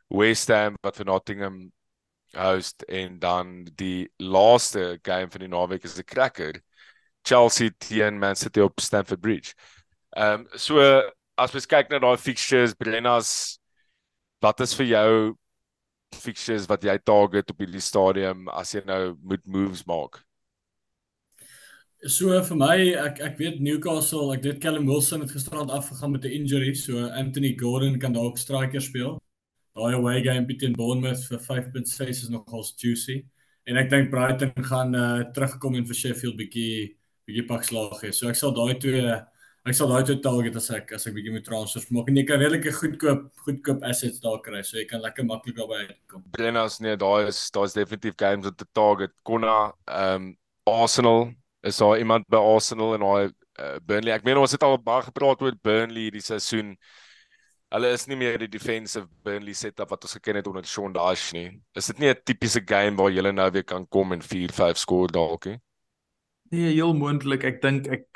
West 0.08 0.48
Ham 0.48 0.76
wat 0.82 0.96
vir 0.96 1.06
Nottingham 1.06 1.72
host 2.36 2.84
en 2.88 3.18
dan 3.18 3.68
die 3.76 4.08
laaste 4.18 4.98
game 5.02 5.30
van 5.30 5.40
die 5.40 5.48
naweek 5.48 5.84
is 5.84 5.98
'n 5.98 6.04
cracker. 6.04 6.60
Chelsea 7.24 7.70
teen 7.78 8.18
Man 8.18 8.36
City 8.36 8.60
op 8.60 8.80
Stamford 8.80 9.20
Bridge. 9.20 9.54
Ehm 10.16 10.40
um, 10.40 10.48
so 10.56 10.80
as 11.36 11.52
mens 11.52 11.66
kyk 11.66 11.90
na 11.90 11.98
daai 11.98 12.16
fixtures, 12.18 12.74
Brennas 12.74 13.58
wat 14.40 14.60
is 14.60 14.74
vir 14.74 14.86
jou 14.86 15.36
fixtures 16.16 16.66
wat 16.68 16.82
jy 16.84 16.96
target 16.98 17.50
op 17.50 17.60
hierdie 17.62 17.82
stadium 17.84 18.48
as 18.48 18.74
jy 18.74 18.82
nou 18.86 19.14
moet 19.22 19.46
moves 19.46 19.84
maak? 19.86 20.22
So 22.08 22.32
vir 22.32 22.56
my, 22.56 22.76
ek 22.96 23.18
ek 23.20 23.34
weet 23.36 23.58
Newcastle, 23.60 24.30
ek 24.32 24.46
weet 24.46 24.60
Callum 24.62 24.86
Wilson 24.88 25.20
het 25.20 25.34
gisterand 25.34 25.68
afgegaan 25.68 26.12
met 26.12 26.24
'n 26.24 26.32
injury, 26.32 26.72
so 26.74 26.96
Anthony 26.96 27.52
Gordon 27.52 27.98
kan 27.98 28.14
dalk 28.14 28.38
striker 28.38 28.80
speel. 28.80 29.20
Daai 29.76 29.94
away 29.94 30.22
game 30.22 30.46
teen 30.46 30.72
Bournemouth 30.72 31.22
vir 31.28 31.38
5.6 31.38 32.08
is 32.08 32.28
nogal 32.30 32.64
juicy. 32.76 33.24
En 33.66 33.76
ek 33.76 33.90
dink 33.90 34.10
Brighton 34.10 34.64
gaan 34.64 34.94
uh, 34.94 35.24
terugkom 35.34 35.76
en 35.76 35.84
vir 35.84 35.94
Sheffield 35.94 36.38
bietjie 36.38 36.96
bietjie 37.28 37.46
pak 37.46 37.64
slag 37.64 38.00
gee. 38.00 38.12
So 38.12 38.28
ek 38.28 38.36
sal 38.36 38.54
daai 38.56 38.80
twee 38.80 39.04
ek 39.68 39.76
sal 39.76 39.92
daai 39.92 40.02
twee 40.02 40.22
target 40.24 40.56
as 40.56 40.70
ek 40.70 40.94
as 40.96 41.06
ek 41.06 41.14
bietjie 41.14 41.34
met 41.34 41.44
transfers 41.44 41.84
maak 41.92 42.08
en 42.08 42.16
jy 42.16 42.24
kan 42.24 42.40
redelike 42.40 42.72
goedkoop 42.80 43.28
goedkoop 43.44 43.84
assets 43.84 44.24
daar 44.24 44.40
kry. 44.40 44.62
So 44.64 44.78
jy 44.80 44.86
kan 44.88 45.04
lekker 45.04 45.28
maklik 45.28 45.60
daarby 45.60 45.84
uitkom. 45.84 46.24
Brennas 46.32 46.80
nee, 46.80 46.96
daar 46.96 47.28
is 47.28 47.50
daar's 47.52 47.76
definitief 47.76 48.16
games 48.16 48.48
op 48.48 48.56
die 48.56 48.70
target. 48.72 49.12
Konna 49.22 49.74
ehm 49.84 50.30
um, 50.30 50.36
Arsenal 50.64 51.34
is 51.62 51.76
daar 51.76 51.98
iemand 51.98 52.26
by 52.28 52.40
Arsenal 52.40 52.94
en 52.96 53.04
daai 53.04 53.26
uh, 53.60 53.76
Burnley. 53.84 54.14
Ek 54.14 54.24
meen 54.24 54.40
ons 54.40 54.52
het 54.52 54.64
al 54.64 54.78
baie 54.82 55.04
gepraat 55.08 55.42
oor 55.44 55.56
Burnley 55.62 56.08
hierdie 56.08 56.24
seisoen. 56.24 56.74
Hulle 57.70 57.92
is 57.94 58.06
nie 58.10 58.18
meer 58.18 58.38
die 58.42 58.50
defensive 58.50 59.06
Burnley 59.24 59.54
setup 59.54 59.92
wat 59.92 60.04
ons 60.06 60.16
geken 60.18 60.40
het 60.40 60.48
onder 60.50 60.66
Sean 60.66 60.94
Dyche 60.96 61.36
nie. 61.36 61.48
Is 61.76 61.90
dit 61.92 61.98
nie 61.98 62.10
'n 62.10 62.22
tipiese 62.24 62.62
game 62.66 62.96
waar 62.96 63.10
jy 63.10 63.22
nou 63.30 63.50
weer 63.50 63.64
kan 63.64 63.86
kom 63.86 64.12
en 64.12 64.22
4-5 64.22 64.76
skoor 64.76 65.08
dalk 65.08 65.46
nie? 65.46 65.60
Nee, 66.50 66.72
heel 66.74 66.94
moontlik. 66.94 67.44
Ek 67.44 67.60
dink 67.62 67.86
ek 67.86 68.06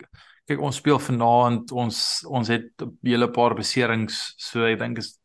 kyk 0.49 0.61
ons 0.61 0.77
speel 0.77 0.99
vanaand. 0.99 1.73
Ons 1.73 2.25
ons 2.27 2.49
het 2.49 2.73
'n 2.83 2.99
hele 3.03 3.31
paar 3.31 3.55
beserings, 3.55 4.35
so 4.39 4.65
ek 4.65 4.79
dink 4.79 4.99
is 4.99 5.19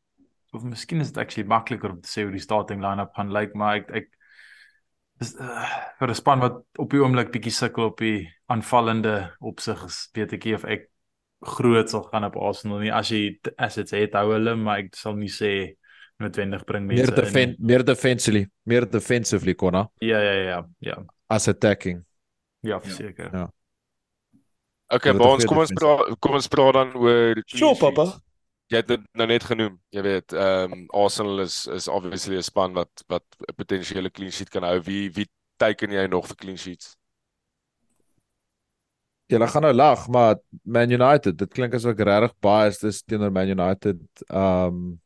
of 0.54 0.64
miskien 0.64 1.02
is 1.02 1.12
dit 1.12 1.18
actually 1.18 1.48
makliker 1.48 1.92
om 1.92 2.02
te 2.02 2.10
sê 2.10 2.24
hoe 2.24 2.32
die 2.32 2.42
starting 2.42 2.82
line-up 2.82 3.14
gaan 3.16 3.32
lyk, 3.32 3.54
maar 3.56 3.76
ek 3.76 3.92
ek 3.92 4.08
is 5.20 5.34
uh, 5.36 5.66
vir 6.00 6.10
'n 6.10 6.16
span 6.16 6.40
wat 6.40 6.62
op 6.80 6.90
die 6.92 7.02
oomblik 7.02 7.32
bietjie 7.34 7.52
sukkel 7.52 7.92
op 7.92 8.00
die 8.00 8.30
aanvallende 8.48 9.36
opsig, 9.40 9.82
weet 10.16 10.34
ek 10.34 10.46
nie 10.46 10.56
of 10.56 10.66
ek 10.66 10.88
groot 11.40 11.90
sal 11.90 12.04
gaan 12.12 12.28
op 12.28 12.36
Arsenal 12.36 12.80
nie 12.84 12.92
as 12.92 13.12
jy 13.12 13.40
assets 13.58 13.92
het 13.96 14.14
hou 14.14 14.32
hulle, 14.34 14.56
maar 14.56 14.84
ek 14.84 14.96
sal 14.96 15.16
nie 15.16 15.32
sê 15.32 15.76
noodwendig 16.20 16.66
bring 16.68 16.88
mense 16.88 17.04
meer 17.04 17.16
defen 17.16 17.56
meer 17.60 17.84
defensively, 17.84 18.48
meer 18.64 18.88
defensively 18.90 19.56
konna. 19.56 19.88
Ja 20.04 20.20
ja 20.20 20.34
ja, 20.34 20.60
ja. 20.80 20.98
As 21.30 21.48
attacking. 21.48 22.04
Ja, 22.62 22.80
verseker. 22.80 23.30
Ja. 23.32 23.46
Okay, 24.90 25.14
maar 25.14 25.36
ons 25.38 25.46
kom 25.46 25.62
ons 25.62 25.72
praat 25.72 26.16
kom 26.20 26.36
ons 26.40 26.50
praat 26.52 26.74
dan 26.74 26.96
oor 26.98 27.40
Sjoe, 27.46 27.76
pappa. 27.80 28.10
Jy 28.70 28.84
het 28.84 28.92
nou 29.18 29.26
net 29.26 29.44
genoem. 29.50 29.80
Jy 29.90 30.02
weet, 30.06 30.34
ehm 30.38 30.74
um, 30.76 30.86
Arsenal 30.94 31.42
is 31.42 31.66
is 31.74 31.88
obviously 31.90 32.38
'n 32.38 32.44
span 32.46 32.74
wat 32.74 33.04
wat 33.08 33.26
'n 33.40 33.56
potensiële 33.58 34.12
clean 34.12 34.32
sheet 34.32 34.50
kan 34.50 34.64
hou. 34.64 34.80
Wie 34.82 35.10
wie 35.12 35.28
teken 35.58 35.92
jy 35.92 36.06
nog 36.08 36.28
vir 36.28 36.36
clean 36.36 36.58
sheets? 36.58 36.96
Ja, 39.28 39.38
hulle 39.38 39.48
gaan 39.48 39.62
nou 39.62 39.74
lag, 39.74 40.08
maar 40.08 40.36
Man 40.64 40.92
United, 40.92 41.38
dit 41.38 41.54
klink 41.54 41.74
asook 41.74 42.00
regtig 42.00 42.34
biased 42.42 42.84
is 42.84 43.02
teenoor 43.04 43.32
Man 43.32 43.50
United 43.50 44.00
ehm 44.28 44.66
um, 44.68 45.02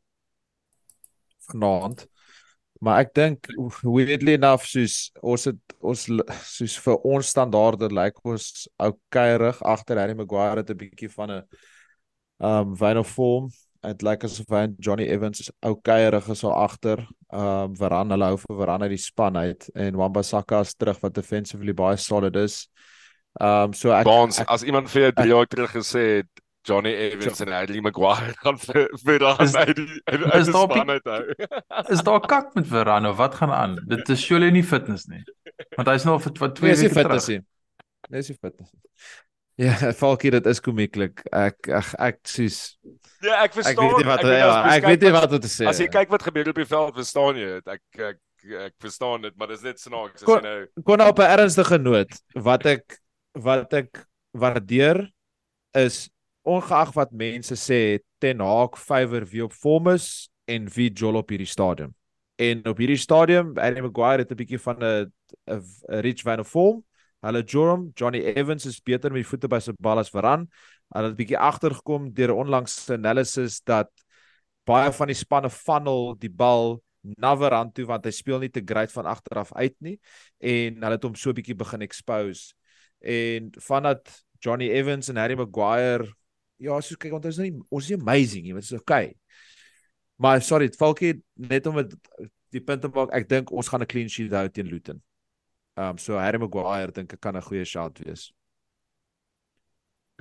vanaand. 1.48 2.08
Maar 2.84 3.00
ek 3.00 3.14
dink 3.16 3.48
weirdly 3.82 4.34
enough 4.36 4.66
soos 4.68 5.12
ons 5.22 5.46
het 5.46 5.76
ons 5.80 6.10
soos 6.52 6.78
vir 6.86 6.98
ons 7.08 7.28
standaarde 7.28 7.88
lyk 7.88 7.96
like 7.96 8.28
ons 8.28 8.68
oukeirig 8.78 9.62
agter 9.64 9.98
Harry 9.98 10.16
Maguire 10.20 10.60
het 10.60 10.70
'n 10.70 10.78
bietjie 10.78 11.10
van 11.10 11.32
'n 11.32 11.44
um 12.40 12.76
vein 12.78 12.98
of 12.98 13.08
form. 13.10 13.50
Dit 13.84 14.02
lyk 14.02 14.22
like 14.24 14.26
asof 14.30 14.48
hy 14.56 14.68
Johnny 14.80 15.10
Evans 15.12 15.40
is 15.44 15.52
oukeirig 15.66 16.30
is 16.32 16.44
al 16.44 16.54
agter. 16.56 17.02
Um 17.34 17.76
Varane 17.76 18.16
hulle 18.16 18.30
hou 18.32 18.38
vir 18.38 18.56
Varane 18.62 18.88
uit 18.88 18.96
die 18.96 19.02
span 19.04 19.38
uit 19.38 19.70
en 19.76 19.98
Wan-Bissaka 20.00 20.62
is 20.62 20.74
terug 20.76 21.02
wat 21.04 21.14
defensively 21.18 21.74
baie 21.74 21.98
solid 21.98 22.36
is. 22.36 22.68
Um 23.42 23.74
so 23.74 23.92
ek, 23.92 24.06
Bonds, 24.06 24.40
ek 24.40 24.50
as 24.54 24.64
iemand 24.64 24.90
vir 24.94 25.12
3 25.18 25.28
jaar 25.30 25.48
terug 25.50 25.72
gesê 25.76 26.06
het 26.22 26.30
Johnny 26.64 26.94
Evans 26.96 27.42
en 27.44 27.52
Harry 27.52 27.82
Maguire 27.84 28.34
gaan 28.40 28.58
vir 28.62 29.20
dan 29.20 29.42
uit 29.42 29.76
die 29.76 30.02
uit 30.06 30.20
die 30.22 30.30
daar 30.32 30.46
span 30.48 30.90
uit 30.94 31.10
hou. 31.12 31.24
Is 31.96 32.04
daar 32.08 32.22
kak 32.24 32.54
met 32.56 32.68
Varane 32.72 33.10
of 33.10 33.18
wat 33.20 33.36
gaan 33.36 33.52
aan? 33.52 33.76
Dit 33.88 34.10
is 34.10 34.24
surely 34.24 34.52
nie 34.52 34.64
fitness 34.64 35.10
nie. 35.12 35.26
Want 35.76 35.90
hy's 35.92 36.06
nou 36.08 36.16
vir 36.24 36.32
wat 36.40 36.62
Nee, 36.64 36.72
2 36.72 36.78
is 36.78 36.86
nie 36.86 36.94
weke 36.94 37.00
fitness 37.02 37.26
terug. 37.28 37.44
nie. 37.44 37.46
Nee, 38.10 38.20
is 38.24 38.30
nie 38.32 38.38
fitness 38.40 38.72
nie. 38.72 38.82
Ja, 39.56 39.74
Falkie, 40.02 40.32
dit 40.32 40.46
is 40.50 40.60
komieklik. 40.60 41.22
Ek 41.32 41.68
ek 41.70 41.94
ek 42.00 42.20
sies. 42.28 42.78
Ja, 43.22 43.44
ek 43.44 43.52
Ek 43.52 43.58
verstaan. 43.60 43.86
weet 43.88 43.98
nie 44.02 44.10
wat 44.10 44.24
meen, 44.24 44.38
ja, 44.38 44.64
mens 44.64 44.76
ek 44.80 44.86
weet 44.90 45.02
nie 45.02 45.12
wat- 45.12 45.32
om 45.34 45.40
te 45.40 45.48
sê. 45.52 45.68
As 45.70 45.80
jy 45.80 45.88
kyk 45.88 46.10
wat 46.10 46.24
gebeur 46.24 46.50
op 46.50 46.56
die 46.56 46.66
veld, 46.66 46.96
verstaan 46.96 47.36
jy 47.38 47.50
dit. 47.60 47.68
Ek 47.68 47.82
ek 48.00 48.18
ek 48.44 48.74
verstaan 48.84 49.22
dit, 49.22 49.36
maar 49.38 49.48
dis 49.48 49.62
net 49.64 49.80
snaaks 49.80 50.22
as 50.22 50.28
Kon- 50.28 50.42
jy 50.42 50.50
nou 50.50 50.84
kon 50.84 51.02
op 51.02 51.20
'n 51.20 51.30
ernstige 51.40 51.78
noot 51.80 52.12
wat 52.36 52.66
ek 52.66 52.98
wat 53.40 53.74
ek 53.74 54.06
waardeer 54.36 55.08
is 55.74 56.10
ongeag 56.46 56.92
wat 56.94 57.12
mense 57.14 57.56
sê 57.56 58.00
Ten 58.20 58.40
Hag 58.40 58.76
favour 58.78 59.24
wie 59.26 59.44
op 59.46 59.54
vorm 59.54 59.88
is 59.94 60.30
en 60.48 60.68
wie 60.76 60.90
jol 60.92 61.16
op 61.16 61.30
hierdie 61.30 61.48
stadium. 61.48 61.94
En 62.40 62.66
op 62.68 62.78
hierdie 62.78 62.98
stadium 63.00 63.54
Harry 63.58 63.80
Maguire 63.82 64.24
het 64.24 64.32
'n 64.32 64.36
bietjie 64.36 64.60
van 64.60 64.78
'n 64.84 65.12
'n 65.48 65.62
'n 65.90 66.02
rich 66.02 66.22
vein 66.24 66.40
of 66.40 66.48
form. 66.50 66.84
Hulle 67.24 67.44
Joram, 67.48 67.92
Johnny 67.96 68.20
Evans 68.20 68.66
is 68.66 68.82
beter 68.84 69.12
met 69.12 69.24
die 69.24 69.28
voete 69.28 69.48
by 69.48 69.62
sy 69.64 69.72
bal 69.80 70.02
as 70.02 70.12
Varane. 70.12 70.50
Hulle 70.92 71.10
het 71.10 71.14
'n 71.14 71.20
bietjie 71.22 71.40
agtergekom 71.40 72.12
deur 72.14 72.32
'n 72.34 72.42
onlangse 72.44 72.94
analysis 72.94 73.62
dat 73.64 73.90
baie 74.66 74.92
van 74.92 75.08
die 75.08 75.16
spanne 75.16 75.50
funnel 75.50 76.16
die 76.20 76.30
bal 76.30 76.84
na 77.18 77.36
Varane 77.36 77.72
toe 77.72 77.86
want 77.86 78.06
hy 78.06 78.12
speel 78.12 78.40
nie 78.40 78.50
te 78.50 78.62
great 78.66 78.92
van 78.92 79.06
agter 79.06 79.38
af 79.38 79.54
uit 79.54 79.76
nie 79.80 80.00
en 80.40 80.82
hulle 80.84 80.96
het 80.96 81.04
hom 81.04 81.16
so 81.16 81.30
'n 81.30 81.36
bietjie 81.36 81.56
begin 81.56 81.82
expose. 81.82 82.54
En 83.00 83.52
vandat 83.60 84.24
Johnny 84.40 84.70
Evans 84.70 85.10
en 85.10 85.16
Harry 85.16 85.36
Maguire 85.36 86.08
ja, 86.58 86.82
so 86.82 86.96
kyk 86.96 87.12
want 87.12 87.26
ons 87.26 87.38
is 87.38 87.44
nie 87.44 87.60
ons 87.70 87.90
is 87.90 88.00
amazing 88.00 88.44
nie, 88.44 88.54
dit 88.54 88.64
is 88.64 88.74
okay. 88.74 89.16
Maar 90.18 90.42
sorry, 90.42 90.70
Falkie 90.78 91.24
net 91.36 91.66
om 91.68 91.76
het, 91.78 91.94
die 92.54 92.62
punt 92.62 92.82
te 92.82 92.90
maak, 92.94 93.12
ek 93.16 93.28
dink 93.30 93.52
ons 93.52 93.68
gaan 93.68 93.82
'n 93.82 93.88
clean 93.88 94.10
sheet 94.10 94.32
hou 94.32 94.48
teen 94.50 94.68
Luton. 94.68 95.02
Um 95.76 95.98
so 95.98 96.18
Harry 96.20 96.38
Maguire 96.38 96.92
dink 96.94 97.14
ek 97.14 97.22
kan 97.22 97.36
'n 97.36 97.42
goeie 97.42 97.66
shot 97.66 98.00
wees. 98.06 98.32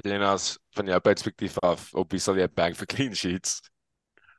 Lenas 0.05 0.59
van 0.75 0.87
jou 0.89 1.01
perspektief 1.01 1.59
af, 1.63 1.91
op 1.95 2.11
wie 2.11 2.21
sal 2.21 2.39
jy 2.41 2.49
bank 2.49 2.77
vir 2.77 2.87
clean 2.87 3.15
sheets? 3.15 3.61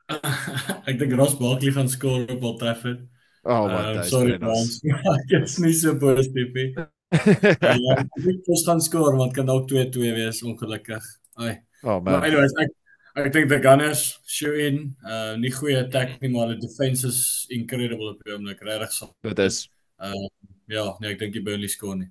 ek 0.88 0.98
dink 0.98 1.14
Ross 1.16 1.36
Barkley 1.38 1.72
gaan 1.72 1.88
skoor 1.88 2.26
op 2.28 2.42
Old 2.42 2.58
Trafford. 2.60 3.04
Oh 3.44 3.68
Ehm, 3.68 3.72
wat 3.72 3.96
um, 3.96 4.02
sorry 4.08 4.38
Frans. 4.38 4.80
Ek 5.14 5.42
is 5.42 5.58
nie 5.60 5.72
so 5.76 5.94
positief 6.00 6.52
nie. 6.56 6.70
Ja, 6.74 6.88
ek 8.32 8.48
ons 8.50 8.64
gaan 8.66 8.80
skoor 8.80 9.14
want 9.20 9.34
kan 9.36 9.46
dalk 9.46 9.68
2-2 9.70 10.14
wees 10.16 10.40
ongelukkig. 10.42 11.04
Ai. 11.36 11.60
oh 11.84 12.00
Maar 12.00 12.18
man. 12.18 12.24
anyways, 12.24 12.54
ek 12.64 12.72
ek 13.20 13.28
dink 13.36 13.48
the 13.52 13.60
Gunners 13.62 14.18
show 14.26 14.50
in. 14.56 14.96
Uh 15.04 15.36
nie 15.38 15.52
goeie 15.54 15.78
attack 15.84 16.16
nie, 16.20 16.32
maar 16.32 16.48
hulle 16.48 16.58
defense 16.58 17.06
is 17.06 17.20
incredible 17.54 18.14
op 18.16 18.24
die 18.24 18.34
oomblik, 18.34 18.64
regtig 18.64 18.92
so. 18.96 19.12
Dit 19.22 19.38
is 19.44 19.68
Uh 20.02 20.26
ja, 20.66 20.84
nee, 21.00 21.12
ek 21.12 21.18
dink 21.18 21.32
die 21.34 21.42
Burnley 21.42 21.68
skoor 21.68 21.96
nie. 21.96 22.10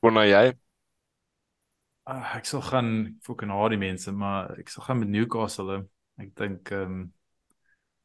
Kon 0.00 0.14
nou 0.14 0.24
jy? 0.26 0.52
Ah, 2.06 2.34
ek 2.36 2.44
sal 2.44 2.60
gaan 2.60 2.88
fucking 3.24 3.52
haat 3.52 3.72
die 3.72 3.80
mense, 3.80 4.12
maar 4.12 4.50
ek 4.60 4.68
sal 4.68 4.84
gaan 4.84 4.98
met 5.00 5.08
Newcastle. 5.08 5.78
Ek 6.20 6.34
dink 6.36 6.72
ehm 6.72 6.98
um, 6.98 7.04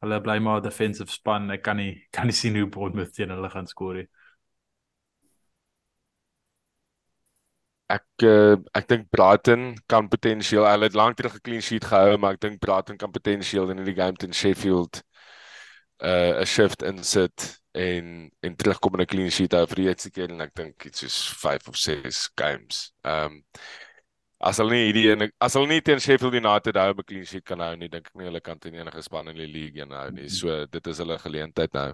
hulle 0.00 0.20
bly 0.24 0.38
maar 0.40 0.60
'n 0.60 0.64
defensive 0.64 1.12
span. 1.12 1.50
Ek 1.50 1.62
kan 1.62 1.76
nie 1.76 1.92
kan 2.12 2.26
nie 2.26 2.32
sien 2.36 2.56
hoe 2.56 2.66
Bournemouth 2.66 3.12
teen 3.12 3.30
hulle 3.34 3.50
gaan 3.50 3.66
skoor 3.68 3.94
nie. 4.00 4.06
Ek 7.90 8.24
uh, 8.24 8.56
ek 8.78 8.88
dink 8.88 9.08
Brighton 9.10 9.74
kan 9.90 10.08
potensieel 10.08 10.64
hulle 10.64 10.88
het 10.88 10.94
lank 10.96 11.16
terug 11.18 11.34
'n 11.36 11.44
clean 11.44 11.62
sheet 11.62 11.84
gehou, 11.84 12.16
maar 12.18 12.34
ek 12.38 12.40
dink 12.40 12.60
Brighton 12.60 12.96
kan 12.96 13.10
potensieel 13.12 13.70
in 13.70 13.82
hierdie 13.82 13.98
game 14.00 14.16
teen 14.16 14.32
Sheffield 14.32 15.02
uh 16.00 16.40
'n 16.40 16.46
shift 16.46 16.82
insit 16.82 17.59
en 17.74 18.30
en 18.42 18.56
terugkom 18.56 18.94
in 18.94 19.00
'n 19.02 19.06
clean 19.06 19.30
sheet 19.30 19.52
hou 19.52 19.66
vir 19.66 19.76
die 19.76 19.86
eerste 19.88 20.10
keer 20.10 20.30
en 20.30 20.40
ek 20.40 20.54
dink 20.54 20.84
iets 20.86 21.00
soos 21.00 21.18
5 21.42 21.68
of 21.68 21.76
6 21.76 22.30
games. 22.36 22.92
Ehm 23.04 23.24
um, 23.32 23.42
as 24.42 24.56
hulle 24.56 24.70
nie 24.72 24.86
hierdie 24.88 25.10
ene 25.12 25.30
as 25.40 25.54
hulle 25.54 25.68
nie 25.68 25.80
teen 25.84 26.00
Sheffield 26.00 26.34
United 26.34 26.74
hou 26.76 26.90
'n 26.94 27.02
clean 27.04 27.24
sheet 27.26 27.44
kan 27.44 27.60
hou 27.60 27.76
nie, 27.76 27.88
dink 27.88 28.06
ek 28.08 28.14
nie 28.16 28.24
hulle 28.24 28.40
kan 28.40 28.58
teen 28.58 28.74
enige 28.74 29.02
span 29.02 29.28
in 29.28 29.36
die 29.36 29.46
league 29.46 29.76
een 29.82 29.90
hou 29.92 30.10
nie. 30.10 30.28
So 30.28 30.66
dit 30.66 30.86
is 30.86 30.98
hulle 30.98 31.18
geleentheid 31.18 31.72
nou. 31.72 31.92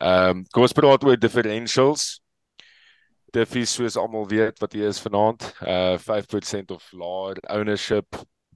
Ehm 0.00 0.30
um, 0.38 0.44
kom 0.52 0.62
ons 0.62 0.72
praat 0.72 1.04
oor 1.04 1.16
differentials. 1.16 2.20
Diffie 3.32 3.64
soos 3.66 3.96
almal 3.96 4.26
weet 4.28 4.58
wat 4.60 4.72
hy 4.72 4.86
is 4.88 5.00
vanaand, 5.04 5.42
uh 5.62 5.98
5% 5.98 6.70
of 6.70 6.82
laer 6.92 7.36
ownership 7.50 8.06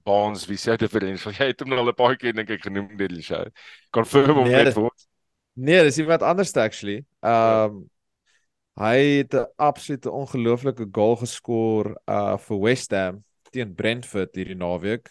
bonds 0.03 0.45
wie 0.49 0.57
sê 0.57 0.75
differential. 0.77 1.31
Jy 1.39 1.45
het 1.53 1.59
hom 1.61 1.73
al 1.73 1.87
'n 1.89 1.93
paar 1.95 2.15
keer 2.17 2.33
dink 2.33 2.49
ek 2.49 2.63
genoem 2.65 2.97
dit 2.97 3.09
die 3.09 3.21
show. 3.21 3.45
Confirm 3.91 4.35
hom 4.35 4.47
Nee, 4.47 4.55
net 4.55 4.65
dit- 4.65 4.73
vir 4.73 4.83
ons. 4.89 5.07
Nee, 5.53 5.83
dis 5.83 5.97
iemand 5.97 6.21
anders 6.21 6.53
actually. 6.57 7.05
Um 7.21 7.83
hy 8.73 9.21
het 9.21 9.33
'n 9.33 9.45
absolute 9.55 10.09
ongelooflike 10.09 10.87
goal 10.91 11.15
geskoor 11.15 11.93
uh 12.09 12.37
vir 12.37 12.59
West 12.59 12.91
Ham 12.91 13.23
teen 13.51 13.75
Brentford 13.75 14.35
hierdie 14.35 14.57
naweek. 14.57 15.09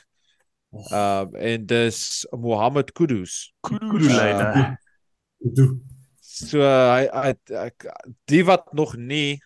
Um 0.91 1.35
en 1.35 1.67
dis 1.67 2.27
Mohamed 2.31 2.93
Kudus. 2.93 3.53
Koedoeleine. 3.61 4.79
Doe. 5.39 5.79
So 6.21 6.59
hy 6.59 7.07
hy 7.13 7.35
ek 7.55 7.87
die 8.25 8.43
wat 8.45 8.73
nog 8.73 8.97
nie 8.97 9.39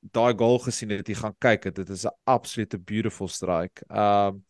daai 0.00 0.34
goal 0.36 0.58
gesien 0.58 0.90
het, 0.90 1.08
jy 1.08 1.14
gaan 1.14 1.34
kyk. 1.38 1.72
Dit 1.74 1.88
is 1.88 2.04
'n 2.04 2.14
absolute 2.24 2.78
beautiful 2.78 3.28
strike. 3.28 3.82
Um 3.88 4.44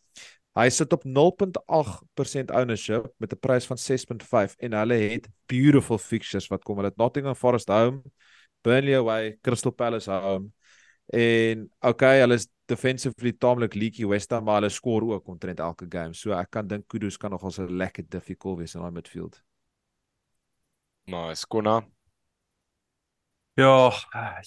hy 0.59 0.69
sit 0.75 0.93
op 0.93 1.05
0.8% 1.07 2.51
ownership 2.51 3.09
met 3.23 3.33
'n 3.33 3.41
prys 3.41 3.67
van 3.67 3.79
6.5 3.79 4.55
en 4.59 4.73
hulle 4.73 4.95
het 4.95 5.29
beautiful 5.47 5.99
fixtures 5.99 6.49
wat 6.49 6.65
kom. 6.65 6.77
Hulle 6.77 6.89
het 6.89 6.97
Nottingham 6.97 7.35
Forest 7.35 7.69
home, 7.69 8.03
Burnley 8.63 8.97
away, 8.97 9.39
Crystal 9.41 9.73
Palace 9.73 10.11
home. 10.11 10.51
En 11.07 11.71
okay, 11.81 12.21
hulle 12.21 12.35
is 12.35 12.49
defensively 12.67 13.33
taamlik 13.33 13.75
leaky 13.75 14.07
West 14.07 14.31
Ham, 14.31 14.45
maar 14.45 14.61
hulle 14.61 14.69
skoor 14.69 15.03
ook 15.03 15.29
omtrent 15.29 15.61
elke 15.61 15.87
game. 15.89 16.15
So 16.15 16.33
ek 16.37 16.51
kan 16.51 16.67
dink 16.69 16.89
Kudus 16.89 17.17
kan 17.17 17.31
nogal 17.31 17.53
'n 17.59 17.77
lekker 17.77 18.05
difficult 18.09 18.59
wees 18.59 18.75
in 18.75 18.81
daai 18.81 18.93
midfield. 18.93 19.43
Nice, 21.07 21.47
Konna. 21.47 21.87
Ja, 23.57 23.91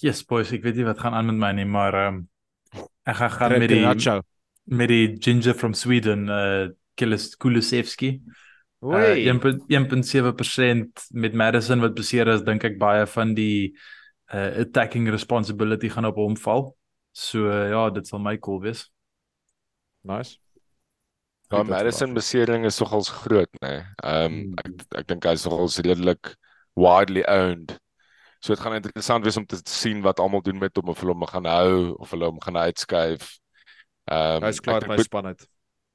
yes 0.00 0.22
boys, 0.24 0.52
ek 0.52 0.62
weet 0.62 0.76
nie 0.76 0.84
wat 0.84 0.98
gaan 0.98 1.14
aan 1.14 1.26
met 1.26 1.36
my 1.36 1.52
nie, 1.52 1.64
maar 1.64 1.94
ehm 1.94 2.14
um, 2.14 2.28
ek 3.04 3.16
gaan 3.16 3.30
gaan 3.30 3.58
met 3.58 3.68
die 3.68 3.80
Nacho. 3.80 4.22
Met 4.64 4.88
die 4.88 5.16
ginger 5.18 5.54
from 5.54 5.74
Sweden, 5.74 6.28
uh 6.28 6.68
Kilis 6.94 7.36
Kulusevski. 7.36 8.20
Uh, 8.82 8.88
Oei. 8.88 9.24
1.7% 9.30 11.06
met 11.10 11.32
Madison 11.34 11.80
wat 11.80 11.94
beseer 11.94 12.28
is, 12.28 12.42
dink 12.44 12.64
ek 12.64 12.78
baie 12.78 13.06
van 13.06 13.34
die 13.34 13.72
uh 14.32 14.50
attacking 14.64 15.08
responsibility 15.10 15.88
gaan 15.88 16.08
op 16.08 16.16
hom 16.20 16.36
val. 16.36 16.72
So 17.12 17.48
uh, 17.48 17.68
ja, 17.70 17.90
dit 17.90 18.06
sal 18.08 18.20
my 18.20 18.38
cool 18.38 18.60
wees. 18.60 18.86
Nice. 20.02 20.38
Ja, 21.52 21.62
Madison 21.62 22.08
verwag. 22.08 22.14
besering 22.14 22.64
is 22.64 22.78
nogals 22.80 23.08
groot, 23.08 23.50
nê. 23.60 23.68
Nee. 23.68 23.84
Ehm 24.02 24.32
Hmm. 24.32 24.54
ek 24.64 24.98
ek 25.02 25.08
dink 25.08 25.24
hy's 25.24 25.44
nogals 25.44 25.78
redelik 25.84 26.34
widely 26.74 27.24
owned. 27.28 27.78
So 28.40 28.54
dit 28.54 28.62
gaan 28.62 28.74
interessant 28.74 29.24
wees 29.24 29.36
om 29.36 29.46
te 29.46 29.60
sien 29.64 30.00
wat 30.02 30.18
almal 30.18 30.42
doen 30.42 30.58
met 30.58 30.76
hom 30.76 30.88
of 30.88 31.00
hulle 31.00 31.12
hom 31.14 31.26
gaan 31.30 31.46
hou 31.46 31.94
of 32.00 32.10
hulle 32.10 32.24
hom 32.24 32.40
gaan 32.42 32.56
uitskuif. 32.56 33.38
Ehm 34.10 34.42
Hy's 34.42 34.60
klaar 34.60 34.80
dink 34.80 35.00
span 35.04 35.26
uit. 35.26 35.46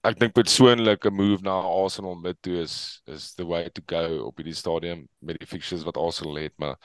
ek 0.08 0.20
dink 0.20 0.34
persoonlik 0.34 1.06
'n 1.06 1.14
move 1.14 1.42
na 1.44 1.60
Arsenal 1.60 2.16
mid 2.16 2.38
toe 2.42 2.62
is 2.62 3.02
is 3.06 3.34
the 3.36 3.46
way 3.46 3.70
to 3.70 3.82
go 3.86 4.26
op 4.26 4.38
hierdie 4.38 4.56
stadium 4.56 5.08
met 5.20 5.40
die 5.40 5.48
fixtures 5.48 5.84
wat 5.84 5.98
Arsenal 5.98 6.36
het, 6.36 6.54
maar 6.58 6.78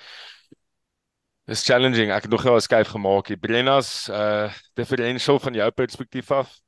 Dis 1.44 1.64
challenging. 1.66 2.10
Ek 2.14 2.22
het 2.22 2.30
nog 2.30 2.42
wel 2.42 2.54
'n 2.54 2.60
skuif 2.60 2.88
gemaak 2.88 3.26
hier. 3.26 3.36
Brennas, 3.36 4.08
uh 4.08 4.52
differential 4.74 5.38
van 5.38 5.54
jou 5.54 5.70
perspektief 5.70 6.30
af. 6.30 6.60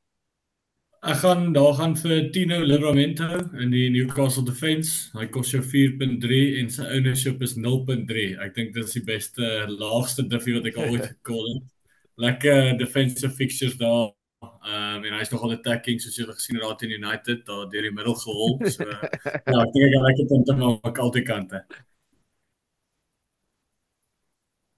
Ek 1.02 1.16
gaan 1.16 1.52
daar 1.52 1.74
gaan 1.74 1.96
vir 1.96 2.30
Tino 2.32 2.58
Livramento 2.64 3.28
in 3.60 3.70
die 3.70 3.90
Newcastle 3.90 4.42
Defence. 4.44 5.10
Hy 5.18 5.26
kos 5.26 5.50
jou 5.52 5.62
4.3 5.62 6.58
en 6.60 6.70
sy 6.70 6.82
ownership 6.82 7.42
is 7.42 7.54
0.3. 7.56 8.36
Ek 8.40 8.54
dink 8.54 8.74
dit 8.74 8.84
is 8.84 8.92
die 8.92 9.04
beste 9.04 9.66
laagste 9.68 10.26
diffie 10.28 10.54
wat 10.54 10.66
ek 10.66 10.76
al 10.76 10.90
ooit 10.90 11.06
gekol 11.12 11.54
het. 11.54 11.62
Lekker 12.16 12.78
defensive 12.78 13.30
fixtures 13.34 13.76
daar. 13.76 14.10
Ehm 14.64 14.98
um, 14.98 15.04
en 15.08 15.16
hy's 15.18 15.32
nogal 15.32 15.56
attacking 15.56 16.00
soos 16.00 16.16
jy 16.18 16.26
gesien 16.28 16.58
het 16.58 16.64
daar 16.64 16.76
teen 16.80 16.94
United 16.98 17.42
daar 17.48 17.66
deur 17.72 17.88
die 17.88 17.94
middel 17.94 18.14
gehol. 18.20 18.54
So 18.76 18.86
ja, 18.92 19.58
ek 19.64 19.74
dink 19.74 19.88
ek 19.88 19.96
gaan 19.96 20.06
lekker 20.08 20.30
punte 20.30 20.56
maak 20.60 21.02
albei 21.06 21.24
kante. 21.26 21.64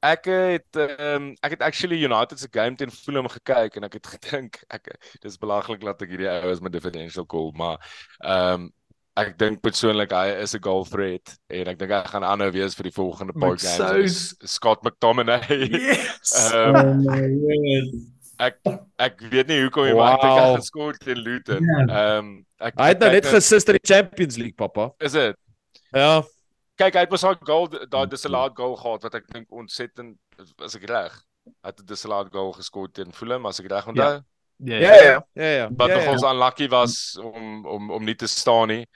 Ek 0.06 0.28
het 0.30 0.80
um, 0.82 1.30
ek 1.42 1.56
het 1.56 1.62
actually 1.66 1.98
United 2.04 2.38
se 2.38 2.48
game 2.52 2.76
teen 2.76 2.92
Fulham 2.94 3.28
gekyk 3.32 3.78
en 3.78 3.88
ek 3.88 3.98
het 3.98 4.10
gedink 4.14 4.58
ek 4.68 4.92
dis 5.22 5.38
belaglik 5.40 5.84
dat 5.84 6.02
ek 6.02 6.12
hierdie 6.14 6.30
ou 6.30 6.50
is 6.52 6.60
met 6.62 6.74
differential 6.74 7.28
goal, 7.28 7.52
maar 7.56 7.78
ehm 8.22 8.66
um, 8.66 8.72
ek 9.16 9.30
dink 9.40 9.62
persoonlik 9.64 10.12
hy 10.12 10.26
is 10.42 10.52
'n 10.54 10.60
goal 10.60 10.84
threat 10.84 11.38
en 11.48 11.70
ek 11.72 11.78
dink 11.80 11.92
hy 11.94 12.02
gaan 12.12 12.24
aanhou 12.24 12.50
wees 12.52 12.76
vir 12.76 12.90
die 12.90 12.96
volgende 12.98 13.32
paar 13.32 13.56
games. 13.56 14.36
So... 14.36 14.46
Scott 14.58 14.84
McTominay. 14.84 15.72
Yes. 15.72 16.52
um, 16.52 16.76
Oh 16.76 16.94
my 17.00 17.24
word. 17.24 18.15
Ek 18.38 18.58
ek 18.98 19.20
weet 19.30 19.48
nie 19.48 19.60
hoekom 19.62 19.84
hy 19.88 19.92
Wow. 19.92 20.00
maar 20.02 20.14
ek 20.14 20.22
dink 20.22 20.40
hy 20.40 20.56
geskort 20.60 21.00
teen 21.04 21.20
Luton. 21.24 21.64
Ja. 21.64 21.80
Ehm 21.86 22.18
um, 22.18 22.30
ek 22.60 22.78
Hy 22.80 22.88
het 22.92 23.00
nou 23.04 23.10
net 23.12 23.26
gesuster 23.26 23.78
die 23.78 23.84
Champions 23.94 24.36
League, 24.40 24.56
pappa. 24.56 24.90
Is 24.98 25.12
dit? 25.12 25.36
Ja. 25.92 26.22
Kyk, 26.76 26.94
hy 26.94 27.04
het 27.06 27.10
mos 27.10 27.24
daai 27.24 27.36
goal 27.48 27.68
daai 27.88 28.06
Desalat 28.12 28.56
goal 28.56 28.76
gehad 28.76 29.02
wat 29.08 29.14
ek 29.14 29.28
dink 29.32 29.50
ontsettend 29.50 30.16
as 30.64 30.76
ek 30.76 30.88
reg. 30.90 31.12
Hy 31.62 31.70
het 31.70 31.80
'n 31.80 31.86
Desalat 31.86 32.32
goal 32.32 32.52
geskort 32.52 32.94
teen 32.94 33.12
Fulham 33.12 33.46
as 33.46 33.60
ek 33.60 33.70
reg 33.70 33.86
onthou. 33.86 34.20
Ja. 34.20 34.24
Ja, 34.58 34.76
ja. 34.78 35.20
Ja, 35.34 35.44
ja. 35.44 35.68
Wat 35.76 35.88
ja, 35.88 35.98
ja. 36.00 36.10
ons 36.12 36.22
unlucky 36.24 36.68
was 36.68 37.18
om 37.20 37.66
om 37.66 37.90
om 37.90 38.04
nie 38.04 38.14
te 38.14 38.26
staan 38.26 38.68
nie. 38.68 38.86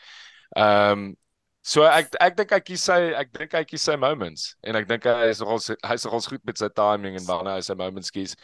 Ehm 0.57 0.93
um, 0.93 1.17
so 1.63 1.85
ek 1.85 2.15
ek 2.21 2.37
dink 2.39 2.55
hy 2.57 2.61
kies 2.65 2.85
sy 2.89 2.99
ek 3.21 3.31
dink 3.37 3.55
hy 3.55 3.63
kies 3.69 3.85
sy 3.85 3.97
moments 4.01 4.55
en 4.65 4.79
ek 4.79 4.89
dink 4.89 5.05
hy 5.05 5.29
is 5.29 5.43
nogal 5.43 5.61
hy's 5.61 6.07
nogal 6.09 6.25
goed 6.33 6.45
met 6.49 6.61
sy 6.61 6.71
timing 6.77 7.19
en 7.19 7.27
wanneer 7.29 7.59
hy 7.59 7.65
sy 7.67 7.77
moments 7.79 8.13
kies. 8.15 8.37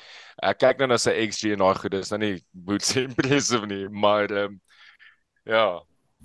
Ek 0.43 0.61
kyk 0.61 0.83
nou 0.83 0.91
na 0.93 1.01
sy 1.01 1.15
XG 1.25 1.55
en 1.57 1.65
daai 1.65 1.81
goed, 1.81 1.97
dis 1.97 2.13
nou 2.13 2.21
nie 2.23 2.37
boets 2.53 2.97
impressive 3.07 3.69
nie, 3.71 3.85
maar 3.89 4.29
ehm 4.29 4.57
um, 4.57 4.59
ja, 5.47 5.67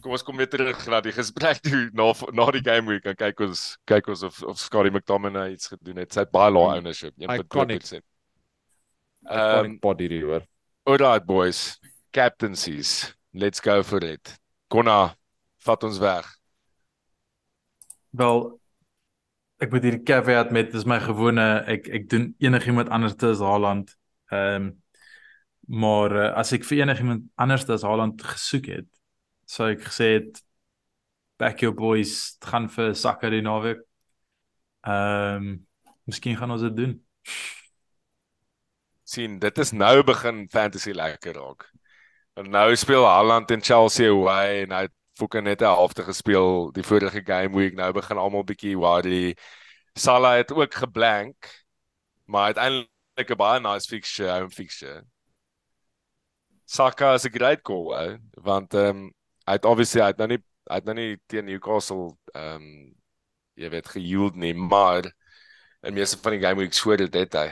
kom 0.02 0.16
ons 0.18 0.26
kom 0.26 0.40
weer 0.42 0.50
terug 0.50 0.80
na 0.90 1.00
die 1.06 1.14
gesprek 1.16 1.62
toe 1.64 1.84
na 1.94 2.12
na 2.34 2.48
die 2.56 2.64
game 2.66 2.90
week 2.90 3.06
en 3.08 3.18
kyk 3.18 3.44
ons 3.48 3.66
kyk 3.90 4.12
ons 4.12 4.26
of 4.28 4.42
of 4.44 4.60
Scotty 4.60 4.90
McTominay 4.92 5.54
iets 5.56 5.72
gedoen 5.72 6.02
het. 6.04 6.12
Sy 6.14 6.26
het 6.26 6.34
baie 6.34 6.52
lae 6.52 6.80
ownership, 6.80 7.16
1.2%. 7.22 8.02
Ehm 9.30 9.66
Um, 9.66 9.80
body 9.80 10.08
die 10.10 10.24
hoor. 10.26 10.44
Alright 10.90 11.26
boys, 11.26 11.80
captaincies. 12.12 13.14
Let's 13.34 13.62
go 13.62 13.84
for 13.84 14.04
it. 14.04 14.34
Konna, 14.68 15.16
vat 15.64 15.84
ons 15.84 16.00
weg. 16.02 16.26
Wel 18.18 18.62
ek 19.62 19.72
moet 19.72 19.86
hierdie 19.86 20.06
caveat 20.06 20.52
met 20.52 20.72
dis 20.74 20.88
my 20.90 20.98
gewone 21.04 21.48
ek 21.70 21.90
ek 22.00 22.08
doen 22.10 22.32
enigiemand 22.42 22.90
anders 22.90 23.16
te 23.16 23.32
as 23.36 23.44
Haaland. 23.46 23.94
Ehm 24.32 24.56
um, 24.56 24.72
maar 25.72 26.12
uh, 26.12 26.32
as 26.36 26.52
ek 26.52 26.66
vir 26.68 26.82
enigiemand 26.82 27.28
anders 27.40 27.68
as 27.70 27.86
Haaland 27.88 28.20
gesoek 28.26 28.66
het, 28.74 28.88
sou 29.48 29.70
ek 29.72 29.86
gesê 29.86 30.08
het 30.18 30.42
back 31.40 31.62
your 31.62 31.76
boys, 31.76 32.38
gaan 32.44 32.68
vir 32.70 32.92
Saka 32.98 33.30
die 33.32 33.44
naweek. 33.46 33.86
Ehm 34.88 35.48
um, 35.48 35.54
miskien 36.10 36.38
gaan 36.38 36.52
ons 36.52 36.66
dit 36.66 36.76
doen. 36.76 36.98
sien, 39.12 39.40
dit 39.40 39.58
is 39.58 39.72
nou 39.76 40.04
begin 40.08 40.46
fantasy 40.50 40.94
lekker 40.96 41.36
raak. 41.36 41.68
En 42.40 42.50
nou 42.50 42.76
speel 42.80 43.06
Haaland 43.06 43.52
en 43.52 43.64
Chelsea 43.64 44.10
away 44.10 44.64
en 44.64 44.72
hy 44.72 44.82
het 44.88 44.96
fucking 45.20 45.44
net 45.44 45.62
'n 45.62 45.66
halfte 45.66 46.04
gespeel 46.04 46.72
die 46.72 46.84
vorige 46.84 47.22
game 47.24 47.56
week. 47.56 47.74
Nou 47.76 47.92
begin 47.94 48.18
almal 48.18 48.44
bietjie 48.44 48.78
worry. 48.78 49.36
Salah 49.94 50.38
het 50.38 50.52
ook 50.52 50.74
geblank, 50.74 51.66
maar 52.26 52.54
uiteindelik 52.54 53.30
'n 53.30 53.36
baie 53.38 53.60
nice 53.60 53.88
fixture, 53.88 54.32
home 54.32 54.50
fixture. 54.50 55.04
Saka 56.66 57.14
is 57.14 57.26
'n 57.26 57.32
great 57.32 57.62
call, 57.62 57.92
ou, 57.94 58.18
want 58.42 58.74
ehm 58.74 58.90
um, 58.90 59.14
hy 59.46 59.54
het 59.54 59.66
obviously 59.66 60.02
hy 60.02 60.08
het 60.08 60.18
nou 60.18 60.28
nie 60.28 60.44
hy 60.70 60.76
het 60.76 60.86
nou 60.86 60.96
nie 60.96 61.18
teen 61.28 61.46
Newcastle 61.46 62.18
ehm 62.34 62.56
um, 62.56 62.96
jy 63.56 63.70
weet 63.70 63.88
geyield 63.88 64.36
nie, 64.36 64.54
maar 64.54 65.04
in 65.82 65.94
meeste 65.94 66.18
van 66.22 66.32
die 66.32 66.42
game 66.42 66.62
weeks 66.62 66.80
voor 66.80 66.98
dit 66.98 67.14
het 67.14 67.34
hy. 67.34 67.50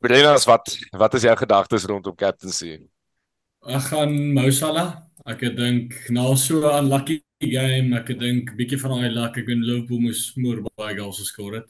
Brenas, 0.00 0.44
wat 0.44 0.68
wat 0.90 1.14
is 1.14 1.22
jou 1.22 1.36
gedagtes 1.36 1.84
rondom 1.84 2.14
captaincy? 2.14 2.76
Ek 3.64 3.88
gaan 3.90 4.12
Mo 4.34 4.50
Salah. 4.50 5.04
Ek 5.24 5.40
dink 5.56 5.94
na 6.12 6.34
so 6.36 6.60
'n 6.60 6.84
unlucky 6.84 7.22
game, 7.40 7.96
ek 7.96 8.08
dink 8.20 8.50
bietjie 8.58 8.78
van 8.80 8.92
daai 8.92 9.10
luck, 9.12 9.38
ek 9.40 9.46
weet 9.48 9.62
Liverpool 9.64 10.00
moes 10.04 10.32
moer 10.36 10.58
baie 10.76 10.96
goals 10.98 11.20
geskor 11.22 11.54
het. 11.56 11.68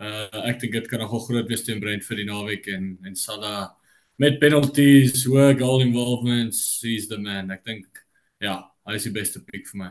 Uh 0.00 0.48
ek 0.48 0.60
dink 0.60 0.72
dit 0.72 0.88
kan 0.88 1.00
nogal 1.04 1.20
groot 1.26 1.48
wees 1.48 1.64
teen 1.66 1.82
Brentford 1.82 2.18
die 2.18 2.24
naweek 2.24 2.66
en 2.72 2.96
en 3.04 3.14
Salah 3.14 3.74
met 4.16 4.38
penalties, 4.40 5.26
hoë 5.26 5.58
goal 5.58 5.82
involvements, 5.84 6.80
he's 6.82 7.08
the 7.10 7.18
man. 7.18 7.50
Ek 7.50 7.64
dink 7.64 8.00
ja, 8.40 8.70
hy 8.88 8.96
is 8.96 9.04
die 9.04 9.12
beste 9.12 9.44
pick 9.44 9.68
vir 9.68 9.78
my. 9.82 9.90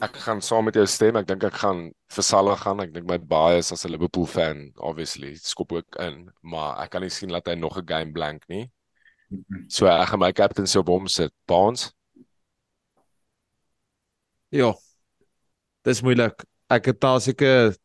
Ek 0.00 0.16
gaan 0.24 0.40
saam 0.40 0.64
met 0.70 0.76
jou 0.78 0.86
stem. 0.86 1.20
Ek 1.20 1.28
dink 1.28 1.44
ek 1.44 1.60
gaan 1.60 1.90
vir 2.16 2.24
Salah 2.24 2.56
gaan. 2.56 2.80
Ek 2.80 2.94
dink 2.94 3.06
my 3.10 3.18
bias 3.18 3.72
as 3.76 3.84
'n 3.84 3.92
Liverpool 3.92 4.26
fan 4.26 4.72
obviously 4.78 5.34
skop 5.36 5.72
ook 5.72 6.00
in, 6.00 6.30
maar 6.42 6.80
ek 6.80 6.96
kan 6.96 7.02
nie 7.02 7.12
sien 7.12 7.28
dat 7.28 7.46
hy 7.46 7.56
nog 7.60 7.76
'n 7.76 7.86
game 7.86 8.12
blank 8.12 8.48
nie. 8.48 8.70
So 9.68 9.86
ek 9.86 10.08
gaan 10.08 10.22
my 10.22 10.32
captaincy 10.32 10.78
op 10.80 10.88
hom 10.92 11.08
sit. 11.12 11.32
Baans. 11.48 11.90
Ja. 14.54 14.72
Dis 15.84 16.00
moeilik. 16.04 16.44
Ek 16.72 16.88
het 16.92 17.04
al 17.04 17.20
seker 17.20 17.76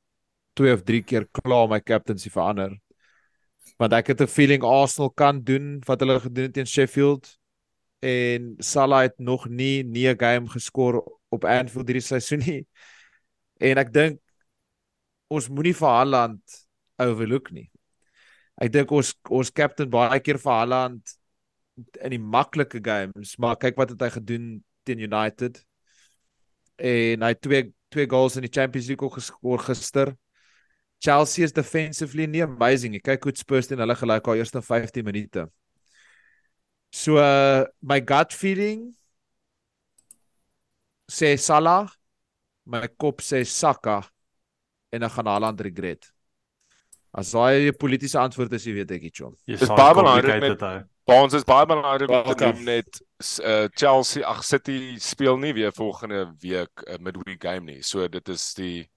2 0.60 0.74
of 0.78 0.84
3 0.88 1.02
keer 1.04 1.28
klaar 1.36 1.68
my 1.72 1.80
captaincy 1.84 2.32
verander. 2.32 2.78
Want 3.80 3.94
ek 3.94 4.14
het 4.14 4.22
'n 4.22 4.28
feeling 4.28 4.64
Arsenal 4.64 5.12
kan 5.12 5.44
doen 5.44 5.82
wat 5.86 6.00
hulle 6.00 6.20
gedoen 6.20 6.44
het 6.44 6.54
teen 6.54 6.68
Sheffield 6.68 7.38
en 8.00 8.56
Salah 8.60 9.02
het 9.02 9.20
nog 9.20 9.48
nie 9.48 9.84
nie 9.84 10.08
'n 10.08 10.20
game 10.20 10.48
geskor 10.48 11.04
op 11.30 11.46
Anfield 11.46 11.88
hierdie 11.88 12.02
seisoen 12.02 12.40
nie. 12.40 12.68
En 13.60 13.78
ek 13.78 13.94
dink 13.94 14.20
ons 15.28 15.50
moenie 15.50 15.76
vir 15.76 15.88
Haaland 15.88 16.42
overlook 16.98 17.52
nie. 17.52 17.72
Ek 18.62 18.72
dink 18.72 18.92
ons 18.92 19.16
ons 19.30 19.52
captain 19.52 19.90
baie 19.90 20.20
keer 20.20 20.38
vir 20.38 20.52
Haaland 20.52 21.18
in 21.76 22.14
die 22.14 22.22
maklike 22.22 22.82
games, 22.84 23.38
maar 23.42 23.58
kyk 23.58 23.78
wat 23.80 23.94
het 23.94 24.04
hy 24.06 24.10
gedoen 24.18 24.50
teen 24.86 25.02
United 25.02 25.62
en 26.78 27.24
hy 27.24 27.32
het 27.34 27.42
twee 27.42 27.70
twee 27.94 28.08
goals 28.10 28.36
in 28.40 28.46
die 28.46 28.54
Champions 28.54 28.88
League 28.90 29.06
ook 29.06 29.20
geskor 29.20 29.62
gister. 29.62 30.16
Chelsea 31.04 31.46
is 31.46 31.54
defensively 31.54 32.26
nie 32.26 32.42
amazing 32.42 32.96
nie. 32.96 33.02
Kyk 33.04 33.28
hoe 33.28 33.34
Spurs 33.38 33.70
teen 33.70 33.82
hulle 33.84 33.96
gelyk 34.00 34.28
al 34.28 34.40
eerste 34.42 34.64
15 34.66 35.06
minute. 35.06 35.44
So 36.94 37.20
uh, 37.22 37.66
my 37.82 38.00
gut 38.02 38.34
feeling 38.34 38.88
sê 41.12 41.36
Salah, 41.38 41.92
my 42.66 42.88
kop 42.98 43.22
sê 43.22 43.44
Saka 43.46 44.02
en 44.94 45.06
dan 45.06 45.14
gaan 45.14 45.30
Haaland 45.30 45.62
regret. 45.62 46.10
As 47.14 47.34
daai 47.34 47.70
'n 47.70 47.78
politieke 47.78 48.18
antwoord 48.18 48.54
is, 48.58 48.66
jy 48.66 48.74
weet 48.74 48.92
ek 48.98 49.10
iets 49.12 49.22
om. 49.22 49.38
Dis 49.46 49.62
baie 49.70 49.94
complicated 49.94 50.58
belangrik 50.58 50.93
Baans 51.06 51.34
is 51.36 51.44
baie 51.44 51.66
belangrik 51.68 52.10
om 52.10 52.30
te 52.32 52.46
noem 52.46 52.64
net 52.64 53.00
uh, 53.44 53.68
Chelsea, 53.76 54.24
ag 54.24 54.44
City 54.48 54.96
speel 55.04 55.38
nie 55.38 55.54
weer 55.54 55.74
volgende 55.76 56.26
week 56.40 56.84
'n 56.88 56.96
uh, 56.96 57.00
midweek 57.00 57.42
game 57.44 57.66
nie. 57.72 57.82
So 57.84 58.08
dit 58.08 58.30
is 58.30 58.54
die 58.54 58.90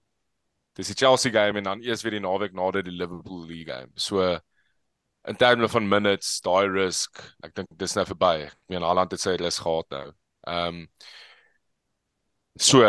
dis 0.77 0.93
die 0.93 0.95
Chelsea 0.95 1.33
game 1.33 1.59
en 1.59 1.65
dan 1.65 1.83
eers 1.83 2.03
weer 2.03 2.19
die 2.19 2.23
naweek 2.23 2.53
nader 2.53 2.83
die 2.83 2.95
Liverpool 2.95 3.47
League 3.47 3.67
game. 3.67 3.91
So 3.97 4.39
in 5.27 5.37
terme 5.37 5.69
van 5.69 5.89
minutes, 5.89 6.41
daai 6.41 6.69
risk, 6.71 7.19
ek 7.43 7.55
dink 7.55 7.69
dis 7.79 7.97
nou 7.97 8.05
verby. 8.07 8.47
Ek 8.47 8.59
meen 8.69 8.87
Haaland 8.87 9.11
het 9.11 9.21
sy 9.21 9.35
rus 9.37 9.59
gehad 9.59 9.91
nou. 9.91 10.13
Ehm 10.47 10.83
um, 10.83 10.85
So, 12.57 12.81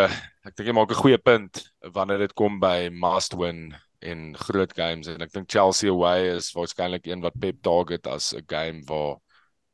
ek 0.47 0.53
dink 0.55 0.69
jy 0.69 0.73
maak 0.75 0.91
'n 0.93 1.01
goeie 1.01 1.17
punt 1.19 1.59
wanneer 1.91 2.21
dit 2.23 2.33
kom 2.39 2.59
by 2.59 2.87
must 2.87 3.33
win 3.35 3.75
en 3.99 4.35
groot 4.37 4.73
games 4.77 5.07
en 5.07 5.21
ek 5.21 5.31
dink 5.33 5.49
Chelsea 5.51 5.89
away 5.89 6.35
is 6.35 6.51
waarskynlik 6.53 7.07
een 7.07 7.21
wat 7.21 7.33
Pep 7.39 7.61
target 7.61 8.07
as 8.07 8.33
'n 8.33 8.43
game 8.47 8.81
waar 8.85 9.17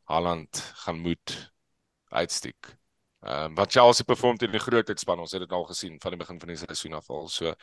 Haaland 0.07 0.57
gaan 0.85 0.99
moet 0.99 1.51
uitstiek. 2.11 2.75
Ehm 3.25 3.45
um, 3.51 3.55
wat 3.55 3.71
Chelsea 3.71 4.03
perform 4.05 4.37
teen 4.37 4.51
die 4.51 4.59
grootheidspan, 4.59 5.19
ons 5.19 5.31
het 5.31 5.41
dit 5.41 5.51
al 5.51 5.63
gesien 5.65 5.99
van 6.01 6.11
die 6.11 6.19
begin 6.19 6.39
van 6.39 6.47
die 6.47 6.57
seisoen 6.57 6.93
af 6.93 7.09
al. 7.09 7.27
So 7.27 7.53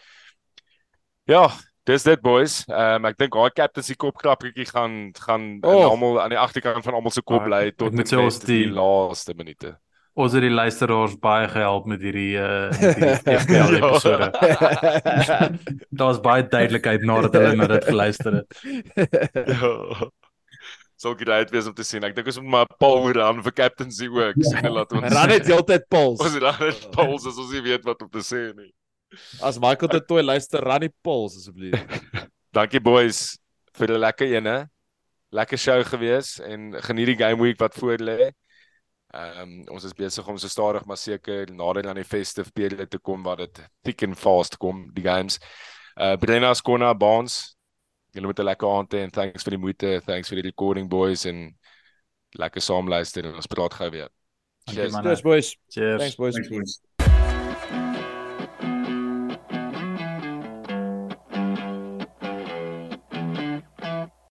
Ja, 1.28 1.50
dis 1.84 2.02
dit 2.02 2.20
boys. 2.20 2.64
Ehm 2.68 3.04
um, 3.04 3.04
ek 3.10 3.18
dink 3.18 3.32
daai 3.36 3.50
captaincy 3.54 3.94
kopkrappertjie 3.94 4.66
gaan 4.66 5.12
gaan 5.14 5.58
Oh. 5.62 5.84
almal 5.90 6.20
aan 6.20 6.30
die 6.30 6.38
agterkant 6.38 6.84
van 6.84 6.94
almal 6.94 7.10
se 7.10 7.22
kop 7.22 7.40
Ah, 7.42 7.44
bly 7.46 7.70
tot 7.72 7.90
en 7.90 7.96
met 7.96 8.12
ons 8.12 8.38
die- 8.38 8.64
die 8.64 8.70
laaste 8.72 9.34
minute. 9.34 9.78
Ons 10.18 10.32
het 10.34 10.42
die 10.42 10.50
luisteraars 10.50 11.14
baie 11.22 11.46
gehelp 11.48 11.86
met 11.86 12.00
hierdie 12.02 12.34
uh 12.36 12.70
met 12.80 12.96
hierdie 12.98 13.38
FPL 13.38 13.74
Ja. 13.76 13.90
episode. 13.90 14.26
Daar's 16.00 16.18
baie 16.24 16.42
duidelikheid 16.46 17.02
nadat 17.06 17.36
hulle 17.38 17.54
na 17.60 17.66
dit 17.70 17.84
geluister 17.84 18.40
het. 18.40 18.48
Ja. 19.46 20.08
Sou 21.00 21.14
great 21.16 21.48
wees 21.54 21.64
om 21.70 21.72
te 21.74 21.84
sien. 21.86 22.04
Ek 22.04 22.12
dink 22.16 22.26
ons 22.28 22.40
moet 22.42 22.50
maar 22.58 22.66
Paul 22.82 23.06
run 23.16 23.38
vir 23.46 23.54
captaincy 23.56 24.10
ook. 24.12 24.36
Sien 24.44 24.66
laat 24.68 24.90
ons. 24.92 25.06
Ran 25.14 25.30
dit 25.32 25.46
heeltyd 25.48 25.86
Pauls. 25.88 26.20
Ons 26.20 26.36
ran 26.42 26.58
net 26.60 26.82
Paul 26.92 27.14
as 27.16 27.30
ons 27.30 27.54
nie 27.54 27.62
weet 27.64 27.86
wat 27.88 28.02
om 28.04 28.10
te 28.12 28.20
sê 28.26 28.42
nie. 28.58 28.68
As 29.42 29.56
Michael 29.62 29.94
dit 29.94 30.04
toe 30.10 30.20
luister, 30.22 30.60
ran 30.62 30.84
die 30.84 30.92
Pauls 31.02 31.38
asseblief. 31.40 31.80
Dankie 32.52 32.82
boys 32.82 33.38
vir 33.78 33.94
'n 33.96 34.00
lekker 34.04 34.26
ene. 34.36 34.58
Lekker 35.32 35.56
show 35.58 35.80
gewees 35.86 36.38
en 36.42 36.74
geniet 36.82 37.06
die 37.14 37.16
game 37.24 37.40
week 37.42 37.58
wat 37.62 37.74
voor 37.78 37.96
lê. 38.02 38.30
Ehm 39.10 39.40
um, 39.42 39.54
ons 39.74 39.84
is 39.84 39.94
besig 39.96 40.28
om 40.28 40.38
so 40.38 40.48
stadig 40.48 40.84
maar 40.86 40.96
seker 40.96 41.50
nader 41.50 41.88
aan 41.88 41.98
die 41.98 42.06
festive 42.06 42.52
periode 42.54 42.86
te 42.86 42.98
kom 42.98 43.22
waar 43.26 43.36
dit 43.42 43.62
thick 43.82 44.02
and 44.06 44.18
fast 44.18 44.56
kom 44.56 44.84
die 44.94 45.02
games. 45.02 45.40
Uh 45.96 46.16
Brenna 46.16 46.54
Skona 46.54 46.94
Baans. 46.94 47.56
Julle 48.14 48.26
moet 48.26 48.38
'n 48.38 48.44
lekker 48.44 48.68
aand 48.68 48.94
hê 48.94 49.02
en 49.02 49.10
thanks 49.10 49.42
vir 49.42 49.50
die 49.50 49.64
moeite, 49.64 50.00
thanks 50.06 50.28
vir 50.28 50.42
die 50.42 50.48
recording 50.50 50.88
boys 50.88 51.26
en 51.26 51.58
lekker 52.38 52.62
saamluister 52.62 53.26
en 53.26 53.34
ons 53.34 53.46
praat 53.46 53.74
gou 53.74 53.90
weer. 53.90 54.08
Manne. 54.66 55.02
Cheers 55.02 55.22
boys. 55.22 55.56
Cheers. 55.68 55.98
Thanks 55.98 56.16
boys. 56.16 56.34
Thanks 56.34 56.48
boys. 56.48 56.80